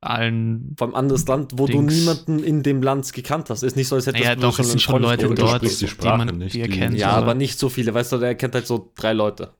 allen. 0.00 0.74
Vor 0.78 0.88
allem 0.88 0.94
anderes 0.96 1.26
Land, 1.26 1.52
wo 1.56 1.66
Dings. 1.66 1.94
du 1.94 2.00
niemanden 2.00 2.38
in 2.44 2.62
dem 2.62 2.82
Land 2.82 3.12
gekannt 3.12 3.50
hast. 3.50 3.62
Ist 3.62 3.76
nicht 3.76 3.88
so, 3.88 3.96
als 3.96 4.06
hättest 4.06 4.22
Naja, 4.24 4.34
du 4.34 4.42
doch, 4.42 4.54
schon 4.56 4.64
es 4.64 4.70
sind 4.70 4.80
schon 4.82 5.02
Leute 5.02 5.28
dort, 5.34 5.62
die 5.62 5.96
man 6.02 6.38
nicht, 6.38 6.54
die 6.54 6.62
die- 6.62 6.70
erkennt. 6.70 6.96
Ja, 6.98 7.10
oder? 7.12 7.16
aber 7.18 7.34
nicht 7.34 7.58
so 7.58 7.68
viele. 7.68 7.92
Weißt 7.94 8.12
du, 8.12 8.18
der 8.18 8.34
kennt 8.34 8.54
halt 8.54 8.66
so 8.66 8.90
drei 8.96 9.12
Leute. 9.12 9.52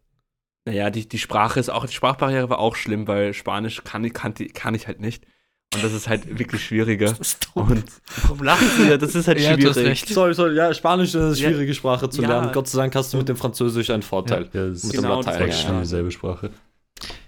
Naja, 0.67 0.91
die, 0.91 1.07
die 1.09 1.19
Sprache 1.19 1.61
ist 1.61 1.69
auch, 1.71 1.85
die 1.87 1.93
Sprachbarriere 1.95 2.49
war 2.49 2.59
auch 2.59 2.75
schlimm, 2.77 3.07
weil 3.07 3.35
Spanisch 3.35 3.83
kann, 3.85 4.03
ich- 4.05 4.15
kann, 4.15 4.33
die- 4.35 4.47
kann 4.49 4.75
ich 4.75 4.87
halt 4.87 5.01
nicht. 5.01 5.25
Und 5.75 5.83
das 5.85 5.93
ist 5.93 6.09
halt 6.09 6.39
wirklich 6.39 6.65
schwieriger. 6.65 7.15
Und 7.55 7.85
warum 8.23 8.43
lachst 8.43 8.79
du 8.79 8.85
ja? 8.85 8.97
Das 8.97 9.15
ist 9.15 9.27
halt 9.29 9.41
Ja, 9.41 9.57
du 9.57 9.69
hast 9.69 9.75
schwierig. 9.75 9.91
recht. 9.91 10.09
Sorry, 10.09 10.33
sorry, 10.35 10.55
ja, 10.57 10.73
Spanisch 10.73 11.09
ist 11.11 11.17
eine 11.17 11.29
Ja. 11.35 11.35
schwierige 11.51 11.75
Sprache 11.75 12.09
zu 12.09 12.23
Ja. 12.23 12.29
lernen. 12.29 12.51
Gott 12.53 12.69
sei 12.69 12.79
Dank 12.79 12.95
hast 12.95 13.13
du 13.13 13.19
mit 13.19 13.29
dem 13.29 13.37
Französisch 13.37 13.91
einen 13.91 14.03
Vorteil. 14.03 14.49
Ja, 14.53 14.67
das 14.69 14.79
ist 14.79 14.85
Mit 14.85 14.95
dem 14.95 15.03
Genau, 15.03 15.21
Latein. 15.21 15.39
das 15.41 15.49
fast 15.57 15.63
ja. 15.65 15.69
schon 15.69 15.81
dieselbe 15.81 16.11
Sprache. 16.11 16.51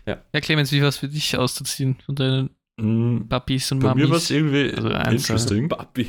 Ja, 0.07 0.17
Clemens, 0.41 0.71
wie 0.73 0.81
war 0.81 0.89
es 0.89 0.97
für 0.99 1.09
dich 1.09 1.37
auszuziehen 1.37 1.97
von 2.07 2.15
deinen 2.15 2.51
Mm, 2.79 3.27
Papis 3.29 3.73
und 3.73 3.81
Bei 3.81 3.95
mir 3.95 4.03
war 4.03 4.09
Mamis? 4.11 4.25
es 4.25 4.31
irgendwie 4.31 4.71
Also 4.75 4.89
interesting, 4.91 5.69
Papi. 5.69 6.09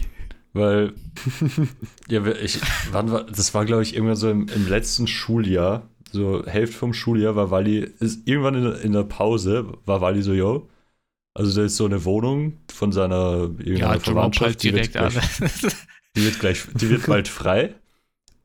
weil 0.54 0.94
ja, 2.10 2.26
ich, 2.26 2.60
wann 2.92 3.10
war, 3.12 3.24
das 3.24 3.54
war 3.54 3.64
glaube 3.66 3.84
ich 3.84 3.94
irgendwann 3.96 4.16
so 4.18 4.30
im, 4.30 4.48
im 4.50 4.68
letzten 4.68 5.08
Schuljahr, 5.08 5.90
so 6.12 6.46
Hälfte 6.46 6.78
vom 6.78 6.94
Schuljahr 6.94 7.36
war 7.36 7.52
Wally, 7.52 7.80
ist 8.00 8.28
irgendwann 8.28 8.56
in, 8.56 8.64
der- 8.64 8.82
in 8.82 8.92
der 8.94 9.04
Pause 9.04 9.68
war 9.86 10.02
Wally 10.02 10.22
so, 10.22 10.34
yo, 10.34 10.68
also 11.34 11.56
da 11.60 11.66
ist 11.66 11.78
so 11.78 11.86
eine 11.86 12.04
Wohnung 12.06 12.58
von 12.74 12.92
seiner 12.92 13.44
irgendeiner 13.60 13.94
ja, 13.96 14.00
Verwandtschaft, 14.00 14.46
halt 14.46 14.64
die 14.64 14.74
wird 14.74 14.92
gleich 14.92 15.14
Die 16.16 16.24
wird 16.24 16.40
gleich, 16.40 16.64
die 16.74 16.90
wird 16.90 17.06
bald 17.06 17.28
frei. 17.28 17.76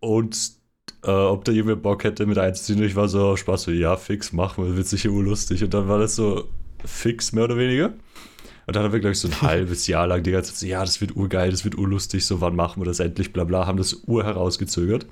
Und 0.00 0.36
äh, 1.04 1.10
ob 1.10 1.44
da 1.44 1.52
irgendwer 1.52 1.76
Bock 1.76 2.04
hätte 2.04 2.26
mit 2.26 2.36
einzuziehen, 2.38 2.82
ich 2.82 2.96
war 2.96 3.08
so 3.08 3.36
Spaß, 3.36 3.62
so, 3.62 3.70
ja, 3.70 3.96
fix, 3.96 4.32
machen 4.32 4.64
wir, 4.66 4.76
wird 4.76 4.86
sicher 4.86 5.08
urlustig. 5.10 5.64
Und 5.64 5.72
dann 5.72 5.88
war 5.88 5.98
das 5.98 6.14
so 6.16 6.48
fix, 6.84 7.32
mehr 7.32 7.44
oder 7.44 7.56
weniger. 7.56 7.94
Und 8.66 8.76
dann 8.76 8.84
haben 8.84 8.92
wir, 8.92 9.00
glaube 9.00 9.12
ich, 9.12 9.20
so 9.20 9.28
ein 9.28 9.40
halbes 9.42 9.86
Jahr 9.86 10.06
lang 10.06 10.22
die 10.22 10.32
ganze 10.32 10.50
Zeit 10.50 10.58
so, 10.60 10.66
ja, 10.66 10.80
das 10.80 11.00
wird 11.00 11.16
urgeil, 11.16 11.50
das 11.50 11.64
wird 11.64 11.76
urlustig, 11.78 12.26
so, 12.26 12.40
wann 12.42 12.54
machen 12.56 12.82
wir 12.82 12.86
das 12.86 13.00
endlich, 13.00 13.32
bla 13.32 13.44
bla, 13.44 13.66
haben 13.66 13.78
das 13.78 14.02
ur 14.06 14.22
herausgezögert. 14.24 15.06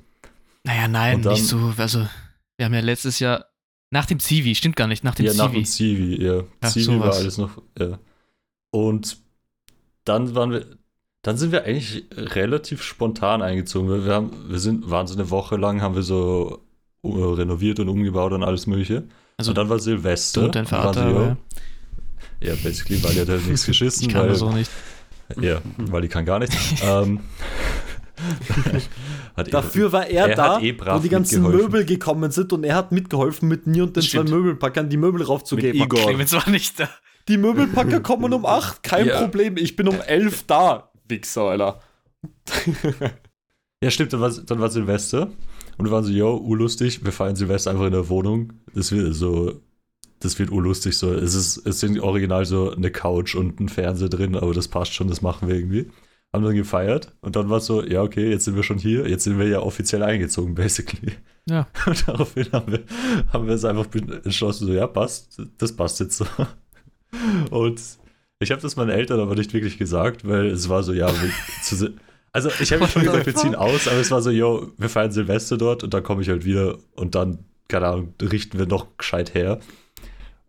Naja, 0.63 0.87
nein, 0.87 1.21
dann- 1.23 1.33
nicht 1.33 1.47
so. 1.47 1.73
Also, 1.77 2.07
wir 2.57 2.65
haben 2.65 2.73
ja 2.73 2.79
letztes 2.81 3.19
Jahr 3.19 3.45
nach 3.89 4.05
dem 4.05 4.19
Zivi, 4.19 4.55
stimmt 4.55 4.75
gar 4.75 4.87
nicht, 4.87 5.03
nach 5.03 5.15
dem 5.15 5.25
ja, 5.25 5.33
nach 5.33 5.51
dem 5.51 5.65
Zivi. 5.65 6.17
Zivi, 6.17 6.25
ja. 6.25 6.43
Ach, 6.61 6.71
Zivi 6.71 6.87
war 6.99 7.11
sowas. 7.11 7.17
alles 7.17 7.37
noch, 7.37 7.61
ja. 7.77 7.99
Und 8.71 9.17
dann 10.05 10.33
waren 10.33 10.51
wir, 10.51 10.65
dann 11.21 11.37
sind 11.37 11.51
wir 11.51 11.65
eigentlich 11.65 12.05
relativ 12.15 12.81
spontan 12.83 13.41
eingezogen. 13.41 14.05
Wir, 14.05 14.13
haben, 14.13 14.31
wir 14.49 14.59
sind, 14.59 14.89
waren 14.89 15.07
so 15.07 15.13
eine 15.13 15.29
Woche 15.29 15.57
lang, 15.57 15.81
haben 15.81 15.95
wir 15.95 16.03
so 16.03 16.63
äh, 17.03 17.07
renoviert 17.09 17.79
und 17.79 17.89
umgebaut 17.89 18.31
und 18.31 18.43
alles 18.43 18.65
mögliche. 18.65 19.03
Also, 19.37 19.51
und 19.51 19.57
dann 19.57 19.69
war 19.69 19.79
Silvester. 19.79 20.43
und 20.43 20.55
dein 20.55 20.65
Vater, 20.65 20.93
so, 20.93 21.17
aber 21.17 21.37
ja, 22.41 22.55
basically, 22.55 23.03
weil 23.03 23.17
er 23.17 23.27
hat 23.27 23.45
nichts 23.45 23.65
geschissen. 23.67 24.07
ich 24.07 24.13
kann 24.13 24.23
weil, 24.23 24.29
das 24.29 24.41
auch 24.41 24.53
nicht. 24.53 24.71
Ja, 25.39 25.61
weil 25.77 26.01
die 26.01 26.07
kann 26.07 26.25
gar 26.25 26.39
nichts. 26.39 26.55
ähm, 26.83 27.19
hat 29.35 29.47
eh- 29.47 29.51
Dafür 29.51 29.91
war 29.91 30.07
er, 30.07 30.27
Er 30.29 30.35
da, 30.35 30.59
eh 30.59 30.77
wo 30.79 30.99
die 30.99 31.09
ganzen. 31.09 31.41
Möbel 31.43 31.85
gekommen 31.85 32.31
sind 32.31 32.53
und 32.53 32.63
er 32.63 32.75
hat 32.75 32.91
mitgeholfen, 32.91 33.47
mit 33.49 33.67
mir 33.67 33.83
und 33.83 33.89
den 33.89 33.93
Das 34.01 34.05
zwei 34.05 34.19
stimmt. 34.19 34.29
Möbelpackern 34.31 34.89
die 34.89 34.97
Möbel 34.97 35.23
raufzugeben. 35.23 35.79
Mit 35.79 35.85
Igor. 35.87 36.01
Clemens 36.07 36.33
war 36.33 36.49
nicht 36.49 36.79
da. 36.79 36.89
Die 37.27 37.37
Möbelpacker 37.37 37.99
kommen 38.01 38.33
um 38.33 38.45
8, 38.45 38.83
kein 38.83 39.07
Ja. 39.07 39.21
Problem, 39.21 39.57
ich 39.57 39.75
bin 39.75 39.87
um 39.87 39.99
11 40.01 40.43
da. 40.47 40.91
Wichser, 41.07 41.43
Alter. 41.43 41.79
Ja, 43.83 43.89
stimmt, 43.89 44.13
dann 44.13 44.21
war, 44.21 44.29
dann 44.29 44.59
war 44.59 44.69
Silvester 44.69 45.31
und 45.79 45.85
wir 45.85 45.91
waren 45.91 46.03
so, 46.03 46.11
yo, 46.11 46.37
urlustig, 46.37 47.03
wir 47.03 47.11
feiern 47.11 47.35
Silvester 47.35 47.71
einfach 47.71 47.85
in 47.87 47.91
der 47.93 48.09
Wohnung. 48.09 48.53
Das 48.75 48.91
wird 48.91 49.15
so, 49.15 49.59
das 50.19 50.37
wird 50.37 50.51
urlustig 50.51 50.95
so. 50.95 51.11
Es 51.13 51.33
ist, 51.33 51.65
es 51.65 51.79
sind 51.79 51.99
original 51.99 52.45
so 52.45 52.71
eine 52.75 52.91
Couch 52.91 53.33
und 53.33 53.59
ein 53.59 53.69
Fernseher 53.69 54.09
drin, 54.09 54.35
aber 54.35 54.53
das 54.53 54.67
passt 54.67 54.93
schon, 54.93 55.07
das 55.07 55.23
machen 55.23 55.47
wir 55.47 55.55
irgendwie. 55.55 55.89
Haben 56.33 56.45
dann 56.45 56.55
gefeiert 56.55 57.13
und 57.19 57.35
dann 57.35 57.49
war 57.49 57.57
es 57.57 57.65
so, 57.65 57.83
ja, 57.83 58.01
okay, 58.01 58.29
jetzt 58.29 58.45
sind 58.45 58.55
wir 58.55 58.63
schon 58.63 58.77
hier, 58.77 59.07
jetzt 59.07 59.25
sind 59.25 59.37
wir 59.37 59.47
ja 59.47 59.59
offiziell 59.59 60.01
eingezogen, 60.01 60.55
basically. 60.55 61.11
Ja. 61.49 61.67
Und 61.85 62.07
daraufhin 62.07 62.47
haben 62.53 62.71
wir, 62.71 62.83
haben 63.33 63.47
wir 63.47 63.55
es 63.55 63.65
einfach 63.65 63.87
entschlossen, 64.23 64.67
so, 64.67 64.73
ja, 64.73 64.87
passt, 64.87 65.41
das 65.57 65.75
passt 65.75 65.99
jetzt 65.99 66.17
so. 66.17 66.25
Und 67.49 67.81
ich 68.39 68.51
habe 68.51 68.61
das 68.61 68.75
meinen 68.75 68.89
Eltern 68.89 69.19
aber 69.19 69.35
nicht 69.35 69.53
wirklich 69.53 69.77
gesagt, 69.77 70.27
weil 70.27 70.47
es 70.47 70.69
war 70.69 70.83
so, 70.83 70.93
ja, 70.93 71.09
wir, 71.09 71.93
also 72.31 72.49
ich 72.59 72.71
habe 72.71 72.87
schon 72.87 73.03
gesagt, 73.03 73.25
wir 73.25 73.35
ziehen 73.35 73.55
aus, 73.55 73.87
aber 73.87 73.97
es 73.99 74.11
war 74.11 74.21
so, 74.21 74.29
yo, 74.31 74.71
wir 74.77 74.89
feiern 74.89 75.11
Silvester 75.11 75.57
dort 75.57 75.83
und 75.83 75.93
dann 75.93 76.03
komme 76.03 76.21
ich 76.21 76.29
halt 76.29 76.45
wieder 76.45 76.77
und 76.95 77.13
dann, 77.15 77.39
keine 77.67 77.87
Ahnung, 77.87 78.13
richten 78.21 78.57
wir 78.57 78.67
noch 78.67 78.97
gescheit 78.97 79.33
her. 79.33 79.59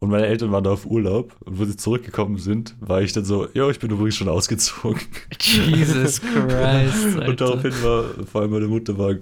Und 0.02 0.10
meine 0.10 0.26
Eltern 0.26 0.50
waren 0.50 0.64
da 0.64 0.72
auf 0.72 0.84
Urlaub 0.84 1.36
und 1.44 1.60
wo 1.60 1.64
sie 1.64 1.76
zurückgekommen 1.76 2.36
sind, 2.36 2.74
war 2.80 3.02
ich 3.02 3.12
dann 3.12 3.24
so, 3.24 3.48
yo, 3.54 3.70
ich 3.70 3.78
bin 3.78 3.88
übrigens 3.88 4.16
schon 4.16 4.28
ausgezogen. 4.28 5.00
Jesus 5.38 6.20
Christ. 6.34 7.18
Und 7.18 7.40
daraufhin 7.40 7.72
war, 7.84 8.26
vor 8.26 8.40
allem 8.40 8.50
meine 8.50 8.66
Mutter 8.66 8.98
war, 8.98 9.14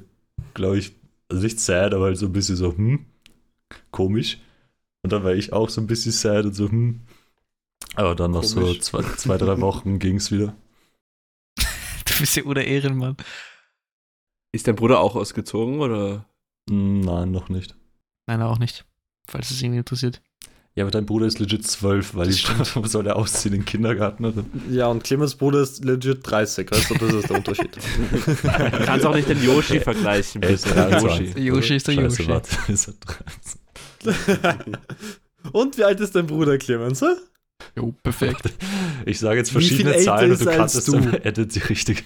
glaube 0.55 0.79
ich, 0.79 0.93
also 1.29 1.43
nicht 1.43 1.61
sad, 1.61 1.93
aber 1.93 2.07
halt 2.07 2.16
so 2.16 2.25
ein 2.25 2.33
bisschen 2.33 2.57
so, 2.57 2.75
hm, 2.75 3.05
komisch. 3.90 4.38
Und 5.03 5.12
dann 5.12 5.23
war 5.23 5.35
ich 5.35 5.53
auch 5.53 5.69
so 5.69 5.83
ein 5.83 5.87
bisschen 5.87 6.12
sad 6.12 6.47
und 6.47 6.55
so, 6.55 6.71
hm. 6.71 7.01
Aber 7.97 8.14
dann 8.14 8.31
noch 8.31 8.45
so 8.45 8.73
zwei, 8.73 9.03
zwei 9.16 9.37
drei 9.37 9.61
Wochen 9.61 9.99
ging 9.99 10.16
es 10.16 10.33
wieder. 10.33 10.57
Du 11.57 12.19
bist 12.19 12.37
ja 12.37 12.45
oder 12.45 12.64
Ehrenmann. 12.64 13.19
Ist 14.53 14.66
dein 14.66 14.77
Bruder 14.77 15.01
auch 15.01 15.14
ausgezogen 15.14 15.81
oder? 15.81 16.25
Nein, 16.71 17.33
noch 17.33 17.51
nicht. 17.51 17.77
Nein, 18.27 18.40
auch 18.40 18.59
nicht. 18.59 18.87
Falls 19.27 19.51
es 19.51 19.61
irgendwie 19.61 19.81
interessiert. 19.81 20.23
Ja, 20.81 20.85
aber 20.87 20.93
dein 20.93 21.05
Bruder 21.05 21.27
ist 21.27 21.38
legit 21.38 21.66
zwölf, 21.66 22.14
weil 22.14 22.31
ich 22.31 22.47
soll 22.85 23.07
er 23.07 23.16
ausziehen 23.16 23.53
in 23.53 23.61
den 23.61 23.66
Kindergarten 23.66 24.25
oder? 24.25 24.45
Ja, 24.71 24.87
und 24.87 25.05
Clemens 25.05 25.35
Bruder 25.35 25.61
ist 25.61 25.85
legit 25.85 26.21
30, 26.23 26.71
weißt 26.71 26.88
du, 26.90 26.95
das 26.95 27.12
ist 27.12 27.29
der 27.29 27.37
Unterschied. 27.37 27.77
Du 27.77 28.79
kannst 28.87 29.05
auch 29.05 29.14
nicht 29.14 29.29
den 29.29 29.45
Yoshi 29.45 29.79
vergleichen. 29.81 30.43
Er 30.43 30.49
ist 30.49 30.64
bitte. 30.64 30.77
23. 30.77 31.35
Der 31.35 31.43
Yoshi 31.43 31.77
ist 31.77 31.87
der 31.87 31.93
Scheiße, 31.93 32.23
Yoshi. 32.23 32.29
warte, 32.29 32.73
ist 32.73 32.88
er 32.88 32.95
13. 34.38 34.77
und 35.53 35.77
wie 35.77 35.85
alt 35.85 36.01
ist 36.01 36.14
dein 36.16 36.27
Bruder, 36.27 36.57
Clemens? 36.57 37.03
hä? 37.03 37.09
Jo, 37.77 37.95
perfekt. 38.03 38.45
Ich 39.05 39.19
sage 39.19 39.37
jetzt 39.37 39.53
verschiedene 39.53 39.99
Zahlen 39.99 40.33
und 40.33 40.40
du 40.40 40.47
kannst 40.47 40.77
es 40.77 40.88
edit 40.88 41.55
die 41.57 41.59
richtige. 41.59 42.01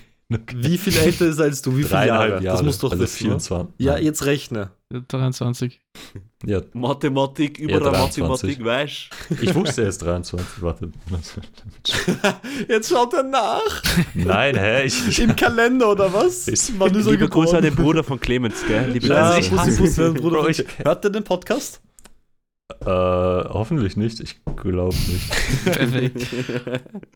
Wie 0.53 0.79
viel 0.79 0.97
älter 0.97 1.27
ist 1.27 1.39
er 1.39 1.45
als 1.45 1.63
du? 1.63 1.71
Wie 1.77 1.83
viele 1.85 1.91
Dreieinhalb 1.91 2.31
Jahre? 2.31 2.43
Jahre. 2.45 2.57
Das 2.57 2.65
musst 2.65 2.83
du 2.83 2.87
doch 2.89 2.93
also 2.95 3.05
wissen. 3.05 3.27
oder? 3.27 3.39
24. 3.39 3.75
Ja, 3.79 3.93
Nein. 3.93 4.05
jetzt 4.05 4.27
rechne. 4.27 4.71
23. 5.03 5.81
ja, 6.45 6.61
Mathematik 6.73 7.59
über 7.59 7.73
Ja, 7.75 7.81
der 7.81 7.91
23. 7.93 8.23
Mathematik, 8.59 8.65
weißt 8.65 9.11
ich 9.43 9.55
wusste 9.55 9.83
er 9.83 9.89
ist 9.89 9.99
23. 10.03 10.63
Warte. 10.63 10.91
Jetzt 12.69 12.89
schaut 12.91 13.13
er 13.15 13.23
nach. 13.23 13.83
Nein, 14.15 14.57
hä? 14.57 14.85
Ich, 14.85 15.19
Im 15.21 15.35
Kalender 15.37 15.91
oder 15.93 16.13
was? 16.13 16.49
Ich- 16.49 16.73
Wann 16.79 16.95
ist 16.95 17.07
Liebe 17.07 17.29
Grüße 17.29 17.57
an 17.57 17.63
den 17.63 17.75
Bruder 17.75 18.03
von 18.05 18.19
Clemens, 18.21 18.65
gell? 18.67 18.91
Liebe 18.91 19.07
Ja, 19.07 19.35
Grüße. 19.35 19.41
ich 19.41 19.51
muss, 19.53 19.67
ich 19.69 19.81
muss 19.81 19.95
den 19.97 20.15
Bruder. 20.15 20.41
Bro, 20.43 20.49
ich- 20.49 20.65
Hört 20.79 21.05
er 21.05 21.11
den 21.11 21.25
Podcast? 21.25 21.81
äh, 22.81 22.87
hoffentlich 22.87 23.97
nicht. 23.97 24.21
Ich 24.21 24.37
glaube 24.57 24.95
nicht. 24.97 25.65
Perfekt. 25.65 26.27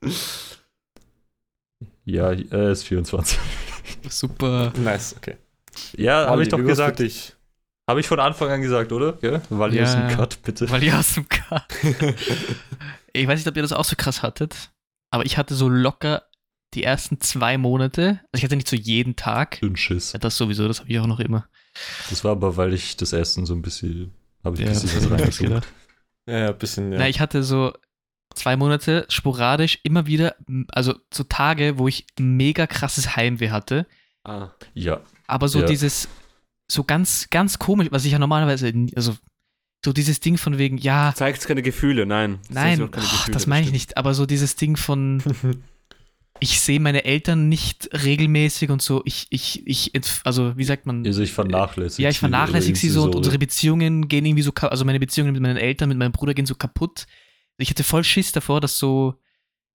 Ja, 2.04 2.32
er 2.32 2.70
ist 2.70 2.84
24. 2.84 3.38
Super. 4.08 4.72
Nice, 4.82 5.14
okay. 5.16 5.36
Ja, 5.96 6.26
habe 6.26 6.42
ich 6.42 6.48
doch 6.48 6.56
gesagt. 6.58 7.00
dich? 7.00 7.34
Habe 7.88 8.00
ich 8.00 8.06
von 8.06 8.20
Anfang 8.20 8.50
an 8.50 8.60
gesagt, 8.62 8.92
oder? 8.92 9.14
Gell? 9.14 9.40
Weil 9.48 9.74
Ja, 9.74 9.90
ein 9.92 10.10
ja. 10.10 10.16
Cut, 10.16 10.42
bitte. 10.42 10.68
Weil 10.70 10.82
ihr 10.84 10.96
aus 10.98 11.14
dem 11.14 11.28
K. 11.28 11.64
ich 13.12 13.26
weiß 13.26 13.38
nicht, 13.38 13.48
ob 13.48 13.56
ihr 13.56 13.62
das 13.62 13.72
auch 13.72 13.84
so 13.84 13.96
krass 13.96 14.22
hattet, 14.22 14.70
aber 15.10 15.24
ich 15.24 15.38
hatte 15.38 15.54
so 15.54 15.68
locker 15.68 16.24
die 16.74 16.84
ersten 16.84 17.18
zwei 17.20 17.56
Monate, 17.56 18.20
also 18.30 18.38
ich 18.40 18.44
hatte 18.44 18.56
nicht 18.56 18.68
so 18.68 18.76
jeden 18.76 19.16
Tag, 19.16 19.58
Dünnschiss. 19.60 20.12
ja, 20.12 20.18
das 20.18 20.36
sowieso, 20.36 20.68
das 20.68 20.80
habe 20.80 20.90
ich 20.90 20.98
auch 21.00 21.06
noch 21.06 21.18
immer. 21.20 21.48
Das 22.10 22.24
war 22.24 22.32
aber, 22.32 22.56
weil 22.58 22.74
ich 22.74 22.96
das 22.98 23.12
Essen 23.14 23.46
so 23.46 23.54
ein 23.54 23.62
bisschen. 23.62 24.12
Habe 24.44 24.56
ich 24.56 24.60
Ja, 24.62 24.66
ein 24.68 24.72
bisschen 24.80 25.10
was 25.10 25.38
gedacht. 25.38 25.66
Ja, 26.26 26.38
ja, 26.38 26.48
ein 26.48 26.58
bisschen, 26.58 26.92
ja. 26.92 26.98
Na, 26.98 27.08
ich 27.08 27.20
hatte 27.20 27.42
so 27.42 27.72
zwei 28.34 28.56
Monate 28.56 29.06
sporadisch 29.08 29.78
immer 29.82 30.06
wieder, 30.06 30.36
also 30.68 30.94
so 31.12 31.24
Tage, 31.24 31.78
wo 31.78 31.88
ich 31.88 32.06
mega 32.20 32.66
krasses 32.66 33.16
Heimweh 33.16 33.48
hatte, 33.50 33.86
Ah, 34.24 34.50
Ja. 34.74 35.00
aber 35.26 35.48
so 35.48 35.60
Ja. 35.60 35.66
dieses, 35.66 36.06
so 36.70 36.84
ganz, 36.84 37.28
ganz 37.30 37.58
komisch, 37.58 37.88
was 37.90 38.04
ich 38.04 38.12
ja 38.12 38.18
normalerweise, 38.18 38.72
also 38.94 39.16
so 39.84 39.92
dieses 39.92 40.20
Ding 40.20 40.36
von 40.36 40.58
wegen, 40.58 40.78
ja, 40.78 41.12
zeigst 41.14 41.46
keine 41.46 41.62
Gefühle, 41.62 42.04
nein. 42.04 42.38
Nein, 42.48 42.78
keine 42.78 43.06
oh, 43.06 43.10
Gefühle, 43.10 43.32
das 43.32 43.46
meine 43.46 43.64
ich 43.64 43.72
nicht, 43.72 43.96
aber 43.96 44.14
so 44.14 44.26
dieses 44.26 44.56
Ding 44.56 44.76
von, 44.76 45.22
ich 46.40 46.60
sehe 46.60 46.80
meine 46.80 47.04
Eltern 47.04 47.48
nicht 47.48 47.88
regelmäßig 47.92 48.70
und 48.70 48.82
so, 48.82 49.02
ich, 49.04 49.26
ich, 49.30 49.66
ich, 49.66 49.92
also 50.24 50.56
wie 50.56 50.64
sagt 50.64 50.86
man, 50.86 51.06
Also 51.06 51.22
ich 51.22 51.32
vernachlässige 51.32 52.02
ja, 52.02 52.10
ich 52.10 52.18
vernachlässige 52.18 52.78
sie 52.78 52.90
so 52.90 53.04
und 53.04 53.14
unsere 53.14 53.38
Beziehungen 53.38 54.08
gehen 54.08 54.26
irgendwie 54.26 54.42
so, 54.42 54.52
also 54.52 54.84
meine 54.84 55.00
Beziehungen 55.00 55.32
mit 55.32 55.42
meinen 55.42 55.56
Eltern, 55.56 55.88
mit 55.88 55.98
meinem 55.98 56.12
Bruder 56.12 56.34
gehen 56.34 56.46
so 56.46 56.54
kaputt. 56.54 57.06
Ich 57.56 57.70
hatte 57.70 57.82
voll 57.82 58.04
Schiss 58.04 58.32
davor, 58.32 58.60
dass 58.60 58.78
so, 58.78 59.14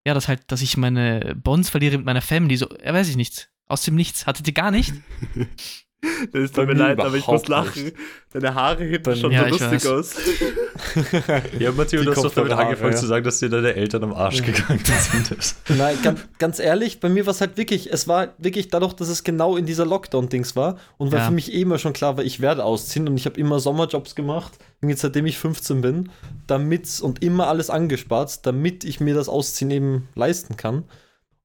ja, 0.06 0.14
dass 0.14 0.28
halt, 0.28 0.52
dass 0.52 0.62
ich 0.62 0.78
meine 0.78 1.36
Bonds 1.36 1.70
verliere 1.70 1.98
mit 1.98 2.06
meiner 2.06 2.22
Family, 2.22 2.56
so, 2.56 2.70
ja, 2.84 2.94
weiß 2.94 3.10
ich 3.10 3.18
nicht. 3.18 3.50
Aus 3.68 3.84
dem 3.84 3.96
Nichts. 3.96 4.26
Hattet 4.26 4.48
ihr 4.48 4.54
gar 4.54 4.72
nicht? 4.72 4.94
Das 6.32 6.52
tut 6.52 6.56
Bei 6.56 6.66
mir 6.66 6.74
leid, 6.74 7.00
aber 7.00 7.16
ich 7.16 7.26
muss 7.28 7.48
lachen. 7.48 7.92
Deine 8.34 8.54
Haare 8.56 8.84
hinten 8.84 9.16
schon 9.16 9.16
so 9.16 9.30
Ja, 9.30 9.46
ich 9.46 9.60
lustig 9.60 9.88
aus. 9.88 10.16
Ja, 11.60 11.72
Matteo, 11.72 12.00
Die 12.00 12.06
du 12.06 12.12
hast 12.12 12.24
doch 12.24 12.34
damit 12.34 12.50
Kopfhaare, 12.50 12.70
angefangen 12.70 12.94
ja. 12.94 12.98
zu 12.98 13.06
sagen, 13.06 13.24
dass 13.24 13.40
dir 13.40 13.50
deine 13.50 13.74
Eltern 13.76 14.04
am 14.04 14.14
Arsch 14.14 14.42
gegangen 14.42 14.82
sind. 14.84 15.56
Nein, 15.78 15.98
ganz, 16.04 16.20
ganz 16.40 16.60
ehrlich, 16.60 17.00
bei 17.00 17.10
mir 17.10 17.26
war 17.26 17.32
es 17.32 17.42
halt 17.42 17.58
wirklich, 17.58 17.92
es 17.94 18.08
war 18.08 18.34
wirklich 18.38 18.70
dadurch, 18.70 18.94
dass 18.94 19.08
es 19.08 19.24
genau 19.24 19.56
in 19.56 19.66
dieser 19.66 19.86
Lockdown-Dings 19.86 20.56
war 20.56 20.78
und 20.98 21.12
weil 21.12 21.20
Ja. 21.20 21.26
für 21.28 21.32
mich 21.34 21.54
eh 21.54 21.62
immer 21.62 21.78
schon 21.78 21.94
klar 21.94 22.18
war, 22.18 22.24
ich 22.24 22.42
werde 22.42 22.66
ausziehen 22.66 23.08
und 23.08 23.16
ich 23.18 23.26
habe 23.26 23.40
immer 23.40 23.60
Sommerjobs 23.60 24.16
gemacht, 24.16 24.54
seitdem 24.96 25.26
ich 25.26 25.38
15 25.38 25.82
bin, 25.82 26.10
damit 26.48 27.00
und 27.02 27.24
immer 27.24 27.48
alles 27.48 27.70
angespart, 27.70 28.46
damit 28.46 28.84
ich 28.84 29.00
mir 29.00 29.14
das 29.16 29.30
Ausziehen 29.30 29.72
eben 29.72 30.08
leisten 30.16 30.58
kann. 30.58 30.84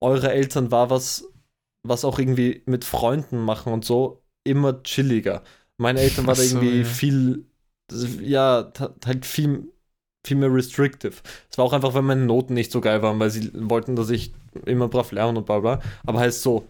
Eure 0.00 0.32
Eltern 0.32 0.70
war 0.70 0.90
was, 0.90 1.24
was 1.82 2.04
auch 2.04 2.18
irgendwie 2.18 2.62
mit 2.66 2.84
Freunden 2.84 3.38
machen 3.44 3.72
und 3.72 3.84
so, 3.84 4.22
immer 4.48 4.82
chilliger. 4.82 5.42
Meine 5.76 6.00
Eltern 6.00 6.26
war 6.26 6.34
da 6.34 6.42
Ach 6.42 6.44
so, 6.44 6.56
irgendwie 6.56 6.78
ja. 6.78 6.84
viel, 6.84 7.44
ja, 8.20 8.72
halt 9.06 9.24
viel, 9.24 9.68
viel 10.26 10.36
mehr 10.36 10.52
restrictive. 10.52 11.14
Es 11.50 11.58
war 11.58 11.64
auch 11.64 11.72
einfach, 11.72 11.94
weil 11.94 12.02
meine 12.02 12.24
Noten 12.24 12.54
nicht 12.54 12.72
so 12.72 12.80
geil 12.80 13.02
waren, 13.02 13.20
weil 13.20 13.30
sie 13.30 13.50
wollten, 13.54 13.96
dass 13.96 14.10
ich 14.10 14.32
immer 14.66 14.88
brav 14.88 15.12
lerne 15.12 15.38
und 15.38 15.46
bla 15.46 15.60
bla. 15.60 15.80
Aber 16.04 16.20
heißt 16.20 16.42
so, 16.42 16.66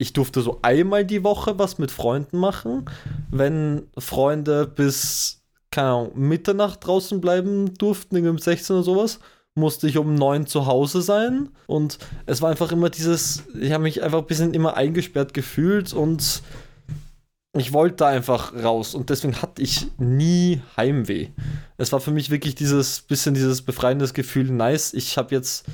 ich 0.00 0.12
durfte 0.14 0.40
so 0.40 0.58
einmal 0.62 1.04
die 1.04 1.24
Woche 1.24 1.58
was 1.58 1.78
mit 1.78 1.90
Freunden 1.90 2.38
machen, 2.38 2.86
wenn 3.30 3.88
Freunde 3.98 4.66
bis, 4.66 5.42
keine 5.70 5.88
Ahnung, 5.88 6.12
Mitternacht 6.14 6.86
draußen 6.86 7.20
bleiben 7.20 7.74
durften, 7.74 8.16
irgendwie 8.16 8.30
um 8.30 8.38
16 8.38 8.76
oder 8.76 8.82
sowas, 8.82 9.20
musste 9.54 9.88
ich 9.88 9.98
um 9.98 10.14
9 10.14 10.46
zu 10.46 10.66
Hause 10.66 11.02
sein. 11.02 11.50
Und 11.66 11.98
es 12.24 12.40
war 12.40 12.50
einfach 12.50 12.72
immer 12.72 12.88
dieses, 12.88 13.44
ich 13.60 13.72
habe 13.72 13.82
mich 13.82 14.02
einfach 14.02 14.20
ein 14.20 14.26
bisschen 14.26 14.54
immer 14.54 14.76
eingesperrt 14.76 15.34
gefühlt 15.34 15.92
und 15.92 16.42
ich 17.52 17.72
wollte 17.72 17.96
da 17.96 18.08
einfach 18.08 18.54
raus 18.54 18.94
und 18.94 19.10
deswegen 19.10 19.42
hatte 19.42 19.60
ich 19.62 19.86
nie 19.98 20.62
Heimweh. 20.76 21.28
Es 21.78 21.92
war 21.92 22.00
für 22.00 22.12
mich 22.12 22.30
wirklich 22.30 22.54
dieses 22.54 23.02
bisschen 23.02 23.34
dieses 23.34 23.62
befreiendes 23.62 24.14
Gefühl, 24.14 24.50
nice, 24.50 24.94
ich 24.94 25.18
habe 25.18 25.34
jetzt, 25.34 25.66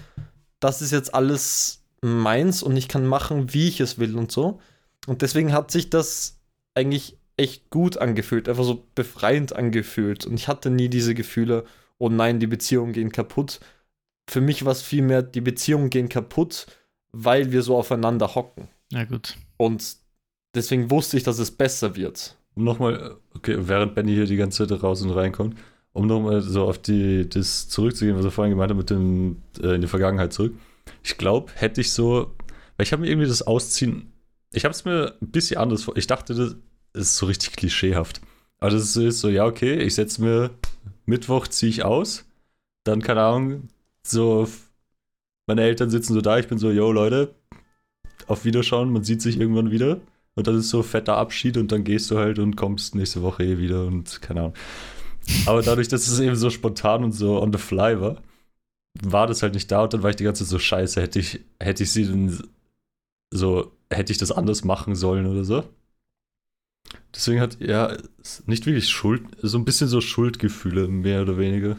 das 0.59 0.81
ist 0.81 0.93
jetzt 0.93 1.15
alles 1.15 1.83
meins 2.01 2.63
und 2.63 2.77
ich 2.77 2.89
kann 2.89 3.07
machen, 3.07 3.53
wie 3.53 3.69
ich 3.69 3.81
es 3.81 3.99
will 3.99 4.17
und 4.17 4.33
so. 4.33 4.61
Und 5.07 5.23
deswegen 5.23 5.53
hat 5.53 5.71
sich 5.71 5.91
das 5.91 6.39
eigentlich 6.75 7.19
echt 7.37 7.69
gut 7.69 7.99
angefühlt, 7.99 8.49
einfach 8.49 8.65
so 8.65 8.87
befreiend 8.95 9.55
angefühlt. 9.55 10.25
Und 10.25 10.35
ich 10.35 10.49
hatte 10.49 10.71
nie 10.71 10.89
diese 10.89 11.15
Gefühle, 11.15 11.65
oh 11.99 12.09
nein, 12.09 12.41
die 12.41 12.47
Beziehungen 12.47 12.93
gehen 12.93 13.13
kaputt. 13.13 13.61
Für 14.29 14.41
mich 14.41 14.65
war 14.65 14.73
es 14.73 14.83
vielmehr, 14.83 15.23
die 15.23 15.43
Beziehungen 15.43 15.91
gehen 15.91 16.09
kaputt, 16.09 16.67
weil 17.13 17.53
wir 17.53 17.63
so 17.63 17.77
aufeinander 17.77 18.35
hocken. 18.35 18.69
Ja, 18.91 19.05
gut. 19.05 19.37
Und 19.59 19.97
deswegen 20.57 20.91
wusste 20.91 21.17
ich, 21.17 21.23
dass 21.23 21.39
es 21.39 21.51
besser 21.51 21.95
wird. 21.97 22.37
Um 22.55 22.65
nochmal, 22.65 23.17
okay, 23.35 23.57
während 23.59 23.95
Benny 23.95 24.15
hier 24.15 24.27
die 24.27 24.37
ganze 24.37 24.67
Zeit 24.67 24.83
raus 24.83 25.03
und 25.03 25.11
reinkommt, 25.11 25.57
um 25.93 26.07
nochmal 26.07 26.41
so 26.41 26.65
auf 26.65 26.79
die, 26.79 27.29
das 27.29 27.69
zurückzugehen, 27.69 28.17
was 28.17 28.25
er 28.25 28.31
vorhin 28.31 28.53
gemeint 28.53 28.71
hat, 28.71 28.77
mit 28.77 28.91
dem, 28.91 29.43
äh, 29.63 29.75
in 29.75 29.83
die 29.83 29.87
Vergangenheit 29.87 30.33
zurück. 30.33 30.55
Ich 31.03 31.19
glaube, 31.19 31.53
hätte 31.55 31.81
ich 31.81 31.93
so, 31.93 32.35
weil 32.77 32.85
ich 32.85 32.93
habe 32.93 33.03
mir 33.03 33.09
irgendwie 33.09 33.29
das 33.29 33.43
Ausziehen, 33.43 34.13
ich 34.53 34.65
habe 34.65 34.73
es 34.73 34.85
mir 34.85 35.15
ein 35.21 35.31
bisschen 35.31 35.59
anders 35.59 35.85
vor, 35.85 35.97
ich 35.97 36.07
dachte, 36.07 36.35
das 36.35 36.57
ist 36.95 37.17
so 37.17 37.27
richtig 37.27 37.53
klischeehaft. 37.53 38.21
Aber 38.59 38.71
das 38.71 38.97
ist 38.97 39.21
so, 39.21 39.29
ja, 39.29 39.45
okay, 39.45 39.75
ich 39.75 39.95
setze 39.95 40.23
mir, 40.23 40.51
Mittwoch 41.05 41.47
ziehe 41.47 41.71
ich 41.71 41.85
aus, 41.85 42.25
dann, 42.85 43.03
keine 43.03 43.23
Ahnung, 43.23 43.69
so, 44.03 44.49
meine 45.47 45.63
Eltern 45.63 45.91
sitzen 45.91 46.15
so 46.15 46.21
da, 46.21 46.39
ich 46.39 46.49
bin 46.49 46.59
so, 46.59 46.71
yo, 46.71 46.91
Leute, 46.91 47.35
auf 48.27 48.45
Wiederschauen, 48.45 48.93
man 48.93 49.05
sieht 49.05 49.23
sich 49.23 49.39
irgendwann 49.39 49.71
wieder. 49.71 50.01
Und 50.37 50.47
das 50.47 50.55
ist 50.57 50.69
so 50.69 50.83
fetter 50.83 51.17
Abschied 51.17 51.57
und 51.57 51.73
dann 51.73 51.83
gehst 51.83 52.11
du 52.11 52.19
halt 52.19 52.39
und 52.39 52.57
kommst 52.57 52.95
nächste 52.95 53.23
Woche 53.23 53.43
eh 53.43 53.59
wieder 53.59 53.87
und 53.87 54.21
keine 54.21 54.41
Ahnung. 54.41 54.55
Aber 55.47 55.63
dadurch, 55.63 55.89
dass 55.89 56.07
es 56.07 56.21
eben 56.21 56.37
so 56.37 56.51
spontan 56.51 57.03
und 57.03 57.13
so 57.13 57.41
on 57.43 57.53
the 57.53 57.59
fly 57.59 58.01
war, 58.01 58.23
war 59.03 59.27
das 59.27 59.43
halt 59.43 59.55
nicht 59.55 59.71
da 59.73 59.83
und 59.83 59.95
dann 59.95 60.03
war 60.03 60.11
ich 60.11 60.17
die 60.17 60.25
ganze 60.25 60.45
Zeit 60.45 60.51
so 60.51 60.59
scheiße. 60.59 61.01
Hätte 61.01 61.19
ich, 61.19 61.41
hätte 61.59 61.83
ich 61.83 61.91
sie 61.91 62.05
denn 62.05 62.39
so, 63.33 63.73
hätte 63.91 64.13
ich 64.13 64.19
das 64.19 64.31
anders 64.31 64.63
machen 64.63 64.95
sollen 64.95 65.27
oder 65.27 65.43
so. 65.43 65.65
Deswegen 67.15 67.41
hat, 67.41 67.59
ja, 67.61 67.97
nicht 68.45 68.67
wirklich 68.67 68.91
Schuld, 68.91 69.23
so 69.41 69.57
ein 69.57 69.65
bisschen 69.65 69.89
so 69.89 70.03
Schuldgefühle, 70.03 70.87
mehr 70.87 71.23
oder 71.23 71.39
weniger. 71.39 71.79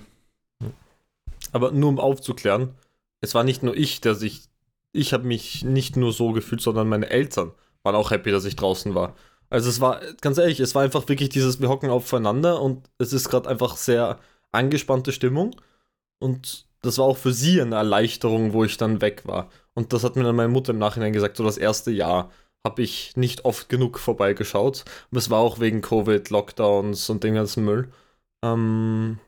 Aber 1.51 1.72
nur 1.72 1.89
um 1.89 1.99
aufzuklären, 1.99 2.74
es 3.22 3.36
war 3.36 3.43
nicht 3.43 3.62
nur 3.62 3.78
ich, 3.78 4.01
der 4.01 4.16
sich, 4.16 4.45
ich 4.93 5.14
habe 5.14 5.26
mich 5.26 5.64
nicht 5.64 5.95
nur 5.95 6.12
so 6.12 6.32
gefühlt, 6.32 6.62
sondern 6.62 6.89
meine 6.89 7.10
Eltern 7.10 7.51
waren 7.88 7.95
auch 7.95 8.11
happy, 8.11 8.31
dass 8.31 8.45
ich 8.45 8.55
draußen 8.55 8.93
war. 8.93 9.15
Also 9.49 9.69
es 9.69 9.79
war, 9.79 10.01
ganz 10.21 10.38
ehrlich, 10.38 10.59
es 10.59 10.75
war 10.75 10.83
einfach 10.83 11.07
wirklich 11.07 11.29
dieses, 11.29 11.61
wir 11.61 11.69
hocken 11.69 11.89
aufeinander 11.89 12.61
und 12.61 12.89
es 12.97 13.13
ist 13.13 13.29
gerade 13.29 13.49
einfach 13.49 13.77
sehr 13.77 14.19
angespannte 14.51 15.13
Stimmung. 15.13 15.55
Und 16.19 16.67
das 16.81 16.97
war 16.97 17.05
auch 17.05 17.17
für 17.17 17.31
sie 17.31 17.61
eine 17.61 17.75
Erleichterung, 17.75 18.51
wo 18.51 18.65
ich 18.65 18.77
dann 18.77 19.01
weg 19.01 19.23
war. 19.25 19.49
Und 19.73 19.93
das 19.93 20.03
hat 20.03 20.17
mir 20.17 20.23
dann 20.23 20.35
meine 20.35 20.49
Mutter 20.49 20.73
im 20.73 20.79
Nachhinein 20.79 21.13
gesagt, 21.13 21.38
so 21.38 21.43
das 21.43 21.57
erste 21.57 21.91
Jahr 21.91 22.29
habe 22.65 22.81
ich 22.81 23.15
nicht 23.15 23.45
oft 23.45 23.69
genug 23.69 23.99
vorbeigeschaut. 23.99 24.83
Und 25.11 25.17
es 25.17 25.29
war 25.29 25.39
auch 25.39 25.59
wegen 25.59 25.81
Covid, 25.81 26.29
Lockdowns 26.29 27.09
und 27.09 27.23
dem 27.23 27.35
ganzen 27.35 27.63
Müll. 27.63 27.89
Ähm, 28.43 29.19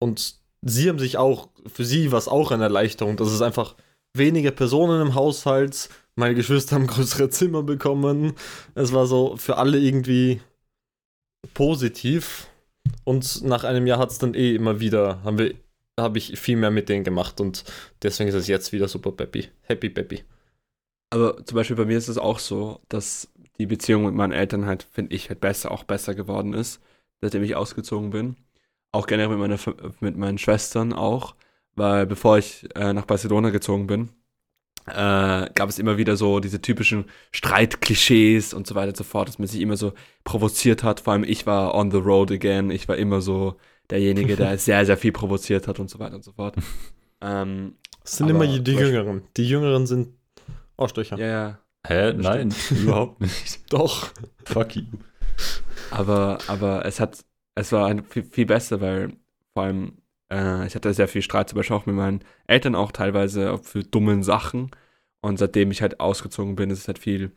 und 0.00 0.36
sie 0.62 0.88
haben 0.88 0.98
sich 0.98 1.16
auch, 1.16 1.48
für 1.72 1.84
sie 1.84 2.10
war 2.10 2.18
es 2.18 2.28
auch 2.28 2.50
eine 2.50 2.64
Erleichterung, 2.64 3.16
dass 3.16 3.28
es 3.28 3.42
einfach 3.42 3.76
weniger 4.14 4.50
Personen 4.50 5.00
im 5.00 5.14
Haushalt, 5.14 5.88
meine 6.16 6.34
Geschwister 6.34 6.76
haben 6.76 6.86
größere 6.86 7.30
Zimmer 7.30 7.62
bekommen. 7.62 8.34
Es 8.74 8.92
war 8.92 9.06
so 9.06 9.36
für 9.36 9.56
alle 9.56 9.78
irgendwie 9.78 10.40
positiv. 11.54 12.48
Und 13.04 13.42
nach 13.44 13.64
einem 13.64 13.86
Jahr 13.86 13.98
hat 13.98 14.10
es 14.10 14.18
dann 14.18 14.34
eh 14.34 14.54
immer 14.54 14.80
wieder, 14.80 15.22
haben 15.24 15.38
wir, 15.38 15.54
habe 15.98 16.18
ich 16.18 16.38
viel 16.38 16.56
mehr 16.56 16.70
mit 16.70 16.88
denen 16.88 17.04
gemacht 17.04 17.40
und 17.40 17.64
deswegen 18.02 18.28
ist 18.28 18.34
es 18.34 18.46
jetzt 18.46 18.72
wieder 18.72 18.88
super 18.88 19.12
peppy. 19.12 19.48
Happy 19.62 19.88
peppy. 19.88 20.24
Aber 21.10 21.44
zum 21.44 21.56
Beispiel 21.56 21.76
bei 21.76 21.84
mir 21.84 21.98
ist 21.98 22.08
es 22.08 22.18
auch 22.18 22.38
so, 22.38 22.80
dass 22.88 23.28
die 23.58 23.66
Beziehung 23.66 24.04
mit 24.04 24.14
meinen 24.14 24.32
Eltern 24.32 24.66
halt, 24.66 24.82
finde 24.90 25.14
ich, 25.14 25.28
halt 25.28 25.40
besser, 25.40 25.70
auch 25.70 25.84
besser 25.84 26.14
geworden 26.14 26.54
ist, 26.54 26.80
seitdem 27.20 27.42
ich 27.42 27.54
ausgezogen 27.54 28.10
bin. 28.10 28.36
Auch 28.92 29.06
generell 29.06 29.36
mit, 29.36 29.38
meiner, 29.38 29.58
mit 30.00 30.16
meinen 30.16 30.38
Schwestern 30.38 30.92
auch, 30.92 31.34
weil 31.74 32.06
bevor 32.06 32.38
ich 32.38 32.68
äh, 32.74 32.92
nach 32.92 33.06
Barcelona 33.06 33.50
gezogen 33.50 33.86
bin, 33.86 34.10
äh, 34.86 35.50
gab 35.54 35.68
es 35.68 35.78
immer 35.78 35.96
wieder 35.98 36.16
so 36.16 36.40
diese 36.40 36.60
typischen 36.60 37.06
Streitklischees 37.32 38.52
und 38.54 38.66
so 38.66 38.74
weiter 38.74 38.88
und 38.88 38.96
so 38.96 39.04
fort, 39.04 39.28
dass 39.28 39.38
man 39.38 39.48
sich 39.48 39.60
immer 39.60 39.76
so 39.76 39.92
provoziert 40.24 40.82
hat. 40.82 41.00
Vor 41.00 41.12
allem 41.14 41.24
ich 41.24 41.46
war 41.46 41.74
on 41.74 41.90
the 41.90 41.96
road 41.98 42.30
again. 42.30 42.70
Ich 42.70 42.88
war 42.88 42.96
immer 42.96 43.20
so 43.20 43.56
derjenige, 43.90 44.36
der 44.36 44.58
sehr, 44.58 44.84
sehr 44.86 44.96
viel 44.96 45.12
provoziert 45.12 45.68
hat 45.68 45.78
und 45.80 45.88
so 45.90 45.98
weiter 45.98 46.16
und 46.16 46.24
so 46.24 46.32
fort. 46.32 46.56
Ähm, 47.20 47.76
Es 48.02 48.16
sind 48.18 48.30
Aber 48.30 48.44
immer 48.44 48.58
die 48.58 48.72
Jüngeren. 48.72 49.22
Die 49.36 49.48
Jüngeren 49.48 49.86
sind 49.86 50.14
Arschlöcher. 50.76 51.18
ja, 51.18 51.26
ja. 51.26 51.58
Hä? 51.86 52.14
Nein, 52.14 52.54
überhaupt 52.70 53.20
nicht. 53.20 53.60
Doch. 53.72 54.10
Fuck 54.44 54.76
you. 54.76 54.84
Aber, 55.90 56.38
aber 56.46 56.84
es 56.86 56.98
hat, 57.00 57.24
es 57.54 57.72
war 57.72 57.86
ein, 57.86 58.04
viel, 58.04 58.24
viel 58.24 58.46
besser, 58.46 58.80
weil 58.80 59.12
vor 59.52 59.64
allem, 59.64 59.98
äh, 60.34 60.66
ich 60.66 60.74
hatte 60.74 60.92
sehr 60.92 61.08
viel 61.08 61.22
Streit, 61.22 61.48
zum 61.48 61.56
Beispiel 61.56 61.76
auch 61.76 61.86
mit 61.86 61.94
meinen 61.94 62.24
Eltern 62.46 62.74
auch 62.74 62.92
teilweise 62.92 63.58
für 63.58 63.84
dummen 63.84 64.22
Sachen. 64.22 64.70
Und 65.20 65.38
seitdem 65.38 65.70
ich 65.70 65.80
halt 65.80 66.00
ausgezogen 66.00 66.56
bin, 66.56 66.70
ist 66.70 66.80
es 66.80 66.88
halt 66.88 66.98
viel 66.98 67.32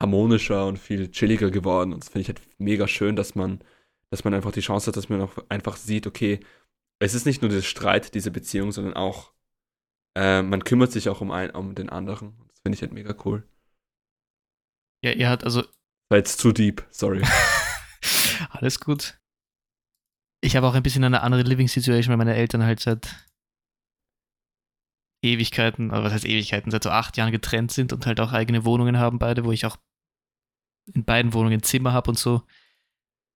harmonischer 0.00 0.66
und 0.66 0.78
viel 0.78 1.10
chilliger 1.10 1.50
geworden. 1.50 1.92
Und 1.92 2.04
das 2.04 2.10
finde 2.10 2.22
ich 2.22 2.28
halt 2.28 2.40
mega 2.58 2.86
schön, 2.86 3.16
dass 3.16 3.34
man, 3.34 3.60
dass 4.10 4.24
man 4.24 4.34
einfach 4.34 4.52
die 4.52 4.60
Chance 4.60 4.86
hat, 4.86 4.96
dass 4.96 5.08
man 5.08 5.20
auch 5.20 5.36
einfach 5.48 5.76
sieht, 5.76 6.06
okay, 6.06 6.40
es 7.00 7.14
ist 7.14 7.26
nicht 7.26 7.42
nur 7.42 7.48
dieser 7.48 7.62
Streit, 7.62 8.14
diese 8.14 8.30
Beziehung, 8.30 8.72
sondern 8.72 8.94
auch, 8.94 9.32
äh, 10.16 10.42
man 10.42 10.64
kümmert 10.64 10.92
sich 10.92 11.08
auch 11.08 11.20
um, 11.20 11.30
einen, 11.30 11.50
um 11.50 11.74
den 11.74 11.90
anderen. 11.90 12.34
Das 12.48 12.60
finde 12.60 12.76
ich 12.76 12.82
halt 12.82 12.92
mega 12.92 13.14
cool. 13.24 13.46
Ja, 15.04 15.12
ihr 15.12 15.28
hat 15.28 15.44
also 15.44 15.62
War 16.08 16.18
jetzt 16.18 16.38
zu 16.38 16.52
deep, 16.52 16.84
sorry. 16.90 17.22
alles 18.50 18.80
gut. 18.80 19.18
Ich 20.40 20.56
habe 20.56 20.66
auch 20.66 20.74
ein 20.74 20.82
bisschen 20.82 21.04
eine 21.04 21.22
andere 21.22 21.42
Living 21.42 21.68
Situation, 21.68 22.12
weil 22.12 22.18
meine 22.18 22.36
Eltern 22.36 22.62
halt 22.62 22.80
seit 22.80 23.26
Ewigkeiten, 25.22 25.90
aber 25.90 26.04
was 26.04 26.12
heißt 26.12 26.26
Ewigkeiten, 26.26 26.70
seit 26.70 26.84
so 26.84 26.90
acht 26.90 27.16
Jahren 27.16 27.32
getrennt 27.32 27.72
sind 27.72 27.92
und 27.92 28.06
halt 28.06 28.20
auch 28.20 28.32
eigene 28.32 28.64
Wohnungen 28.64 28.98
haben, 28.98 29.18
beide, 29.18 29.44
wo 29.44 29.52
ich 29.52 29.66
auch 29.66 29.76
in 30.94 31.04
beiden 31.04 31.32
Wohnungen 31.32 31.62
Zimmer 31.62 31.92
habe 31.92 32.10
und 32.10 32.18
so. 32.18 32.42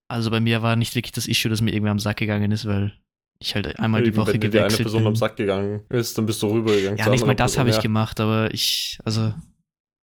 Also 0.09 0.30
bei 0.30 0.40
mir 0.40 0.62
war 0.62 0.76
nicht 0.76 0.94
wirklich 0.94 1.12
das 1.12 1.26
Issue, 1.26 1.50
dass 1.50 1.61
mir 1.61 1.72
irgendwer 1.72 1.90
am 1.90 1.98
Sack 1.98 2.18
gegangen 2.18 2.53
ist, 2.53 2.66
weil 2.66 2.96
ich 3.40 3.55
halt 3.55 3.78
einmal 3.80 4.03
die 4.03 4.16
Woche 4.16 4.34
wenn 4.34 4.40
dir 4.40 4.50
die 4.50 4.59
eine 4.59 4.68
gewechselt 4.68 4.84
Person 4.84 5.00
bin. 5.00 5.09
am 5.09 5.16
Sack 5.16 5.36
gegangen 5.36 5.84
ist, 5.88 6.16
dann 6.16 6.26
bist 6.26 6.42
du 6.42 6.48
rübergegangen. 6.48 6.98
Ja, 6.98 7.09
nicht 7.09 7.26
mal 7.26 7.34
das 7.34 7.59
habe 7.59 7.70
ich 7.70 7.76
ja. 7.76 7.82
gemacht, 7.82 8.20
aber 8.20 8.53
ich, 8.55 8.98
also, 9.05 9.34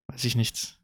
weiß 0.08 0.24
ich 0.24 0.36
nicht. 0.36 0.78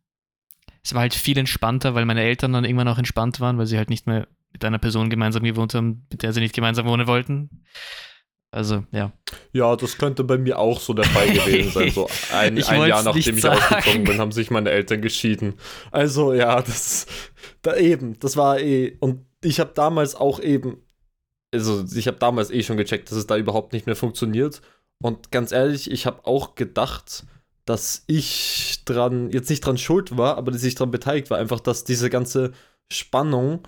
Es 0.82 0.94
war 0.94 1.00
halt 1.02 1.14
viel 1.14 1.36
entspannter, 1.36 1.94
weil 1.94 2.04
meine 2.04 2.22
Eltern 2.22 2.52
dann 2.52 2.64
irgendwann 2.64 2.88
auch 2.88 2.98
entspannt 2.98 3.40
waren, 3.40 3.58
weil 3.58 3.66
sie 3.66 3.76
halt 3.76 3.90
nicht 3.90 4.06
mehr 4.06 4.28
mit 4.52 4.64
einer 4.64 4.78
Person 4.78 5.10
gemeinsam 5.10 5.42
gewohnt 5.42 5.74
haben, 5.74 6.06
mit 6.10 6.22
der 6.22 6.32
sie 6.32 6.40
nicht 6.40 6.54
gemeinsam 6.54 6.86
wohnen 6.86 7.06
wollten. 7.06 7.64
Also, 8.50 8.84
ja. 8.90 9.12
Ja, 9.52 9.76
das 9.76 9.98
könnte 9.98 10.24
bei 10.24 10.38
mir 10.38 10.58
auch 10.58 10.80
so 10.80 10.94
der 10.94 11.04
Fall 11.04 11.30
gewesen 11.30 11.72
sein. 11.72 11.90
So 11.90 12.08
ein, 12.32 12.62
ein 12.62 12.88
Jahr 12.88 13.02
nachdem 13.02 13.36
ich 13.36 13.42
sagen. 13.42 13.60
ausgezogen 13.60 14.04
bin, 14.04 14.18
haben 14.18 14.32
sich 14.32 14.50
meine 14.50 14.70
Eltern 14.70 15.02
geschieden. 15.02 15.54
Also 15.90 16.32
ja, 16.32 16.62
das 16.62 17.06
da 17.62 17.76
eben, 17.76 18.18
das 18.18 18.36
war 18.36 18.58
eh 18.58 18.96
und 19.00 19.26
ich 19.42 19.60
habe 19.60 19.72
damals 19.74 20.14
auch 20.14 20.40
eben 20.40 20.82
also 21.52 21.84
ich 21.94 22.06
habe 22.06 22.18
damals 22.18 22.50
eh 22.50 22.62
schon 22.62 22.76
gecheckt, 22.76 23.10
dass 23.10 23.18
es 23.18 23.26
da 23.26 23.36
überhaupt 23.36 23.72
nicht 23.72 23.86
mehr 23.86 23.96
funktioniert 23.96 24.62
und 25.02 25.30
ganz 25.30 25.52
ehrlich, 25.52 25.90
ich 25.90 26.06
habe 26.06 26.26
auch 26.26 26.54
gedacht, 26.54 27.24
dass 27.64 28.04
ich 28.06 28.82
dran 28.84 29.30
jetzt 29.30 29.50
nicht 29.50 29.60
dran 29.60 29.78
schuld 29.78 30.16
war, 30.16 30.36
aber 30.36 30.52
dass 30.52 30.64
ich 30.64 30.74
dran 30.74 30.90
beteiligt 30.90 31.30
war, 31.30 31.38
einfach 31.38 31.60
dass 31.60 31.84
diese 31.84 32.10
ganze 32.10 32.52
Spannung, 32.90 33.66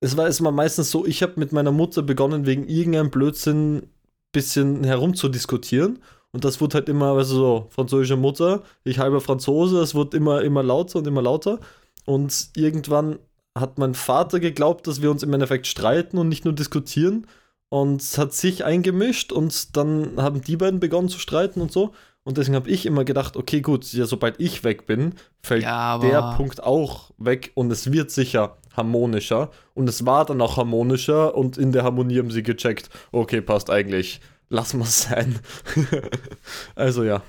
es 0.00 0.16
war 0.16 0.28
war 0.28 0.52
meistens 0.52 0.90
so, 0.90 1.06
ich 1.06 1.22
habe 1.22 1.34
mit 1.36 1.52
meiner 1.52 1.72
Mutter 1.72 2.02
begonnen 2.02 2.46
wegen 2.46 2.68
irgendeinem 2.68 3.10
Blödsinn 3.10 3.88
bisschen 4.32 4.84
herumzudiskutieren. 4.84 5.98
Und 6.32 6.44
das 6.44 6.60
wurde 6.60 6.74
halt 6.74 6.88
immer, 6.90 7.12
also 7.12 7.36
so, 7.36 7.66
französische 7.70 8.16
Mutter, 8.16 8.62
ich 8.84 8.98
halber 8.98 9.22
Franzose, 9.22 9.80
es 9.80 9.94
wurde 9.94 10.16
immer, 10.18 10.42
immer 10.42 10.62
lauter 10.62 10.98
und 10.98 11.06
immer 11.06 11.22
lauter. 11.22 11.58
Und 12.04 12.50
irgendwann 12.54 13.18
hat 13.58 13.78
mein 13.78 13.94
Vater 13.94 14.38
geglaubt, 14.38 14.86
dass 14.86 15.00
wir 15.00 15.10
uns 15.10 15.22
im 15.22 15.32
Endeffekt 15.32 15.66
streiten 15.66 16.18
und 16.18 16.28
nicht 16.28 16.44
nur 16.44 16.54
diskutieren. 16.54 17.26
Und 17.70 18.02
hat 18.18 18.34
sich 18.34 18.64
eingemischt 18.64 19.32
und 19.32 19.76
dann 19.76 20.12
haben 20.18 20.42
die 20.42 20.56
beiden 20.56 20.78
begonnen 20.78 21.08
zu 21.08 21.18
streiten 21.18 21.60
und 21.62 21.72
so. 21.72 21.92
Und 22.22 22.36
deswegen 22.36 22.56
habe 22.56 22.68
ich 22.68 22.86
immer 22.86 23.04
gedacht, 23.04 23.36
okay, 23.36 23.60
gut, 23.60 23.90
ja, 23.92 24.04
sobald 24.04 24.38
ich 24.38 24.62
weg 24.62 24.86
bin, 24.86 25.14
fällt 25.42 25.62
Ja, 25.62 25.98
der 25.98 26.34
Punkt 26.36 26.62
auch 26.62 27.10
weg 27.18 27.52
und 27.54 27.70
es 27.70 27.90
wird 27.90 28.10
sicher 28.10 28.58
harmonischer. 28.76 29.50
Und 29.74 29.88
es 29.88 30.04
war 30.06 30.24
dann 30.24 30.40
auch 30.40 30.56
harmonischer 30.56 31.34
und 31.34 31.58
in 31.58 31.72
der 31.72 31.84
Harmonie 31.84 32.18
haben 32.18 32.30
sie 32.30 32.42
gecheckt, 32.42 32.90
okay, 33.12 33.40
passt 33.40 33.70
eigentlich, 33.70 34.20
lass 34.48 34.74
mal 34.74 34.84
sein. 34.84 35.38
also 36.74 37.04
ja. 37.04 37.22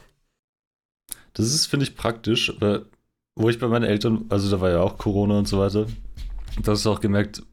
Das 1.34 1.46
ist, 1.54 1.68
finde 1.68 1.86
ich, 1.86 1.96
praktisch, 1.96 2.54
weil, 2.60 2.86
wo 3.36 3.50
ich 3.50 3.60
bei 3.60 3.68
meinen 3.68 3.86
Eltern, 3.86 4.26
also 4.30 4.50
da 4.50 4.60
war 4.60 4.72
ja 4.72 4.82
auch 4.82 4.98
Corona 4.98 5.38
und 5.38 5.48
so 5.48 5.60
weiter, 5.60 5.86
da 6.64 6.72
hast 6.72 6.86
du 6.86 6.92
auch 6.92 7.00
gemerkt, 7.00 7.44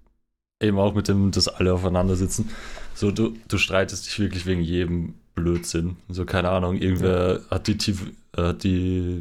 eben 0.63 0.79
auch 0.79 0.95
mit 0.95 1.09
dem, 1.09 1.31
dass 1.31 1.49
alle 1.49 1.75
aufeinander 1.75 2.17
sitzen, 2.17 2.49
so 2.95 3.11
du, 3.11 3.35
du 3.49 3.59
streitest 3.59 4.07
dich 4.07 4.19
wirklich 4.19 4.47
wegen 4.47 4.63
jedem 4.63 5.15
Blödsinn. 5.35 5.97
So, 6.09 6.25
keine 6.25 6.51
Ahnung, 6.51 6.77
irgendwer 6.77 7.41
hat 7.51 7.67
die, 7.67 7.77
TV, 7.77 8.07
äh, 8.37 8.43
hat 8.43 8.65
die 8.65 9.21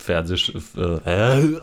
Fernseh, 0.00 0.36
äh, 0.76 0.80
äh, 1.04 1.56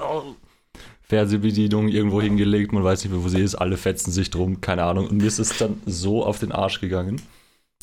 Fernsehbedienung 1.08 1.88
irgendwo 1.88 2.22
hingelegt, 2.22 2.72
man 2.74 2.84
weiß 2.84 3.04
nicht 3.04 3.14
mehr, 3.14 3.24
wo 3.24 3.30
sie 3.30 3.42
ist, 3.42 3.56
alle 3.56 3.78
fetzen 3.78 4.12
sich 4.12 4.32
drum, 4.32 4.62
keine 4.62 4.84
Ahnung. 4.84 5.08
Und 5.08 5.18
mir 5.18 5.28
ist 5.28 5.40
es 5.40 5.58
dann 5.58 5.82
so 5.86 6.26
auf 6.26 6.40
den 6.40 6.52
Arsch 6.52 6.82
gegangen. 6.82 7.22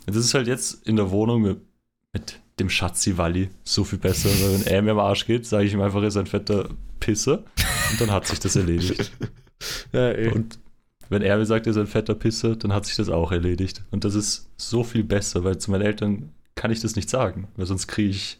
Und 0.07 0.17
das 0.17 0.25
ist 0.25 0.35
halt 0.35 0.49
jetzt 0.49 0.87
in 0.87 0.97
der 0.97 1.11
Wohnung 1.11 1.43
mit, 1.43 1.61
mit 2.13 2.41
dem 2.59 2.69
Schatzi 2.69 3.17
Walli 3.17 3.51
so 3.63 3.85
viel 3.85 3.99
besser, 3.99 4.29
weil 4.29 4.55
wenn 4.55 4.67
er 4.67 4.83
mir 4.83 4.91
am 4.93 4.99
Arsch 4.99 5.27
geht, 5.27 5.47
sage 5.47 5.65
ich 5.65 5.73
ihm 5.73 5.81
einfach, 5.81 6.03
er 6.03 6.09
ist 6.09 6.17
ein 6.17 6.27
fetter 6.27 6.69
Pisser 6.99 7.45
und 7.91 8.01
dann 8.01 8.11
hat 8.11 8.27
sich 8.27 8.41
das 8.41 8.57
erledigt. 8.57 9.13
ja. 9.93 10.11
Und 10.33 10.59
wenn 11.09 11.23
er 11.23 11.37
mir 11.37 11.47
sagt, 11.47 11.67
er 11.67 11.71
ist 11.71 11.77
ein 11.77 11.87
fetter 11.87 12.15
Pisser, 12.15 12.57
dann 12.57 12.73
hat 12.73 12.87
sich 12.87 12.97
das 12.97 13.09
auch 13.09 13.31
erledigt. 13.31 13.85
Und 13.91 14.05
das 14.05 14.15
ist 14.15 14.51
so 14.57 14.83
viel 14.83 15.05
besser, 15.05 15.45
weil 15.45 15.59
zu 15.59 15.71
meinen 15.71 15.83
Eltern 15.83 16.33
kann 16.55 16.71
ich 16.71 16.81
das 16.81 16.97
nicht 16.97 17.09
sagen, 17.09 17.49
weil 17.57 17.67
sonst 17.67 17.87
kriege 17.87 18.11
ich 18.11 18.39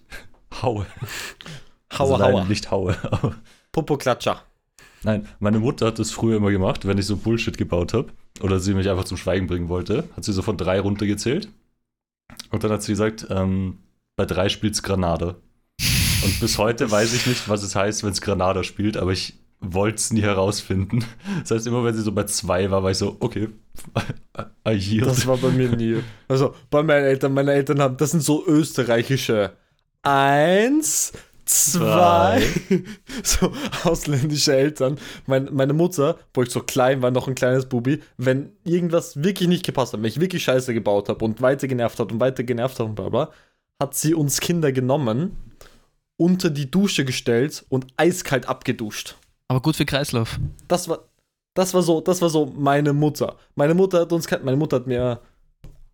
Haue. 0.61 0.87
Hauer, 1.93 2.21
also 2.21 2.25
Hauer. 2.25 2.45
nicht 2.47 2.71
Haue. 2.71 2.97
Popo-Klatscher. 3.73 4.43
Nein, 5.05 5.29
meine 5.39 5.59
Mutter 5.59 5.87
hat 5.87 5.99
das 5.99 6.11
früher 6.11 6.37
immer 6.37 6.51
gemacht, 6.51 6.87
wenn 6.87 6.99
ich 6.99 7.07
so 7.07 7.17
Bullshit 7.17 7.57
gebaut 7.57 7.93
habe 7.95 8.13
oder 8.41 8.61
sie 8.61 8.75
mich 8.75 8.89
einfach 8.89 9.05
zum 9.05 9.17
Schweigen 9.17 9.47
bringen 9.47 9.69
wollte, 9.69 10.09
hat 10.17 10.25
sie 10.25 10.33
so 10.33 10.43
von 10.43 10.57
drei 10.57 10.81
runtergezählt. 10.81 11.49
Und 12.51 12.65
dann 12.65 12.73
hat 12.73 12.83
sie 12.83 12.93
gesagt, 12.93 13.27
ähm, 13.31 13.79
bei 14.17 14.27
drei 14.27 14.49
spielt's 14.49 14.83
Granada. 14.83 15.37
Und 16.25 16.41
bis 16.41 16.59
heute 16.59 16.91
weiß 16.91 17.15
ich 17.15 17.27
nicht, 17.27 17.49
was 17.49 17.63
es 17.63 17.75
heißt, 17.75 18.05
wenn 18.05 18.13
es 18.13 18.21
Granada 18.21 18.63
spielt, 18.63 18.97
aber 18.97 19.13
ich 19.13 19.35
wollte 19.61 19.97
es 19.97 20.13
nie 20.13 20.23
herausfinden. 20.23 21.05
Das 21.41 21.53
heißt, 21.53 21.67
immer 21.67 21.85
wenn 21.85 21.95
sie 21.95 22.03
so 22.03 22.13
bei 22.13 22.25
zwei 22.25 22.71
war, 22.71 22.83
war 22.83 22.91
ich 22.91 22.99
so, 22.99 23.17
okay, 23.21 23.49
I. 24.69 24.99
Das 24.99 25.27
war 25.27 25.37
bei 25.37 25.51
mir 25.51 25.71
nie. 25.71 26.03
Also 26.29 26.55
bei 26.71 26.83
meinen 26.83 27.05
Eltern, 27.05 27.35
meine 27.35 27.53
Eltern 27.53 27.81
haben, 27.81 27.97
das 27.97 28.11
sind 28.11 28.23
so 28.23 28.47
österreichische 28.47 29.53
Eins, 30.03 31.13
zwei, 31.45 32.43
so 33.23 33.53
ausländische 33.85 34.55
Eltern. 34.55 34.99
Mein, 35.27 35.49
meine 35.53 35.73
Mutter, 35.73 36.19
wo 36.35 36.43
ich 36.43 36.51
so 36.51 36.61
klein 36.61 37.03
war, 37.03 37.11
noch 37.11 37.29
ein 37.29 37.35
kleines 37.35 37.67
Bubi, 37.67 38.01
wenn 38.17 38.53
irgendwas 38.65 39.23
wirklich 39.23 39.49
nicht 39.49 39.65
gepasst 39.65 39.93
hat, 39.93 40.01
wenn 40.01 40.09
ich 40.09 40.21
wirklich 40.21 40.45
Scheiße 40.45 40.75
gebaut 40.75 41.09
habe 41.09 41.25
und 41.25 41.41
weiter 41.43 41.69
genervt 41.69 41.99
hat 41.99 42.13
und 42.13 42.21
weiter 42.21 42.45
genervt 42.45 42.79
hat 42.79 42.87
und 42.87 42.95
bla 42.95 43.09
bla, 43.09 43.31
hat 43.81 43.95
sie 43.95 44.15
uns 44.15 44.41
Kinder 44.41 44.73
genommen, 44.73 45.37
unter 46.17 46.51
die 46.51 46.71
Dusche 46.71 47.05
gestellt 47.05 47.65
und 47.69 47.87
eiskalt 47.97 48.49
abgeduscht. 48.49 49.17
Aber 49.49 49.61
gut 49.61 49.77
für 49.77 49.85
Kreislauf. 49.85 50.39
Das 50.69 50.89
war, 50.89 51.09
das 51.55 51.75
war 51.75 51.83
so, 51.83 52.01
das 52.01 52.23
war 52.23 52.31
so 52.31 52.47
meine 52.47 52.93
Mutter. 52.93 53.37
Meine 53.55 53.75
Mutter 53.75 54.01
hat 54.01 54.13
uns, 54.13 54.31
meine 54.31 54.57
Mutter 54.57 54.77
hat 54.77 54.87
mir 54.87 55.21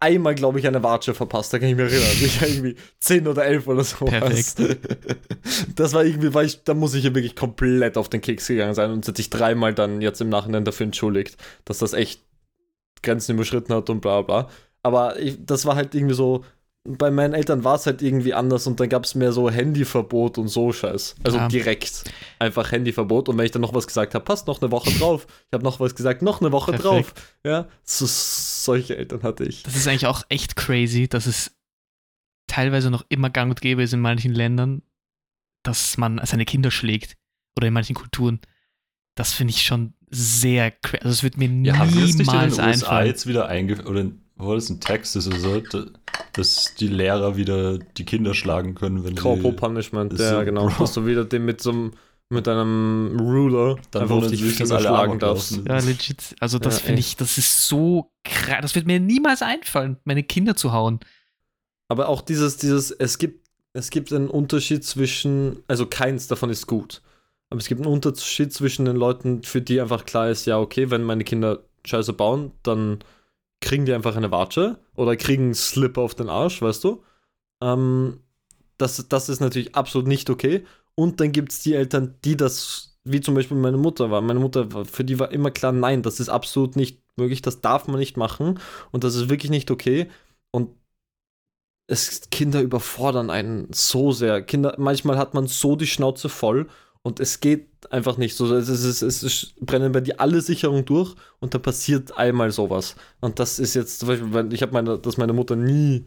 einmal, 0.01 0.34
glaube 0.34 0.59
ich, 0.59 0.66
eine 0.66 0.82
Watsche 0.82 1.14
verpasst. 1.14 1.53
Da 1.53 1.59
kann 1.59 1.68
ich 1.68 1.76
mich 1.76 1.92
erinnern. 1.92 2.16
Ich 2.20 2.40
war 2.40 2.49
irgendwie 2.49 2.76
10 3.01 3.26
oder 3.26 3.44
11 3.44 3.66
oder 3.66 3.84
so. 3.84 4.05
Perfekt. 4.07 4.55
Das 5.76 5.92
war 5.94 6.05
irgendwie, 6.05 6.34
weil 6.34 6.46
ich, 6.46 6.62
da 6.64 6.74
muss 6.74 6.94
ich 6.94 7.05
ja 7.05 7.14
wirklich 7.14 7.34
komplett 7.36 7.96
auf 7.96 8.09
den 8.09 8.20
Keks 8.20 8.49
gegangen 8.49 8.74
sein 8.74 8.90
und 8.90 9.07
hat 9.07 9.16
sich 9.16 9.30
dreimal 9.30 9.72
dann 9.74 10.01
jetzt 10.03 10.20
im 10.20 10.28
Nachhinein 10.28 10.64
dafür 10.64 10.84
entschuldigt, 10.84 11.36
dass 11.64 11.78
das 11.78 11.92
echt 11.94 12.22
Grenzen 13.03 13.34
überschritten 13.34 13.72
hat 13.72 13.88
und 13.90 14.01
bla 14.01 14.22
bla. 14.22 14.49
Aber 14.82 15.18
ich, 15.18 15.38
das 15.44 15.64
war 15.66 15.76
halt 15.76 15.94
irgendwie 15.94 16.14
so, 16.14 16.44
bei 16.84 17.11
meinen 17.11 17.34
Eltern 17.34 17.64
war 17.64 17.76
es 17.76 17.86
halt 17.86 18.03
irgendwie 18.03 18.34
anders 18.34 18.66
und 18.66 18.80
dann 18.80 18.88
gab 18.88 19.05
es 19.05 19.14
mehr 19.14 19.32
so 19.32 19.51
Handyverbot 19.51 20.38
und 20.38 20.49
so 20.49 20.72
Scheiß. 20.72 21.16
Also 21.22 21.38
Ja. 21.38 21.49
direkt 21.49 22.05
einfach 22.38 22.70
Handyverbot 22.72 23.28
und 23.28 23.38
wenn 23.38 23.44
ich 23.44 23.51
dann 23.51 23.62
noch 23.62 23.74
was 23.74 23.86
gesagt 23.86 24.14
habe, 24.14 24.24
passt 24.24 24.46
noch 24.46 24.61
eine 24.61 24.70
Woche 24.70 24.90
drauf. 24.99 25.26
Ich 25.46 25.53
habe 25.53 25.64
noch 25.64 25.80
was 25.80 25.94
gesagt, 25.94 26.22
noch 26.22 26.40
eine 26.40 26.53
Woche 26.53 26.72
Perfekt. 26.72 26.84
drauf. 26.84 27.14
Ja, 27.44 27.66
so, 27.84 28.07
solche 28.69 28.97
Eltern 28.97 29.23
hatte 29.23 29.45
ich. 29.45 29.62
Das 29.64 29.77
ist 29.77 29.87
eigentlich 29.89 30.07
auch 30.07 30.23
echt 30.29 30.57
crazy, 30.57 31.09
dass 31.09 31.27
es 31.27 31.51
teilweise 32.47 32.91
noch 32.91 33.05
immer 33.09 33.31
gang 33.31 33.51
und 33.51 33.61
gäbe 33.61 33.83
ist 33.83 33.93
in 33.93 34.01
manchen 34.01 34.33
Ländern, 34.33 34.83
dass 35.62 35.97
man 35.99 36.21
seine 36.25 36.45
Kinder 36.45 36.71
schlägt. 36.71 37.16
Oder 37.57 37.66
in 37.69 37.75
manchen 37.75 37.95
Kulturen. 37.97 38.41
Das 39.16 39.33
finde 39.33 39.51
ich 39.53 39.62
schon 39.64 39.95
sehr 40.11 40.71
crazy. 40.71 41.03
Also 41.03 41.11
es 41.11 41.23
wird 41.25 41.37
mir 41.37 41.49
Ja, 41.66 41.79
haben 41.79 41.91
sie 41.91 42.01
das 42.01 42.14
nicht 42.14 42.21
in 42.21 42.27
den 42.27 42.27
niemals 42.27 42.53
USA 42.53 42.66
einfallen. 42.69 43.07
jetzt 43.09 43.27
wieder 43.27 43.49
eingeführt? 43.49 43.89
Oder 43.89 44.11
war 44.37 44.55
das 44.55 44.71
in 44.71 44.81
Texas 44.81 45.27
oder 45.27 45.39
so, 45.41 45.61
da- 45.61 45.87
dass 46.35 46.75
die 46.77 46.87
Lehrer 46.87 47.37
wieder 47.37 47.79
die 47.79 48.05
Kinder 48.05 48.33
schlagen 48.35 48.75
können, 48.77 49.03
wenn 49.05 49.16
Corporal 49.16 49.55
Punishment, 49.55 50.16
ja 50.19 50.45
genau. 50.45 50.69
Bro. 50.69 50.85
Dass 50.85 50.93
du 50.95 51.05
wieder 51.05 51.25
den 51.25 51.45
mit 51.45 51.61
so 51.61 51.71
einem, 51.71 51.93
mit 52.31 52.47
einem 52.47 53.16
Ruler 53.18 53.76
Dann 53.91 54.03
einfach 54.03 54.16
auf 54.16 54.26
die 54.29 54.37
Finger 54.37 54.72
alle 54.72 54.81
schlagen 54.81 55.18
darfst. 55.18 55.53
laufen. 55.53 55.66
Ja, 55.66 55.79
legit. 55.79 56.37
Also 56.41 56.59
das 56.59 56.81
Ja, 56.81 56.87
finde 56.87 57.01
ich, 57.01 57.16
das 57.16 57.39
ist 57.39 57.66
so 57.66 58.12
krass. 58.24 58.59
Das 58.62 58.74
wird 58.74 58.87
mir 58.87 59.01
niemals 59.01 59.43
einfallen, 59.43 59.97
meine 60.05 60.22
Kinder 60.22 60.55
zu 60.55 60.72
hauen. 60.72 61.01
Aber 61.89 62.09
auch 62.09 62.20
dieses, 62.20 62.59
dieses, 62.59 62.91
es 62.91 63.18
gibt, 63.18 63.49
es 63.72 63.91
gibt 63.91 64.12
einen 64.12 64.29
Unterschied 64.29 64.85
zwischen, 64.85 65.62
also 65.68 65.87
keins 65.87 66.26
davon 66.26 66.51
ist 66.51 66.66
gut. 66.66 67.01
Aber 67.51 67.61
es 67.61 67.66
gibt 67.66 67.81
einen 67.81 67.93
Unterschied 67.93 68.53
zwischen 68.53 68.85
den 68.85 68.97
Leuten, 68.97 69.43
für 69.43 69.62
die 69.62 69.81
einfach 69.81 70.05
klar 70.05 70.29
ist, 70.29 70.45
ja, 70.45 70.59
okay, 70.59 70.91
wenn 70.91 71.03
meine 71.03 71.24
Kinder 71.24 71.61
Scheiße 71.87 72.12
bauen, 72.12 72.53
dann 72.62 72.99
kriegen 73.62 73.87
die 73.87 73.95
einfach 73.95 74.16
eine 74.16 74.31
Watsche 74.31 74.79
oder 74.95 75.16
kriegen 75.16 75.45
einen 75.45 75.55
Slip 75.55 75.97
auf 75.97 76.14
den 76.14 76.29
Arsch, 76.29 76.61
weißt 76.61 76.85
du? 76.85 77.03
Ähm, 77.62 78.20
das, 78.76 79.09
das 79.09 79.29
ist 79.31 79.41
natürlich 79.41 79.74
absolut 79.74 80.07
nicht 80.07 80.29
okay. 80.31 80.64
Und 80.99 81.20
dann 81.20 81.30
gibt 81.32 81.53
es 81.53 81.61
die 81.62 81.74
Eltern, 81.74 82.16
die 82.24 82.36
das, 82.36 82.99
wie 83.05 83.20
zum 83.20 83.34
Beispiel 83.34 83.57
meine 83.57 83.76
Mutter 83.76 84.11
war. 84.11 84.20
Meine 84.20 84.40
Mutter, 84.40 84.72
war- 84.72 84.84
für 84.84 85.05
die 85.05 85.18
war 85.20 85.30
immer 85.30 85.51
klar, 85.53 85.70
nein, 85.72 86.03
das 86.03 86.18
ist 86.20 86.28
absolut 86.28 86.74
nicht 86.76 87.01
möglich, 87.16 87.40
das 87.42 87.61
darf 87.61 87.86
man 87.88 87.99
nicht 88.01 88.16
machen 88.16 88.59
und 88.90 89.05
das 89.05 89.14
ist 89.14 89.28
wirklich 89.28 89.51
nicht 89.51 89.70
okay. 89.70 90.11
Und 90.51 90.70
es, 91.86 92.28
Kinder 92.30 92.61
überfordern 92.61 93.30
einen 93.30 93.72
so 93.72 94.12
sehr. 94.12 94.42
Kinder, 94.42 94.74
manchmal 94.78 95.16
hat 95.18 95.34
man 95.34 95.46
so 95.46 95.76
die 95.76 95.86
Schnauze 95.86 96.28
voll 96.28 96.68
und 97.03 97.20
es 97.20 97.40
geht 97.40 97.68
einfach 97.90 98.16
nicht 98.18 98.34
so. 98.36 98.53
Es, 98.55 98.68
es, 98.68 99.03
ist, 99.03 99.22
es 99.22 99.55
brennen 99.61 99.92
bei 99.92 100.01
dir 100.01 100.20
alle 100.20 100.40
Sicherungen 100.40 100.84
durch 100.84 101.14
und 101.40 101.55
da 101.55 101.59
passiert 101.59 102.16
einmal 102.18 102.51
sowas. 102.53 102.96
Und 103.20 103.38
das 103.38 103.59
ist 103.59 103.74
jetzt 103.74 104.01
zum 104.01 104.09
Beispiel, 104.09 104.53
ich 104.53 104.62
habe 104.62 104.72
meine, 104.72 104.99
das 104.99 105.16
meine 105.16 105.32
Mutter 105.32 105.57
nie 105.57 106.07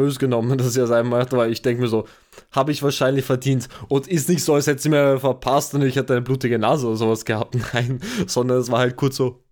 böse 0.00 0.18
genommen, 0.18 0.56
dass 0.58 0.72
sie 0.72 0.80
das 0.80 0.90
einmal 0.90 1.20
macht, 1.20 1.32
weil 1.32 1.52
ich 1.52 1.62
denke 1.62 1.82
mir 1.82 1.88
so, 1.88 2.06
habe 2.52 2.72
ich 2.72 2.82
wahrscheinlich 2.82 3.24
verdient. 3.24 3.68
Und 3.88 4.08
ist 4.08 4.28
nicht 4.28 4.42
so, 4.42 4.54
als 4.54 4.66
hätte 4.66 4.82
sie 4.82 4.88
mir 4.88 5.18
verpasst 5.18 5.74
und 5.74 5.82
ich 5.82 5.96
hätte 5.96 6.14
eine 6.14 6.22
blutige 6.22 6.58
Nase 6.58 6.86
oder 6.86 6.96
sowas 6.96 7.24
gehabt. 7.24 7.56
Nein, 7.74 8.00
sondern 8.26 8.58
es 8.58 8.70
war 8.70 8.80
halt 8.80 8.96
kurz 8.96 9.16
so. 9.16 9.42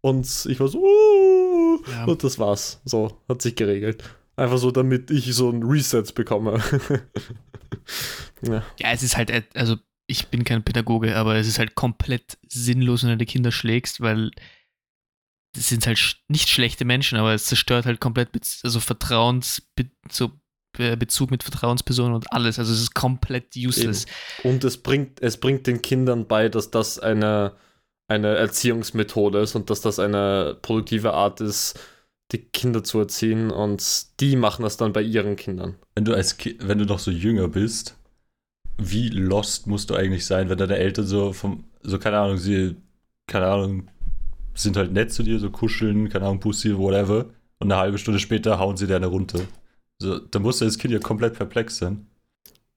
Und 0.00 0.26
ich 0.48 0.60
war 0.60 0.68
so, 0.68 0.78
uh, 0.80 1.78
Ja. 1.90 2.04
und 2.04 2.22
das 2.22 2.38
war's. 2.38 2.80
So, 2.84 3.20
hat 3.28 3.40
sich 3.42 3.56
geregelt. 3.56 4.04
Einfach 4.36 4.58
so, 4.58 4.70
damit 4.70 5.10
ich 5.10 5.34
so 5.34 5.48
ein 5.50 5.62
Reset 5.62 6.04
bekomme. 6.14 6.60
ja. 8.42 8.62
Ja, 8.78 8.92
es 8.92 9.02
ist 9.02 9.16
halt, 9.16 9.30
äh, 9.30 9.42
also 9.54 9.76
ich 10.06 10.28
bin 10.28 10.44
kein 10.44 10.62
Pädagoge, 10.64 11.16
aber 11.16 11.36
es 11.36 11.48
ist 11.48 11.58
halt 11.58 11.74
komplett 11.74 12.36
sinnlos, 12.48 13.02
wenn 13.02 13.10
du 13.10 13.16
die 13.16 13.24
Kinder 13.26 13.52
schlägst, 13.52 14.00
weil 14.00 14.30
das 15.54 15.68
sind 15.68 15.86
halt 15.86 15.98
sch 15.98 16.16
nicht 16.28 16.48
schlechte 16.48 16.84
Menschen, 16.84 17.18
aber 17.18 17.32
es 17.32 17.44
zerstört 17.46 17.86
halt 17.86 18.00
komplett 18.00 18.32
Bez 18.32 18.60
also 18.62 18.80
Vertrauens, 18.80 19.62
Be 19.74 19.90
so 20.10 20.32
Be 20.76 20.96
Bezug 20.96 21.30
mit 21.30 21.42
Vertrauenspersonen 21.42 22.14
und 22.14 22.32
alles. 22.32 22.58
Also 22.58 22.72
es 22.72 22.80
ist 22.80 22.94
komplett 22.94 23.56
useless. 23.56 24.06
Und 24.42 24.64
es 24.64 24.78
bringt, 24.78 25.22
es 25.22 25.36
bringt 25.38 25.66
den 25.66 25.82
Kindern 25.82 26.26
bei, 26.26 26.48
dass 26.48 26.70
das 26.70 26.98
eine, 26.98 27.54
eine 28.08 28.34
Erziehungsmethode 28.36 29.38
ist 29.38 29.54
und 29.54 29.70
dass 29.70 29.80
das 29.80 29.98
eine 29.98 30.58
produktive 30.60 31.14
Art 31.14 31.40
ist, 31.40 31.78
die 32.32 32.38
Kinder 32.38 32.82
zu 32.82 32.98
erziehen 32.98 33.50
und 33.50 34.20
die 34.20 34.34
machen 34.34 34.64
das 34.64 34.76
dann 34.76 34.92
bei 34.92 35.02
ihren 35.02 35.36
Kindern. 35.36 35.76
Wenn 35.94 36.04
du 36.04 36.14
als 36.14 36.36
Ki 36.36 36.58
wenn 36.60 36.78
du 36.78 36.86
noch 36.86 36.98
so 36.98 37.12
jünger 37.12 37.48
bist, 37.48 37.96
wie 38.76 39.08
lost 39.10 39.68
musst 39.68 39.90
du 39.90 39.94
eigentlich 39.94 40.26
sein, 40.26 40.48
wenn 40.48 40.58
deine 40.58 40.76
Eltern 40.76 41.06
so 41.06 41.32
vom, 41.32 41.64
so 41.82 41.98
keine 41.98 42.18
Ahnung, 42.18 42.38
sie, 42.38 42.76
keine 43.28 43.46
Ahnung, 43.46 43.88
sind 44.54 44.76
halt 44.76 44.92
nett 44.92 45.12
zu 45.12 45.22
dir, 45.22 45.38
so 45.38 45.50
kuscheln, 45.50 46.08
keine 46.08 46.26
Ahnung, 46.26 46.40
Pussy, 46.40 46.76
whatever, 46.76 47.26
und 47.58 47.70
eine 47.72 47.80
halbe 47.80 47.98
Stunde 47.98 48.20
später 48.20 48.58
hauen 48.58 48.76
sie 48.76 48.86
dir 48.86 48.96
eine 48.96 49.06
runter. 49.06 49.40
So, 49.98 50.18
da 50.18 50.38
musst 50.38 50.60
du 50.60 50.64
als 50.64 50.78
Kind 50.78 50.92
ja 50.92 51.00
komplett 51.00 51.34
perplex 51.34 51.78
sein. 51.78 52.06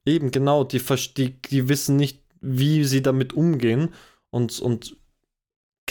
Eben, 0.05 0.31
genau, 0.31 0.63
die, 0.63 0.81
die, 1.17 1.41
die 1.41 1.69
wissen 1.69 1.95
nicht, 1.95 2.21
wie 2.41 2.83
sie 2.83 3.01
damit 3.01 3.33
umgehen 3.33 3.89
und, 4.29 4.59
und, 4.59 4.95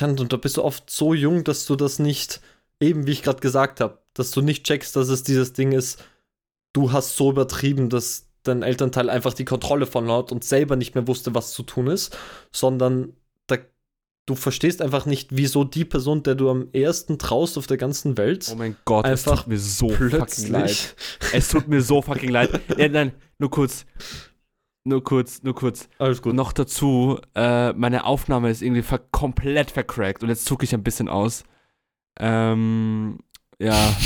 und 0.01 0.33
da 0.33 0.37
bist 0.37 0.57
du 0.57 0.65
oft 0.65 0.91
so 0.91 1.15
jung, 1.15 1.45
dass 1.45 1.67
du 1.67 1.77
das 1.77 1.99
nicht, 1.99 2.41
eben 2.81 3.07
wie 3.07 3.13
ich 3.13 3.23
gerade 3.23 3.41
gesagt 3.41 3.81
habe, 3.81 3.99
dass 4.15 4.31
du 4.31 4.41
nicht 4.41 4.65
checkst, 4.65 4.97
dass 4.97 5.09
es 5.09 5.23
dieses 5.23 5.53
Ding 5.53 5.73
ist, 5.73 6.03
du 6.73 6.93
hast 6.93 7.17
so 7.17 7.31
übertrieben, 7.31 7.89
dass 7.91 8.29
dein 8.43 8.63
Elternteil 8.63 9.11
einfach 9.11 9.35
die 9.35 9.45
Kontrolle 9.45 9.87
verloren 9.87 10.25
hat 10.25 10.33
und 10.33 10.45
selber 10.45 10.77
nicht 10.77 10.95
mehr 10.95 11.07
wusste, 11.09 11.35
was 11.35 11.53
zu 11.53 11.63
tun 11.63 11.89
ist, 11.89 12.17
sondern 12.53 13.15
du 14.27 14.35
verstehst 14.35 14.83
einfach 14.83 15.07
nicht, 15.07 15.29
wieso 15.31 15.65
die 15.65 15.85
Person, 15.85 16.23
der 16.23 16.35
du 16.35 16.51
am 16.51 16.69
ersten 16.73 17.19
traust 17.19 17.57
auf 17.57 17.67
der 17.67 17.77
ganzen 17.77 18.19
Welt, 18.19 18.49
Oh 18.53 18.57
mein 18.57 18.77
Gott, 18.85 19.07
es 19.07 19.27
einfach 19.27 19.43
tut 19.45 19.49
mir 19.49 19.59
so 19.59 19.89
fucking 19.89 20.09
plötzlich 20.11 20.49
leid. 20.49 20.97
Es 21.33 21.49
tut 21.49 21.69
mir 21.69 21.81
so 21.81 22.03
fucking 22.03 22.31
leid. 22.31 22.61
Ja, 22.77 22.89
nein, 22.89 23.13
nur 23.39 23.51
kurz. 23.51 23.87
Nur 24.85 25.03
kurz, 25.03 25.43
nur 25.43 25.55
kurz. 25.55 25.89
Alles 25.99 26.23
gut. 26.23 26.35
Noch 26.35 26.53
dazu, 26.53 27.19
äh, 27.35 27.73
meine 27.73 28.05
Aufnahme 28.05 28.51
ist 28.51 28.63
irgendwie 28.63 28.83
ver 28.83 28.99
komplett 28.99 29.71
vercrackt 29.71 30.23
und 30.23 30.29
jetzt 30.29 30.45
zucke 30.45 30.65
ich 30.65 30.75
ein 30.75 30.83
bisschen 30.85 31.09
aus. 31.09 31.45
Ähm, 32.21 33.19
ja. 33.59 33.97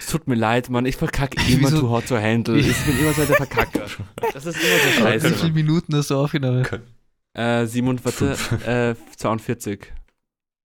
Es 0.00 0.06
tut 0.06 0.26
mir 0.26 0.34
leid, 0.34 0.68
Mann. 0.68 0.84
Ich 0.86 0.96
verkacke 0.96 1.40
immer 1.52 1.68
Wieso? 1.68 1.80
too 1.80 1.90
hot 1.90 2.06
to 2.08 2.16
handle. 2.16 2.58
Ich 2.58 2.76
bin 2.84 2.98
immer 2.98 3.12
so 3.12 3.24
der 3.24 3.36
Verkacker. 3.36 3.86
Das 4.32 4.46
ist 4.46 4.56
immer 4.56 4.78
so 4.78 5.00
scheiße. 5.00 5.30
Wie 5.30 5.34
viele 5.34 5.52
Minuten 5.52 5.94
hast 5.94 6.10
du 6.10 6.16
aufgenommen? 6.16 6.66
Äh, 7.34 7.66
Simon, 7.66 7.98
warte, 8.04 8.36
äh, 8.66 8.94
42. 9.16 9.92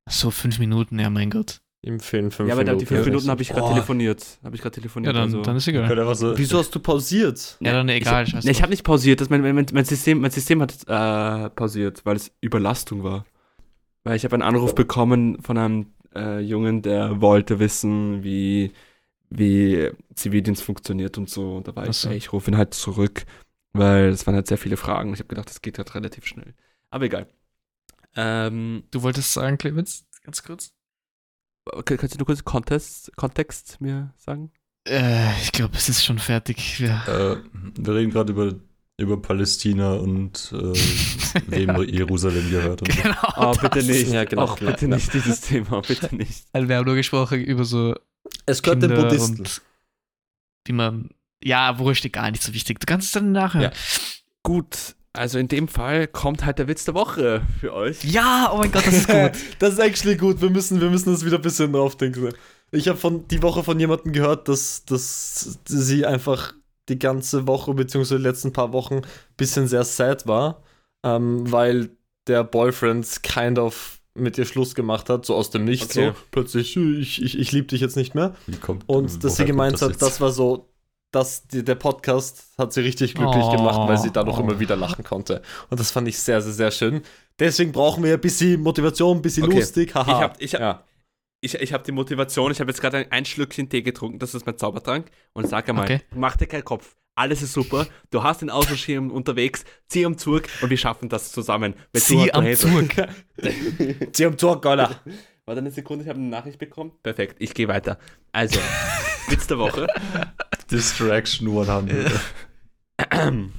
So 0.09 0.31
fünf 0.31 0.59
Minuten, 0.59 0.99
ja 0.99 1.09
mein 1.09 1.29
Gott. 1.29 1.59
Im 1.81 1.99
Film 1.99 2.31
fünf 2.31 2.49
Ja, 2.49 2.55
aber 2.55 2.63
Minuten. 2.63 2.79
die 2.79 2.85
fünf 2.85 3.05
Minuten 3.05 3.29
habe 3.29 3.41
ich 3.41 3.49
gerade 3.49 3.69
telefoniert. 3.69 4.39
Habe 4.43 4.55
ich 4.55 4.61
gerade 4.61 4.75
Ja, 4.75 4.81
telefoniert. 4.81 5.15
dann, 5.15 5.23
also. 5.23 5.41
dann 5.41 5.55
ist 5.55 5.67
egal. 5.67 6.15
so, 6.15 6.37
Wieso 6.37 6.57
hast 6.57 6.73
du 6.73 6.79
pausiert? 6.79 7.57
Ja, 7.61 7.73
dann 7.73 7.87
egal. 7.89 8.25
Ich, 8.25 8.33
nee, 8.33 8.51
ich 8.51 8.61
habe 8.61 8.71
nicht 8.71 8.83
pausiert, 8.83 9.21
das 9.21 9.29
mein, 9.29 9.41
mein, 9.41 9.65
mein, 9.71 9.85
System, 9.85 10.19
mein 10.19 10.31
System 10.31 10.61
hat 10.61 10.73
äh, 10.87 11.49
pausiert, 11.51 12.05
weil 12.05 12.15
es 12.15 12.31
Überlastung 12.41 13.03
war. 13.03 13.25
Weil 14.03 14.15
ich 14.15 14.25
habe 14.25 14.33
einen 14.35 14.43
Anruf 14.43 14.73
bekommen 14.73 15.41
von 15.41 15.57
einem 15.57 15.93
äh, 16.15 16.39
Jungen, 16.39 16.81
der 16.81 17.21
wollte 17.21 17.59
wissen, 17.59 18.23
wie, 18.23 18.71
wie 19.29 19.91
Zivildienst 20.15 20.63
funktioniert 20.63 21.17
und 21.17 21.29
so. 21.29 21.57
Und 21.57 21.67
da 21.67 21.75
war 21.75 21.87
ich, 21.87 21.95
so. 21.95 22.09
ey, 22.09 22.17
ich 22.17 22.33
rufe 22.33 22.49
ihn 22.51 22.57
halt 22.57 22.73
zurück, 22.73 23.25
weil 23.77 24.09
es 24.09 24.25
waren 24.27 24.35
halt 24.35 24.47
sehr 24.47 24.57
viele 24.57 24.77
Fragen. 24.77 25.13
Ich 25.13 25.19
habe 25.19 25.27
gedacht, 25.29 25.49
das 25.49 25.61
geht 25.61 25.77
halt 25.77 25.93
relativ 25.95 26.25
schnell. 26.25 26.53
Aber 26.89 27.05
egal. 27.05 27.27
Ähm, 28.15 28.83
Du 28.91 29.01
wolltest 29.03 29.33
sagen, 29.33 29.57
Clemens, 29.57 30.05
ganz 30.23 30.43
kurz? 30.43 30.71
okay, 31.65 31.97
kannst 31.97 32.15
du 32.15 32.19
nur 32.19 32.25
kurz 32.25 32.43
Kontext, 32.45 33.11
Kontext 33.17 33.81
mir 33.81 34.13
sagen? 34.17 34.51
Äh, 34.87 35.33
ich 35.41 35.51
glaube, 35.51 35.75
es 35.75 35.89
ist 35.89 36.03
schon 36.05 36.17
fertig. 36.19 36.79
Ja. 36.79 37.03
äh, 37.33 37.37
wir 37.77 37.93
reden 37.93 38.11
gerade 38.11 38.31
über, 38.31 38.55
über 38.97 39.21
Palästina 39.21 39.93
und 39.95 40.53
äh, 40.53 40.73
wem 41.47 41.69
Ja. 41.69 41.81
Jerusalem 41.83 42.49
gehört. 42.49 42.81
Und 42.83 42.93
so. 42.93 43.01
Genau. 43.01 43.33
Oh, 43.35 43.51
bitte 43.51 43.69
das. 43.79 43.85
nicht. 43.87 44.11
Ja, 44.11 44.23
genau. 44.23 44.43
Auch 44.43 44.57
bitte 44.59 44.87
nicht 44.87 45.13
dieses 45.13 45.41
Thema, 45.41 45.81
bitte 45.81 46.15
nicht. 46.15 46.45
Also 46.53 46.69
wir 46.69 46.77
haben 46.77 46.85
nur 46.85 46.95
gesprochen 46.95 47.43
über 47.43 47.65
so 47.65 47.95
Es 48.45 48.61
gehört 48.63 48.81
den 48.81 48.91
Kinder 48.91 49.03
Buddhisten. 49.03 49.39
und 49.39 49.61
wie 50.65 50.73
man. 50.73 51.09
Ja, 51.43 51.77
wurscht, 51.79 52.05
egal, 52.05 52.31
nicht 52.31 52.43
so 52.43 52.53
wichtig. 52.53 52.79
Du 52.79 52.85
kannst 52.85 53.07
es 53.07 53.13
dann 53.13 53.31
nachhören. 53.31 53.71
Gut, 54.43 54.95
also 55.13 55.39
in 55.39 55.47
dem 55.47 55.67
Fall 55.67 56.07
kommt 56.07 56.45
halt 56.45 56.59
der 56.59 56.67
Witz 56.67 56.85
der 56.85 56.93
Woche 56.93 57.41
für 57.59 57.73
euch. 57.73 58.03
Ja, 58.03 58.51
oh 58.53 58.57
mein 58.57 58.71
Gott, 58.71 58.85
das 58.85 58.93
ist 58.93 59.07
gut. 59.07 59.31
das 59.59 59.73
ist 59.73 59.79
actually 59.79 60.15
gut. 60.15 60.41
Wir 60.41 60.49
müssen, 60.49 60.79
wir 60.79 60.89
müssen 60.89 61.09
uns 61.09 61.25
wieder 61.25 61.37
ein 61.37 61.41
bisschen 61.41 61.73
draufdenken. 61.73 62.33
Ich 62.71 62.87
habe 62.87 62.97
von 62.97 63.27
die 63.27 63.41
Woche 63.41 63.63
von 63.63 63.79
jemandem 63.79 64.13
gehört, 64.13 64.47
dass, 64.47 64.85
dass 64.85 65.59
sie 65.65 66.05
einfach 66.05 66.53
die 66.89 66.99
ganze 66.99 67.47
Woche 67.47 67.73
beziehungsweise 67.73 68.17
die 68.17 68.23
letzten 68.23 68.53
paar 68.53 68.73
Wochen 68.73 68.95
ein 68.95 69.05
bisschen 69.37 69.67
sehr 69.67 69.83
sad 69.83 70.27
war, 70.27 70.63
ähm, 71.03 71.51
weil 71.51 71.89
der 72.27 72.43
Boyfriend 72.43 73.23
kind 73.23 73.59
of 73.59 73.99
mit 74.13 74.37
ihr 74.37 74.45
Schluss 74.45 74.75
gemacht 74.75 75.09
hat, 75.09 75.25
so 75.25 75.35
aus 75.35 75.49
dem 75.49 75.65
Nichts. 75.65 75.97
Okay. 75.97 76.11
So 76.13 76.21
plötzlich, 76.31 76.75
ich, 76.75 77.21
ich, 77.21 77.39
ich 77.39 77.51
liebe 77.51 77.67
dich 77.67 77.81
jetzt 77.81 77.95
nicht 77.95 78.15
mehr. 78.15 78.35
Wie 78.47 78.57
kommt, 78.57 78.83
Und 78.87 79.23
dass 79.23 79.37
sie 79.37 79.45
gemeint 79.45 79.79
kommt 79.79 79.83
hat, 79.83 79.89
jetzt? 79.91 80.01
das 80.01 80.21
war 80.21 80.31
so, 80.31 80.69
dass 81.11 81.47
die, 81.47 81.63
der 81.63 81.75
Podcast 81.75 82.49
hat 82.57 82.73
sie 82.73 82.81
richtig 82.81 83.15
glücklich 83.15 83.43
Oh. 83.45 83.55
gemacht, 83.55 83.87
weil 83.87 83.97
sie 83.97 84.11
dadurch 84.11 84.37
Oh. 84.37 84.41
immer 84.41 84.59
wieder 84.59 84.75
lachen 84.75 85.03
konnte. 85.03 85.41
Und 85.69 85.79
das 85.79 85.91
fand 85.91 86.07
ich 86.07 86.19
sehr, 86.19 86.41
sehr, 86.41 86.53
sehr 86.53 86.71
schön. 86.71 87.01
Deswegen 87.39 87.71
brauchen 87.71 88.03
wir 88.03 88.13
ein 88.15 88.21
bisschen 88.21 88.61
Motivation, 88.61 89.17
ein 89.17 89.21
bisschen 89.21 89.43
Okay. 89.45 89.55
lustig. 89.59 89.95
Haha. 89.95 90.11
Ich 90.11 90.17
hab- 90.21 90.41
ich 90.41 90.53
hab- 90.55 90.61
ja. 90.61 90.83
Ich, 91.39 91.53
ich 91.53 91.71
habe 91.71 91.83
die 91.83 91.91
Motivation, 91.91 92.51
ich 92.51 92.59
habe 92.59 92.71
jetzt 92.71 92.81
gerade 92.81 93.05
ein, 93.11 93.23
Schlückchen 93.25 93.69
Tee 93.69 93.83
getrunken, 93.83 94.17
das 94.19 94.33
ist 94.33 94.45
mein 94.47 94.57
Zaubertrank. 94.57 95.11
Und 95.33 95.47
sag 95.47 95.69
einmal, 95.69 95.85
Okay. 95.85 96.01
mach 96.15 96.35
dir 96.35 96.47
keinen 96.47 96.65
Kopf. 96.65 96.95
Alles 97.15 97.41
ist 97.41 97.53
super. 97.53 97.87
Du 98.11 98.23
hast 98.23 98.41
den 98.41 98.49
Autoschirm 98.49 99.09
unterwegs, 99.11 99.63
zieh 99.87 100.05
am 100.05 100.17
Zug 100.17 100.43
und 100.61 100.69
wir 100.69 100.77
schaffen 100.77 101.09
das 101.09 101.31
zusammen. 101.31 101.73
Mit 101.93 102.03
Zieh 102.03 102.31
am. 102.33 102.53
Zug. 102.55 102.89
Sie 104.13 104.25
haben 104.25 104.37
Tor, 104.37 104.61
Goller. 104.61 104.99
Warte 105.45 105.61
eine 105.61 105.71
Sekunde, 105.71 106.03
ich 106.03 106.09
habe 106.09 106.19
eine 106.19 106.27
Nachricht 106.29 106.59
bekommen. 106.59 106.91
Perfekt, 107.03 107.37
ich 107.39 107.53
gehe 107.53 107.67
weiter. 107.67 107.97
Also, 108.33 108.59
Witz 109.27 109.47
der 109.47 109.57
Woche. 109.57 109.87
Distraction 110.71 111.47
100. 111.49 112.11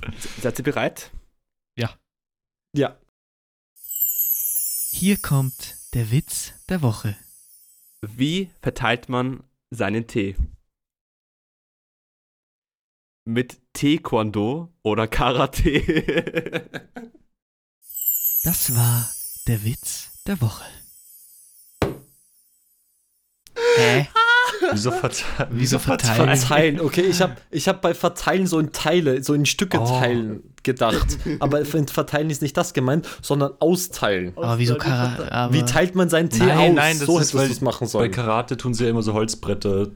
Seid 0.42 0.58
ihr 0.58 0.64
bereit? 0.64 1.10
Ja. 2.74 2.98
Hier 4.90 5.16
kommt 5.16 5.76
der 5.94 6.10
Witz 6.10 6.52
der 6.68 6.82
Woche. 6.82 7.16
Wie 8.02 8.50
verteilt 8.60 9.08
man 9.08 9.42
seinen 9.70 10.06
Tee? 10.06 10.36
Mit 13.24 13.60
Taekwondo 13.72 14.72
oder 14.82 15.06
Karate? 15.06 16.64
Das 18.44 18.74
war 18.74 19.10
der 19.48 19.62
Witz 19.64 20.10
der 20.26 20.40
Woche. 20.40 20.64
Hä? 23.76 24.08
Wieso 24.72 24.90
verteilen? 24.90 25.48
Wieso 25.52 25.78
verteilen? 25.78 26.36
Verteilen. 26.36 26.80
Okay, 26.80 27.02
ich 27.02 27.20
habe 27.20 27.36
ich 27.50 27.68
hab 27.68 27.80
bei 27.82 27.94
Verteilen 27.94 28.46
so 28.46 28.58
in 28.58 28.72
Teile, 28.72 29.22
so 29.22 29.34
in 29.34 29.46
Stücke 29.46 29.78
Oh. 29.80 29.84
teilen 30.00 30.42
gedacht. 30.62 31.18
Aber 31.40 31.60
in 31.60 31.86
Verteilen 31.88 32.30
ist 32.30 32.42
nicht 32.42 32.56
das 32.56 32.74
gemeint, 32.74 33.06
sondern 33.22 33.52
austeilen. 33.60 34.32
Aber 34.36 34.58
wieso 34.58 34.76
Kara 34.76 35.28
aber 35.30 35.54
Wie 35.54 35.62
teilt 35.62 35.94
man 35.94 36.08
seinen 36.08 36.30
Tee 36.30 36.44
Nein, 36.44 36.70
aus? 36.70 36.76
nein, 36.76 36.98
das 36.98 37.06
so 37.06 37.12
ist, 37.12 37.18
hättest 37.18 37.34
du 37.34 37.38
weil 37.38 37.50
es 37.50 37.60
machen 37.60 37.84
Bei 37.84 37.90
sollen. 37.90 38.10
Karate 38.10 38.56
tun 38.56 38.74
sie 38.74 38.84
ja 38.84 38.90
immer 38.90 39.02
so 39.02 39.12
Holzbretter 39.14 39.88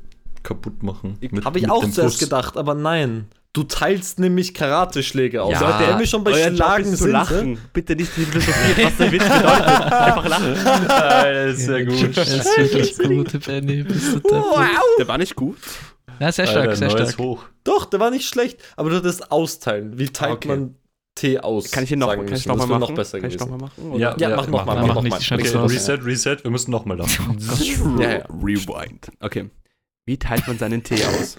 kaputt 0.42 0.82
machen. 0.82 1.18
Habe 1.44 1.58
ich 1.58 1.62
mit 1.64 1.70
auch 1.70 1.80
zuerst 1.88 2.16
Fuß. 2.16 2.18
gedacht, 2.18 2.56
aber 2.56 2.74
nein. 2.74 3.26
Du 3.54 3.64
teilst 3.64 4.18
nämlich 4.18 4.54
Karateschläge 4.54 5.42
aus. 5.42 5.52
Ja, 5.52 5.78
Wenn 5.90 5.98
wir 5.98 6.06
schon 6.06 6.24
bei 6.24 6.32
Schlagen 6.32 6.96
sind. 6.96 7.10
lachen. 7.10 7.58
Bitte 7.74 7.94
nicht 7.94 8.10
die 8.16 8.22
Philosophie, 8.24 8.82
was 8.84 8.96
der 8.96 9.12
Witz 9.12 9.24
bedeutet. 9.24 9.92
Einfach 9.92 10.28
lachen. 10.28 10.56
Ah, 10.88 11.24
das 11.32 11.58
ist 11.58 11.66
sehr 11.66 11.84
gut. 11.84 12.16
Das 12.16 12.28
ist 12.32 12.56
wirklich 12.58 12.98
gut, 13.34 13.44
Benny. 13.44 13.84
Der 13.84 15.08
war 15.08 15.18
nicht 15.18 15.36
gut. 15.36 15.58
Na, 16.18 16.32
sehr 16.32 16.46
stark, 16.46 16.68
Alter, 16.68 16.76
sehr 16.76 16.90
stark. 16.90 17.18
hoch. 17.18 17.44
Doch, 17.64 17.84
der 17.84 18.00
war 18.00 18.10
nicht 18.10 18.26
schlecht, 18.26 18.58
aber 18.76 18.88
du 18.90 18.96
hattest 18.96 19.30
austeilen. 19.30 19.98
Wie 19.98 20.06
teilt 20.08 20.32
Okay. 20.36 20.48
man 20.48 20.76
Tee 21.14 21.38
aus? 21.38 21.70
Kann 21.70 21.84
ich 21.84 21.92
ihn 21.92 21.98
noch, 21.98 22.08
kann 22.14 22.32
ich 22.32 22.46
noch 22.46 22.56
mal 22.56 22.66
machen? 22.66 22.80
noch 22.80 22.94
besser 22.94 23.20
kann 23.20 23.28
ich 23.28 23.38
noch 23.38 23.46
gewesen. 23.48 23.60
mal 23.60 23.66
machen? 23.66 23.90
oder? 23.90 23.98
Ja, 24.00 24.16
ja, 24.18 24.36
mach 24.36 24.46
noch 24.46 24.64
mal, 24.64 24.86
mach 24.86 25.02
mach 25.02 25.18
die 25.18 25.24
schneidest 25.24 25.54
Okay. 25.56 25.74
Reset, 25.74 25.98
Reset, 26.04 26.36
wir 26.42 26.50
müssen 26.50 26.70
nochmal 26.70 26.96
lachen. 26.96 27.38
Ja, 28.00 28.10
ja. 28.18 28.24
Rewind. 28.42 29.10
Okay. 29.20 29.50
Wie 30.06 30.18
teilt 30.18 30.46
man 30.48 30.58
seinen 30.58 30.82
Tee 30.82 31.04
aus? 31.04 31.36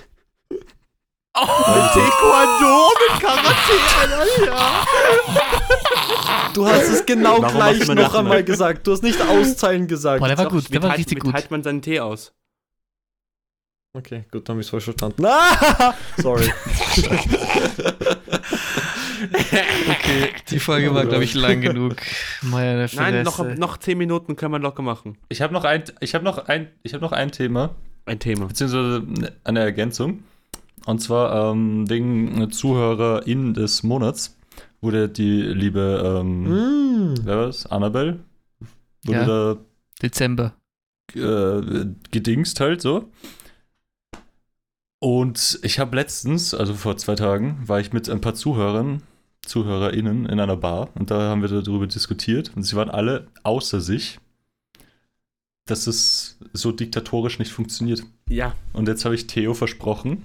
Oh, 1.35 1.45
Taekwondo 1.45 2.89
mit 2.99 3.19
Karate, 3.21 3.75
ja. 4.45 4.85
Du 6.53 6.67
hast 6.67 6.89
es 6.89 7.05
genau 7.07 7.41
Warum 7.41 7.55
gleich 7.55 7.87
noch 7.87 8.13
einmal 8.13 8.33
lassen? 8.37 8.45
gesagt. 8.45 8.85
Du 8.85 8.91
hast 8.91 9.01
nicht 9.01 9.19
austeilen 9.19 9.87
gesagt. 9.87 10.19
Boah, 10.19 10.27
der 10.27 10.37
war 10.37 10.47
gut, 10.49 10.65
wie 10.69 10.73
der 10.73 10.83
war 10.83 10.89
teilt, 10.89 10.99
richtig 10.99 11.19
gut. 11.21 11.33
teilt 11.33 11.49
man 11.49 11.63
seinen 11.63 11.81
Tee 11.81 11.99
aus? 11.99 12.33
Okay, 13.95 14.25
gut, 14.31 14.47
dann 14.47 14.53
habe 14.55 14.61
ich 14.61 14.67
es 14.67 14.71
falsch 14.71 14.83
verstanden. 14.85 15.25
Ah, 15.25 15.93
sorry. 16.17 16.51
Okay, 19.23 20.29
Die 20.49 20.59
Folge 20.59 20.93
war, 20.93 21.05
glaube 21.05 21.23
ich, 21.23 21.33
lang 21.33 21.61
genug. 21.61 21.95
Meine 22.41 22.87
Nein, 22.93 23.23
noch, 23.23 23.43
noch 23.55 23.77
10 23.77 23.97
Minuten 23.97 24.35
können 24.35 24.51
wir 24.51 24.59
locker 24.59 24.81
machen. 24.83 25.17
Ich 25.29 25.41
habe 25.41 25.53
noch, 25.53 25.63
ein, 25.63 25.83
ich 25.99 26.13
hab 26.13 26.21
noch, 26.23 26.47
ein, 26.47 26.69
ich 26.83 26.93
hab 26.93 27.01
noch 27.01 27.11
ein 27.11 27.31
Thema, 27.31 27.75
Ein 28.05 28.19
Thema. 28.19 28.45
beziehungsweise 28.47 29.03
eine 29.43 29.59
Ergänzung. 29.61 30.23
Und 30.85 30.99
zwar 30.99 31.51
ähm, 31.51 31.89
wegen 31.89 32.51
ZuhörerInnen 32.51 33.53
des 33.53 33.83
Monats 33.83 34.37
wurde 34.81 35.07
die 35.09 35.41
liebe, 35.41 36.19
ähm, 36.21 36.43
Mm. 37.11 37.15
wer 37.23 37.37
war's? 37.37 37.65
Annabelle? 37.65 38.19
Wurde 39.05 39.19
Ja. 39.19 39.25
da 39.25 39.57
Dezember. 40.01 40.53
äh, 41.15 41.85
gedingst 42.11 42.59
halt 42.59 42.81
so. 42.81 43.09
Und 44.99 45.59
ich 45.63 45.79
habe 45.79 45.95
letztens, 45.95 46.53
also 46.53 46.73
vor 46.73 46.97
zwei 46.97 47.15
Tagen, 47.15 47.59
war 47.65 47.79
ich 47.79 47.91
mit 47.93 48.09
ein 48.09 48.21
paar 48.21 48.35
Zuhörern, 48.35 49.03
ZuhörerInnen 49.45 50.25
in 50.25 50.39
einer 50.39 50.55
Bar 50.55 50.89
und 50.95 51.11
da 51.11 51.29
haben 51.29 51.41
wir 51.41 51.49
darüber 51.49 51.85
diskutiert 51.85 52.51
und 52.55 52.63
sie 52.63 52.77
waren 52.77 52.89
alle 52.89 53.27
außer 53.43 53.81
sich, 53.81 54.19
dass 55.65 55.85
es 55.87 56.37
so 56.53 56.71
diktatorisch 56.71 57.39
nicht 57.39 57.51
funktioniert. 57.51 58.03
Ja. 58.29 58.55
Und 58.71 58.87
jetzt 58.87 59.03
habe 59.03 59.15
ich 59.15 59.27
Theo 59.27 59.53
versprochen, 59.53 60.23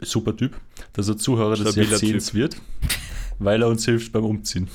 super 0.00 0.36
Typ, 0.36 0.52
dass 0.92 1.08
er 1.08 1.16
Zuhörer 1.16 1.56
des 1.56 1.74
Jahrzehnts 1.74 2.34
wird, 2.34 2.56
weil 3.38 3.62
er 3.62 3.68
uns 3.68 3.84
hilft 3.84 4.12
beim 4.12 4.24
Umziehen. 4.24 4.68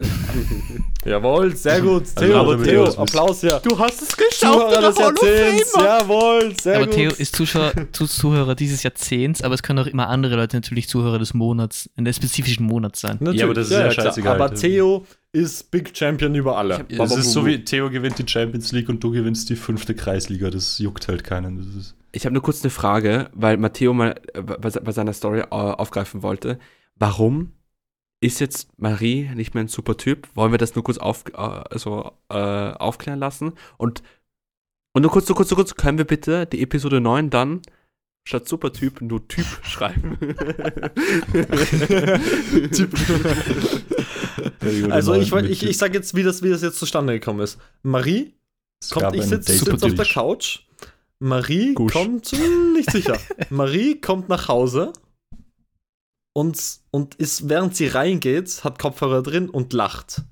Jawohl, 1.04 1.54
sehr 1.56 1.80
gut. 1.80 2.04
Also, 2.14 2.20
Theo, 2.20 2.32
damit 2.44 2.66
ihr 2.66 2.72
Theo, 2.72 2.86
wisst. 2.86 2.98
Applaus 2.98 3.40
hier. 3.40 3.60
Du 3.62 3.78
hast 3.78 4.02
es 4.02 4.38
Zuhörer 4.38 4.80
des 4.80 4.98
Jahrzehnts. 4.98 5.72
Jawohl, 5.76 6.54
sehr 6.60 6.76
aber 6.76 6.86
gut. 6.86 6.94
Theo 6.94 7.10
ist 7.10 7.36
Zuschauer, 7.36 7.72
zu, 7.92 8.06
Zuhörer 8.06 8.54
dieses 8.54 8.82
Jahrzehnts, 8.82 9.42
aber 9.42 9.54
es 9.54 9.62
können 9.62 9.78
auch 9.78 9.86
immer 9.86 10.08
andere 10.08 10.36
Leute 10.36 10.56
natürlich 10.56 10.88
Zuhörer 10.88 11.18
des 11.18 11.34
Monats, 11.34 11.90
in 11.96 12.04
der 12.04 12.12
spezifischen 12.12 12.64
Monat 12.66 12.96
sein. 12.96 13.18
Natürlich, 13.20 13.40
Ja, 13.40 13.46
aber 13.46 13.54
das 13.54 13.66
ist 13.66 13.72
ja 13.72 13.88
klar. 13.88 14.06
scheißegal. 14.06 14.40
Aber 14.40 14.54
Theo 14.54 15.06
ist 15.32 15.70
Big 15.70 15.96
Champion 15.96 16.34
über 16.34 16.56
alle. 16.56 16.84
Es 16.88 17.16
ist 17.16 17.32
so 17.32 17.44
wie 17.44 17.62
Theo 17.62 17.90
gewinnt 17.90 18.18
die 18.18 18.26
Champions 18.26 18.72
League 18.72 18.88
und 18.88 19.04
du 19.04 19.10
gewinnst 19.10 19.50
die 19.50 19.56
fünfte 19.56 19.94
Kreisliga. 19.94 20.50
Das 20.50 20.78
juckt 20.78 21.08
halt 21.08 21.24
keinen. 21.24 21.58
Das 21.58 21.66
ist 21.66 21.94
Ich 22.12 22.24
habe 22.24 22.32
nur 22.32 22.42
kurz 22.42 22.62
eine 22.62 22.70
Frage, 22.70 23.30
weil 23.34 23.56
Matteo 23.56 23.92
mal 23.94 24.20
äh, 24.34 24.42
bei, 24.42 24.70
bei 24.70 24.92
seiner 24.92 25.12
Story 25.12 25.40
äh, 25.40 25.44
aufgreifen 25.50 26.22
wollte. 26.22 26.58
Warum 26.96 27.52
ist 28.20 28.40
jetzt 28.40 28.68
Marie 28.78 29.30
nicht 29.34 29.54
mehr 29.54 29.64
ein 29.64 29.68
super 29.68 29.96
Typ? 29.96 30.28
Wollen 30.34 30.52
wir 30.52 30.58
das 30.58 30.74
nur 30.74 30.84
kurz 30.84 30.98
auf, 30.98 31.24
äh, 31.32 31.36
also, 31.36 32.12
äh, 32.28 32.34
aufklären 32.34 33.18
lassen? 33.18 33.52
Und, 33.78 34.02
und 34.92 35.02
nur 35.02 35.10
kurz, 35.10 35.28
nur 35.28 35.36
kurz, 35.36 35.50
nur 35.50 35.56
kurz, 35.56 35.74
können 35.74 35.98
wir 35.98 36.04
bitte 36.04 36.46
die 36.46 36.62
Episode 36.62 37.00
9 37.00 37.30
dann 37.30 37.62
statt 38.26 38.48
Supertyp 38.48 39.00
nur 39.00 39.26
Typ 39.28 39.46
schreiben? 39.62 40.18
Also 44.90 45.14
ich, 45.14 45.32
ich, 45.32 45.62
ich 45.64 45.78
sag 45.78 45.94
jetzt, 45.94 46.14
wie 46.14 46.22
das, 46.22 46.42
wie 46.42 46.50
das 46.50 46.62
jetzt 46.62 46.78
zustande 46.78 47.14
gekommen 47.14 47.40
ist. 47.40 47.58
Marie 47.82 48.34
kommt, 48.90 49.16
ich 49.16 49.24
sitze 49.24 49.52
sitz 49.52 49.82
auf 49.82 49.94
der. 49.94 50.04
Couch. 50.04 50.60
Marie 51.20 51.74
Gusch. 51.74 51.92
kommt, 51.92 52.26
hm, 52.28 52.72
nicht 52.72 52.90
sicher. 52.90 53.18
Marie 53.50 54.00
kommt 54.00 54.28
nach 54.28 54.48
Hause 54.48 54.92
und, 56.32 56.80
und 56.90 57.14
ist, 57.16 57.48
während 57.48 57.76
sie 57.76 57.88
reingeht, 57.88 58.64
hat 58.64 58.78
Kopfhörer 58.78 59.22
drin 59.22 59.48
und 59.48 59.72
lacht. 59.72 60.22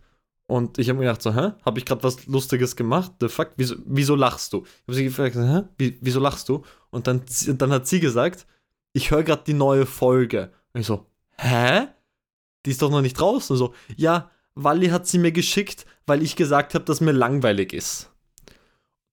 Und 0.47 0.78
ich 0.78 0.89
habe 0.89 0.99
mir 0.99 1.05
gedacht, 1.05 1.20
so, 1.20 1.34
hä? 1.34 1.53
Habe 1.62 1.78
ich 1.78 1.84
gerade 1.84 2.03
was 2.03 2.26
Lustiges 2.26 2.74
gemacht? 2.74 3.12
The 3.20 3.28
fuck? 3.28 3.51
Wieso, 3.57 3.76
wieso 3.84 4.14
lachst 4.14 4.55
du? 4.55 4.64
Ich 4.64 4.82
habe 4.86 4.95
sie 4.95 5.05
gefragt, 5.05 5.36
hä? 5.36 5.64
Wie, 5.76 5.99
wieso 6.01 6.20
lachst 6.20 6.49
du? 6.49 6.62
Und 6.89 7.07
dann, 7.07 7.22
dann 7.47 7.70
hat 7.70 7.86
sie 7.86 8.01
gesagt, 8.01 8.47
ich 8.95 9.11
höre 9.11 9.24
gerade 9.24 9.43
die 9.47 9.53
neue 9.53 9.84
Folge. 9.84 10.51
Und 10.72 10.80
ich 10.80 10.86
so, 10.86 11.05
hä? 11.36 11.89
Die 12.64 12.70
ist 12.70 12.80
doch 12.80 12.91
noch 12.91 13.03
nicht 13.03 13.20
draußen. 13.20 13.53
Und 13.53 13.59
so, 13.59 13.74
ja, 13.97 14.30
Wally 14.55 14.89
hat 14.89 15.07
sie 15.07 15.18
mir 15.18 15.32
geschickt, 15.32 15.84
weil 16.07 16.22
ich 16.22 16.34
gesagt 16.34 16.74
habe, 16.74 16.84
dass 16.86 17.03
mir 17.03 17.12
langweilig 17.12 17.74
ist. 17.74 18.11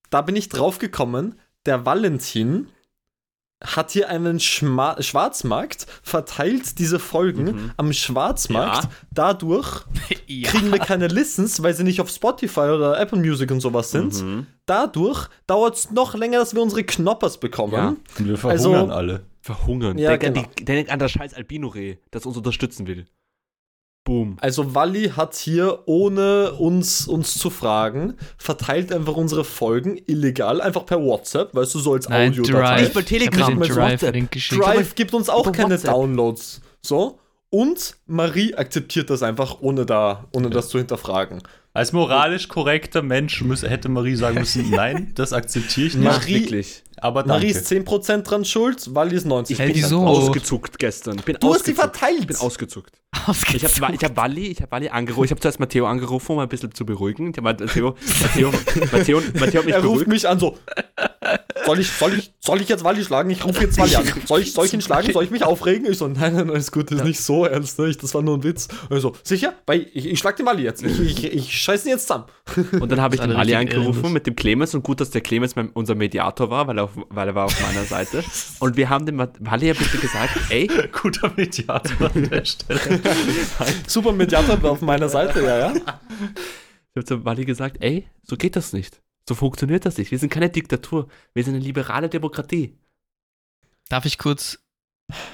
Da 0.08 0.22
bin 0.22 0.36
ich 0.36 0.48
drauf 0.48 0.78
gekommen, 0.78 1.38
der 1.66 1.84
Valentin 1.86 2.68
hat 3.64 3.90
hier 3.92 4.10
einen 4.10 4.38
Schma 4.38 5.00
Schwarzmarkt, 5.02 5.86
verteilt 6.02 6.78
diese 6.78 6.98
Folgen 6.98 7.44
Mhm. 7.44 7.70
am 7.78 7.92
Schwarzmarkt. 7.92 8.84
Ja. 8.84 8.90
Dadurch 9.12 9.82
Ja. 10.26 10.50
kriegen 10.50 10.70
wir 10.70 10.78
keine 10.78 11.08
Listens, 11.08 11.62
weil 11.62 11.72
sie 11.72 11.82
nicht 11.84 12.00
auf 12.02 12.10
Spotify 12.10 12.60
oder 12.68 13.00
Apple 13.00 13.18
Music 13.18 13.50
und 13.50 13.60
sowas 13.60 13.90
sind. 13.90 14.22
Mhm. 14.22 14.46
Dadurch 14.66 15.28
dauert 15.46 15.76
es 15.76 15.90
noch 15.90 16.14
länger, 16.14 16.38
dass 16.38 16.54
wir 16.54 16.60
unsere 16.62 16.84
Knoppers 16.84 17.38
bekommen. 17.40 17.72
Ja. 17.72 17.88
Und 18.18 18.28
wir 18.28 18.36
verhungern 18.36 18.90
Also- 18.90 18.94
alle. 18.94 19.22
Verhungern. 19.40 19.96
Ja, 19.96 20.10
denk, 20.16 20.34
genau. 20.34 20.40
an 20.46 20.50
die, 20.58 20.64
denk 20.64 20.92
an 20.92 20.98
das 20.98 21.12
scheiß 21.12 21.32
Albino-Reh, 21.34 21.96
das 22.10 22.26
uns 22.26 22.36
unterstützen 22.36 22.86
will. 22.88 23.06
Boom. 24.06 24.36
Also 24.40 24.72
Wally 24.76 25.10
hat 25.16 25.34
hier, 25.34 25.80
ohne 25.86 26.52
uns, 26.52 27.08
uns 27.08 27.36
zu 27.36 27.50
fragen, 27.50 28.14
verteilt 28.38 28.92
einfach 28.92 29.16
unsere 29.16 29.42
Folgen 29.42 29.98
illegal, 30.06 30.60
einfach 30.60 30.86
per 30.86 31.02
WhatsApp, 31.02 31.52
weißt 31.52 31.74
du, 31.74 31.80
so 31.80 31.94
als 31.94 32.08
Nein, 32.08 32.30
Audiodatei. 32.30 32.60
Drive. 32.60 32.80
Nicht 32.82 32.94
bei 32.94 33.02
Telegram, 33.02 33.60
den 33.60 33.68
Drive 33.68 33.92
WhatsApp. 33.92 34.14
Link 34.14 34.30
geschickt. 34.30 34.62
Drive 34.62 34.94
gibt 34.94 35.12
uns 35.12 35.28
auch 35.28 35.50
keine 35.50 35.74
WhatsApp. 35.74 35.90
Downloads. 35.90 36.60
So. 36.82 37.18
Und 37.50 37.96
Marie 38.06 38.54
akzeptiert 38.54 39.10
das 39.10 39.24
einfach, 39.24 39.60
ohne, 39.60 39.84
da, 39.84 40.26
ohne 40.32 40.50
das 40.50 40.68
zu 40.68 40.78
hinterfragen. 40.78 41.42
Als 41.76 41.92
moralisch 41.92 42.48
korrekter 42.48 43.02
Mensch 43.02 43.42
muss, 43.42 43.62
hätte 43.62 43.88
Marie 43.88 44.16
sagen 44.16 44.38
müssen, 44.38 44.70
nein, 44.70 45.12
das 45.14 45.32
akzeptiere 45.32 45.86
ich 45.88 45.94
nicht. 45.94 46.04
Marie- 46.04 46.34
wirklich. 46.40 46.82
aber 46.96 47.22
danke. 47.22 47.46
Marie 47.46 47.48
ist 47.50 47.70
10% 47.70 48.22
dran 48.22 48.44
schuld, 48.44 48.94
Wally 48.94 49.16
ist 49.16 49.26
90%. 49.26 49.58
Hey, 49.58 49.70
wieso? 49.74 50.04
Ausgezuckt 50.06 50.78
gestern. 50.78 51.16
Bin 51.16 51.36
Du 51.40 51.52
hast 51.54 51.66
sie 51.66 51.72
ausgezuckt. 51.72 51.96
verteilt. 51.98 52.20
Ich 52.20 52.26
bin 52.26 52.36
ausgezuckt. 52.36 52.92
Ich 53.14 53.28
Ausgezogen. 53.28 53.82
habe 53.86 53.94
ich 53.94 54.04
hab 54.04 54.16
Wally, 54.16 54.46
ich 54.48 54.60
hab 54.62 54.70
Wally 54.72 54.88
angerufen. 54.88 55.24
Ich 55.24 55.30
habe 55.30 55.40
zuerst 55.40 55.58
Matteo 55.60 55.86
angerufen, 55.86 56.32
um 56.32 56.38
ein 56.38 56.48
bisschen 56.48 56.72
zu 56.74 56.84
beruhigen. 56.84 57.30
Ich 57.30 57.36
hab 57.38 57.44
Matteo, 57.44 57.94
Matteo, 58.22 58.52
Matteo, 58.92 59.22
Matteo 59.38 59.58
hat 59.60 59.64
mich 59.66 59.74
er 59.74 59.80
ruft 59.80 59.82
beruhigt. 59.82 60.08
mich 60.08 60.28
an 60.28 60.38
so. 60.38 60.58
Soll 61.64 61.80
ich, 61.80 61.90
soll 61.90 62.14
ich, 62.14 62.32
soll 62.40 62.60
ich 62.60 62.68
jetzt 62.68 62.84
Wally 62.84 63.02
schlagen? 63.04 63.30
Ich 63.30 63.44
rufe 63.44 63.62
jetzt 63.62 63.78
Wally 63.78 63.96
an. 63.96 64.04
Soll 64.26 64.40
ich, 64.42 64.52
soll 64.52 64.66
ich 64.66 64.74
ihn 64.74 64.80
schlagen? 64.82 65.12
Soll 65.12 65.24
ich 65.24 65.30
mich 65.30 65.42
aufregen? 65.44 65.90
Ich 65.90 65.98
so, 65.98 66.06
nein, 66.08 66.34
nein, 66.34 66.50
alles 66.50 66.70
gut, 66.70 66.90
das 66.90 66.98
ist 66.98 67.04
nicht 67.04 67.20
so 67.20 67.44
ernst, 67.44 67.78
ne? 67.78 67.86
Ich- 67.88 67.98
das 67.98 68.14
war 68.14 68.22
nur 68.22 68.36
ein 68.38 68.42
Witz. 68.44 68.68
Und 68.88 68.96
er 68.96 69.00
so, 69.00 69.14
sicher? 69.22 69.54
Weil 69.66 69.86
ich, 69.94 70.06
ich 70.06 70.18
schlag 70.18 70.36
den 70.36 70.46
Wally 70.46 70.62
jetzt. 70.62 70.82
Ich, 70.84 71.00
ich, 71.00 71.24
ich 71.24 71.52
scheiß 71.60 71.84
ihn 71.86 71.90
jetzt 71.92 72.02
zusammen. 72.08 72.24
Und 72.80 72.92
dann 72.92 73.00
habe 73.00 73.14
ich 73.14 73.20
den 73.20 73.30
richtig 73.32 73.56
angerufen 73.56 73.88
ehrenlos. 73.88 74.12
mit 74.12 74.26
dem 74.26 74.36
Clemens 74.36 74.74
und 74.74 74.82
gut, 74.82 75.00
dass 75.00 75.10
der 75.10 75.20
Clemens 75.22 75.56
mein, 75.56 75.70
unser 75.70 75.94
Mediator 75.94 76.50
war, 76.50 76.66
weil 76.68 76.78
er, 76.78 76.84
auf, 76.84 76.90
weil 77.08 77.28
er 77.28 77.34
war 77.34 77.46
auf 77.46 77.60
meiner 77.60 77.84
Seite. 77.84 78.22
Und 78.60 78.76
wir 78.76 78.88
haben 78.88 79.06
dem 79.06 79.18
Wally 79.18 79.70
ein 79.70 79.76
bisschen 79.76 80.00
gesagt, 80.00 80.36
ey, 80.50 80.68
Guter 81.02 81.32
Mediator 81.36 82.10
an 82.14 82.28
der 82.30 82.44
Stelle. 82.44 82.80
Super 83.86 84.12
Mediator 84.12 84.62
auf 84.70 84.80
meiner 84.80 85.08
Seite, 85.08 85.42
ja, 85.42 85.58
ja. 85.58 85.72
ich 85.74 85.82
habe 86.96 87.04
zu 87.04 87.24
Wally 87.24 87.44
gesagt, 87.44 87.78
ey, 87.80 88.06
so 88.22 88.36
geht 88.36 88.56
das 88.56 88.72
nicht. 88.72 89.00
So 89.28 89.34
funktioniert 89.34 89.84
das 89.84 89.98
nicht. 89.98 90.10
Wir 90.10 90.18
sind 90.18 90.30
keine 90.30 90.48
Diktatur. 90.50 91.08
Wir 91.34 91.42
sind 91.44 91.54
eine 91.54 91.64
liberale 91.64 92.08
Demokratie. 92.08 92.78
Darf 93.88 94.04
ich 94.04 94.18
kurz 94.18 94.58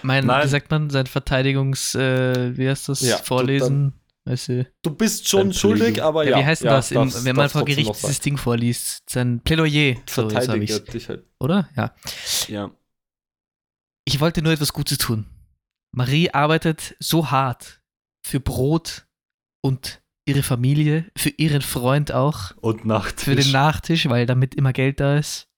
mein, 0.02 0.26
Nein. 0.26 0.44
wie 0.44 0.48
sagt 0.48 0.70
man, 0.70 0.90
sein 0.90 1.06
Verteidigungs, 1.06 1.94
äh, 1.94 2.56
wie 2.56 2.68
heißt 2.68 2.88
das, 2.88 3.00
Ja, 3.00 3.18
du- 3.18 3.24
vorlesen? 3.24 3.94
Weißt 4.24 4.48
du? 4.50 4.70
Du 4.82 4.94
bist 4.94 5.28
schon 5.28 5.52
schuldig, 5.52 6.00
aber 6.02 6.24
Ja, 6.24 6.30
ja. 6.32 6.38
wie 6.38 6.44
heißt 6.44 6.62
denn 6.62 6.70
ja, 6.70 6.76
das, 6.76 6.90
im, 6.92 6.96
darfst- 6.96 7.24
wenn 7.24 7.34
man 7.34 7.48
vor 7.50 7.64
Gericht 7.64 7.92
dieses. 7.94 8.20
Ding 8.20 8.36
vorliest? 8.36 9.02
Sein 9.10 9.40
Plädoyer. 9.40 9.94
So, 9.94 10.00
jetzt 10.00 10.16
habe 10.18 10.30
Verteidige 10.30 10.64
ich 10.76 10.84
dich 10.84 11.08
halt. 11.08 11.24
Oder? 11.40 11.68
Ja. 11.76 11.94
Ja. 12.48 12.70
Ich 14.04 14.20
wollte 14.20 14.42
nur 14.42 14.52
etwas 14.52 14.72
Gutes 14.72 14.98
tun. 14.98 15.26
Marie 15.94 16.30
arbeitet 16.30 16.96
so 17.00 17.30
hart 17.30 17.82
für 18.24 18.38
Brot 18.40 19.06
und 19.60 20.01
ihre 20.24 20.42
Familie, 20.42 21.06
für 21.16 21.30
ihren 21.30 21.62
Freund 21.62 22.12
auch, 22.12 22.52
Und 22.60 22.84
Nacht. 22.84 23.20
für 23.20 23.34
den 23.34 23.50
Nachtisch, 23.50 24.08
weil 24.08 24.26
damit 24.26 24.54
immer 24.54 24.72
Geld 24.72 25.00
da 25.00 25.18
ist. 25.18 25.48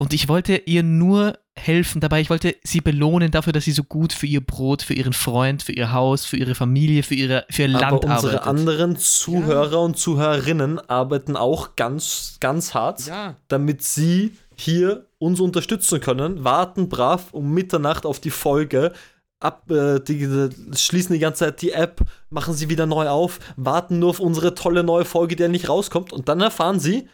Und 0.00 0.12
ich 0.12 0.28
wollte 0.28 0.56
ihr 0.66 0.84
nur 0.84 1.38
helfen 1.58 2.00
dabei. 2.00 2.20
Ich 2.20 2.30
wollte 2.30 2.54
sie 2.62 2.80
belohnen 2.80 3.32
dafür, 3.32 3.52
dass 3.52 3.64
sie 3.64 3.72
so 3.72 3.82
gut 3.82 4.12
für 4.12 4.26
ihr 4.26 4.40
Brot, 4.40 4.82
für 4.82 4.94
ihren 4.94 5.12
Freund, 5.12 5.60
für 5.64 5.72
ihr 5.72 5.90
Haus, 5.92 6.24
für 6.24 6.36
ihre 6.36 6.54
Familie, 6.54 7.02
für, 7.02 7.16
ihre, 7.16 7.46
für 7.50 7.62
ihr 7.62 7.68
Land 7.68 7.84
Aber 7.84 7.94
unsere 8.04 8.40
arbeitet. 8.42 8.46
anderen 8.46 8.96
Zuhörer 8.96 9.80
und 9.82 9.96
Zuhörerinnen 9.98 10.78
arbeiten 10.88 11.36
auch 11.36 11.74
ganz, 11.74 12.36
ganz 12.38 12.74
hart, 12.74 13.06
Ja. 13.06 13.34
damit 13.48 13.82
sie 13.82 14.36
hier 14.56 15.06
uns 15.18 15.40
unterstützen 15.40 16.00
können, 16.00 16.44
warten 16.44 16.88
brav 16.88 17.32
um 17.32 17.52
Mitternacht 17.52 18.06
auf 18.06 18.20
die 18.20 18.30
Folge, 18.30 18.92
ab, 19.40 19.70
äh, 19.70 20.00
die, 20.00 20.18
die, 20.26 20.76
schließen 20.76 21.12
die 21.14 21.18
ganze 21.18 21.40
Zeit 21.46 21.62
die 21.62 21.72
App, 21.72 22.00
machen 22.30 22.54
sie 22.54 22.68
wieder 22.68 22.86
neu 22.86 23.08
auf, 23.08 23.38
warten 23.56 23.98
nur 23.98 24.10
auf 24.10 24.20
unsere 24.20 24.54
tolle 24.54 24.82
neue 24.82 25.04
Folge, 25.04 25.36
die 25.36 25.42
ja 25.42 25.48
nicht 25.48 25.68
rauskommt 25.68 26.12
und 26.12 26.28
dann 26.28 26.40
erfahren 26.40 26.80
sie, 26.80 27.08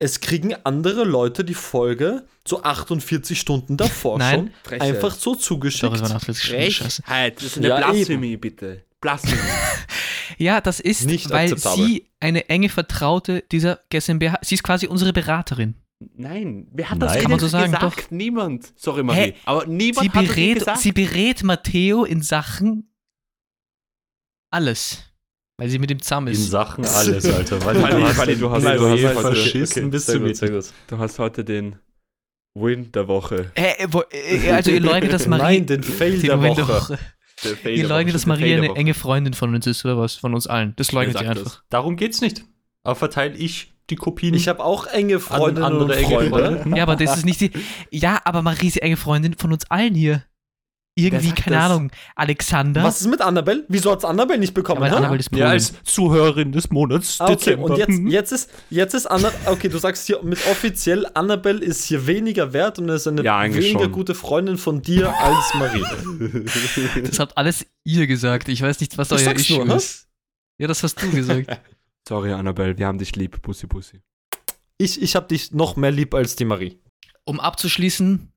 es 0.00 0.20
kriegen 0.20 0.54
andere 0.64 1.04
Leute 1.04 1.44
die 1.44 1.54
Folge 1.54 2.24
so 2.46 2.62
48 2.62 3.38
Stunden 3.38 3.76
davor 3.76 4.18
Nein. 4.18 4.52
schon 4.68 4.80
einfach 4.80 5.14
so 5.14 5.34
zugeschickt. 5.34 5.98
Scheiße. 5.98 7.02
Frechheit. 7.02 7.36
Das 7.38 7.44
ist 7.44 7.58
eine 7.58 7.68
Ja, 7.68 7.76
Blasphemie, 7.78 8.36
bitte. 8.36 8.84
Blasphemie. 9.00 9.38
Ja, 10.36 10.60
das 10.60 10.78
ist, 10.78 11.06
Nicht 11.06 11.30
weil 11.30 11.50
akzeptabel. 11.52 11.84
sie 11.86 12.06
eine 12.20 12.48
enge 12.48 12.68
Vertraute 12.68 13.42
dieser 13.50 13.80
GmbH, 13.88 14.38
sie 14.42 14.54
ist 14.54 14.62
quasi 14.62 14.86
unsere 14.86 15.12
Beraterin. 15.12 15.74
Nein, 16.16 16.68
wer 16.72 16.90
hat 16.90 16.98
Nein. 16.98 17.08
das 17.08 17.22
Kann 17.22 17.30
man 17.32 17.40
so 17.40 17.48
sagen, 17.48 17.72
gesagt? 17.72 18.12
Niemand. 18.12 18.72
Sorry, 18.76 19.02
Marie. 19.02 19.18
Hä? 19.18 19.34
Aber 19.44 19.66
niemand 19.66 20.04
Sie 20.04 20.10
hat 20.10 20.16
das 20.24 20.34
berät, 20.34 20.58
gesagt. 20.58 20.78
sie 20.80 20.92
berät 20.92 21.42
Matteo 21.42 22.04
in 22.04 22.22
Sachen 22.22 22.92
alles. 24.50 25.04
Weil 25.58 25.68
sie 25.70 25.78
mit 25.80 25.90
ihm 25.90 26.00
zusammen 26.00 26.28
In 26.28 26.34
ist. 26.34 26.50
Sachen 26.50 26.84
alles, 26.84 27.24
Alter. 27.26 27.64
Weil 27.64 27.82
Wally, 27.82 27.96
du 27.96 28.04
hast, 28.06 28.18
Wally, 28.18 28.36
du 28.36 28.50
hast- 28.50 28.62
Nein, 28.62 28.76
du 28.78 28.88
hast 28.88 29.04
heute- 29.04 29.20
verschissen 29.20 29.82
Okay, 29.84 29.90
bist 29.90 30.06
sehr 30.06 30.18
du 30.50 30.52
gut. 30.60 30.72
Du 30.86 30.98
hast 30.98 31.18
heute 31.18 31.44
den 31.44 31.76
Win 32.54 32.92
der 32.92 33.08
Woche. 33.08 33.50
Äh, 33.56 33.82
äh, 33.84 33.88
wo, 33.90 34.02
äh, 34.10 34.52
also 34.52 34.70
ihr 34.70 34.80
leugnet, 34.80 35.12
dass 35.12 35.26
Marie. 35.26 35.42
Nein, 35.42 35.66
den 35.66 35.82
Fail 35.82 36.12
den 36.20 36.40
der 36.40 36.40
Woche. 36.68 36.98
Der 37.44 37.56
Fail 37.56 37.72
Ihr 37.76 37.82
der 37.82 37.88
leugnet, 37.88 38.06
Woche, 38.08 38.12
dass 38.12 38.26
Marie 38.26 38.54
eine 38.54 38.68
Woche. 38.68 38.76
enge 38.78 38.94
Freundin 38.94 39.34
von 39.34 39.52
uns 39.54 39.66
ist, 39.66 39.84
oder 39.84 39.98
was? 39.98 40.14
Von 40.14 40.34
uns 40.34 40.46
allen. 40.46 40.74
Das 40.76 40.92
leugnet 40.92 41.20
ihr 41.20 41.28
einfach. 41.30 41.42
das? 41.44 41.62
Darum 41.70 41.96
geht's 41.96 42.20
nicht. 42.20 42.44
Aber 42.84 42.94
verteile 42.94 43.36
ich 43.36 43.72
die 43.90 43.96
Kopien 43.96 44.34
Ich 44.34 44.48
habe 44.48 44.62
auch 44.64 44.86
enge 44.86 45.18
Freundinnen 45.20 45.64
andere 45.64 45.84
und 45.84 45.90
enge 45.90 46.06
Freunde. 46.28 46.30
Freunde. 46.60 46.76
Ja, 46.76 46.82
aber 46.82 46.96
das 46.96 47.16
ist 47.18 47.24
nicht 47.26 47.40
die. 47.40 47.50
Ja, 47.90 48.20
aber 48.24 48.42
Marie 48.42 48.66
ist 48.68 48.76
die 48.76 48.82
enge 48.82 48.96
Freundin 48.96 49.34
von 49.34 49.52
uns 49.52 49.70
allen 49.70 49.94
hier. 49.94 50.22
Irgendwie, 51.00 51.30
keine 51.30 51.54
das? 51.54 51.66
Ahnung, 51.70 51.92
Alexander. 52.16 52.82
Was 52.82 53.00
ist 53.00 53.06
mit 53.06 53.20
Annabelle? 53.20 53.64
Wieso 53.68 53.92
hat's 53.92 54.04
Annabelle 54.04 54.40
nicht 54.40 54.50
Ja, 54.50 54.54
bekommen? 54.54 54.80
weil 54.80 54.90
hä? 54.90 54.96
Annabelle 54.96 55.20
ist 55.20 55.32
Ja, 55.32 55.46
als 55.50 55.72
Zuhörerin 55.84 56.50
des 56.50 56.70
Monats 56.70 57.20
Ah, 57.20 57.26
okay, 57.26 57.36
Dezember. 57.36 57.66
und 57.66 57.76
jetzt, 57.78 57.88
Mhm. 57.88 58.08
jetzt 58.08 58.32
ist, 58.32 58.50
jetzt 58.68 58.94
ist 58.94 59.06
Anna, 59.06 59.30
okay, 59.46 59.68
du 59.68 59.78
sagst 59.78 60.08
hier 60.08 60.20
mit 60.24 60.44
offiziell, 60.50 61.06
Annabelle 61.14 61.60
ist 61.60 61.84
hier 61.84 62.08
weniger 62.08 62.52
wert 62.52 62.80
und 62.80 62.88
ist 62.88 63.06
eine 63.06 63.22
Ja, 63.22 63.44
weniger 63.44 63.82
schon. 63.84 63.92
gute 63.92 64.16
Freundin 64.16 64.58
von 64.58 64.82
dir 64.82 65.14
als 65.16 65.54
Marie. 65.54 65.84
Das 67.04 67.20
hat 67.20 67.36
alles 67.38 67.64
ihr 67.84 68.08
gesagt. 68.08 68.48
Ich 68.48 68.60
weiß 68.60 68.80
nicht, 68.80 68.98
was 68.98 69.12
euer 69.12 69.36
Issue 69.36 69.64
nur, 69.64 69.76
ist. 69.76 70.08
Ja, 70.58 70.66
das 70.66 70.82
hast 70.82 71.00
du 71.00 71.08
gesagt. 71.12 71.46
Sorry, 72.08 72.32
Annabelle, 72.32 72.78
wir 72.78 72.86
haben 72.86 72.96
dich 72.96 73.14
lieb. 73.16 73.42
Bussi, 73.42 73.66
bussi. 73.66 74.00
Ich, 74.78 75.02
ich 75.02 75.14
habe 75.14 75.28
dich 75.28 75.52
noch 75.52 75.76
mehr 75.76 75.90
lieb 75.90 76.14
als 76.14 76.36
die 76.36 76.46
Marie. 76.46 76.80
um 77.26 77.38
abzuschließen, 77.38 78.32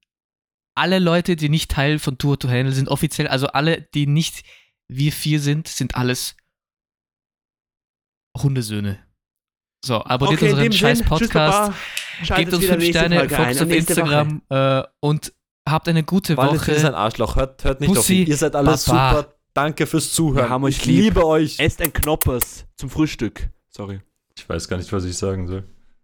alle 0.76 1.00
Leute, 1.00 1.38
die 1.38 1.48
nicht 1.48 1.72
Teil 1.72 1.98
von 1.98 2.18
Tour 2.18 2.38
to 2.38 2.50
Handle 2.50 2.74
sind, 2.74 2.90
offiziell, 2.90 3.30
also 3.30 3.48
alle, 3.48 3.82
die 3.94 4.08
nicht 4.08 4.44
wir 4.90 5.14
vier 5.14 5.40
sind, 5.40 5.70
sind 5.70 5.96
alles 5.96 6.36
Hundesöhne. 8.38 9.00
So, 9.86 10.04
abonniert 10.04 10.42
unseren 10.42 10.72
scheiß 10.74 11.04
Podcast, 11.04 11.72
gebt 12.36 12.54
uns 12.54 12.66
fünf 12.66 12.86
Sterne, 12.86 13.30
folgt 13.30 13.52
uns 13.52 13.62
auf 13.62 13.72
Instagram 13.72 14.42
äh, 14.50 14.84
und 15.00 15.34
habt 15.68 15.88
eine 15.88 16.04
gute 16.04 16.36
Valentin 16.36 16.74
ist 16.76 16.84
ein 16.84 16.92
Woche. 16.92 16.98
Arschloch, 16.98 17.36
hört, 17.38 17.64
hört 17.64 17.80
nicht 17.80 17.90
auf 17.90 17.96
Bussi, 17.96 18.24
ihn. 18.24 18.28
Ihr 18.28 18.38
seid 18.38 18.54
alles 18.54 18.84
Baba. 18.86 19.22
super. 19.22 19.36
Danke 19.54 19.88
fürs 19.88 20.12
Zuhören. 20.12 20.46
Wir 20.46 20.50
haben 20.50 20.64
euch 20.66 20.78
ich 20.80 20.86
lieb. 20.86 21.04
liebe 21.04 21.26
euch. 21.26 21.58
Esst 21.60 21.82
ein 21.82 21.94
Knoppers 21.94 22.66
zum 22.76 22.90
Frühstück. 22.90 23.50
Sorry. 23.72 24.02
Ich 24.38 24.48
weiß 24.48 24.68
gar 24.68 24.78
nicht, 24.78 24.92
was 24.92 25.06
ich 25.06 25.18
sagen 25.18 25.48
soll. 25.48 25.68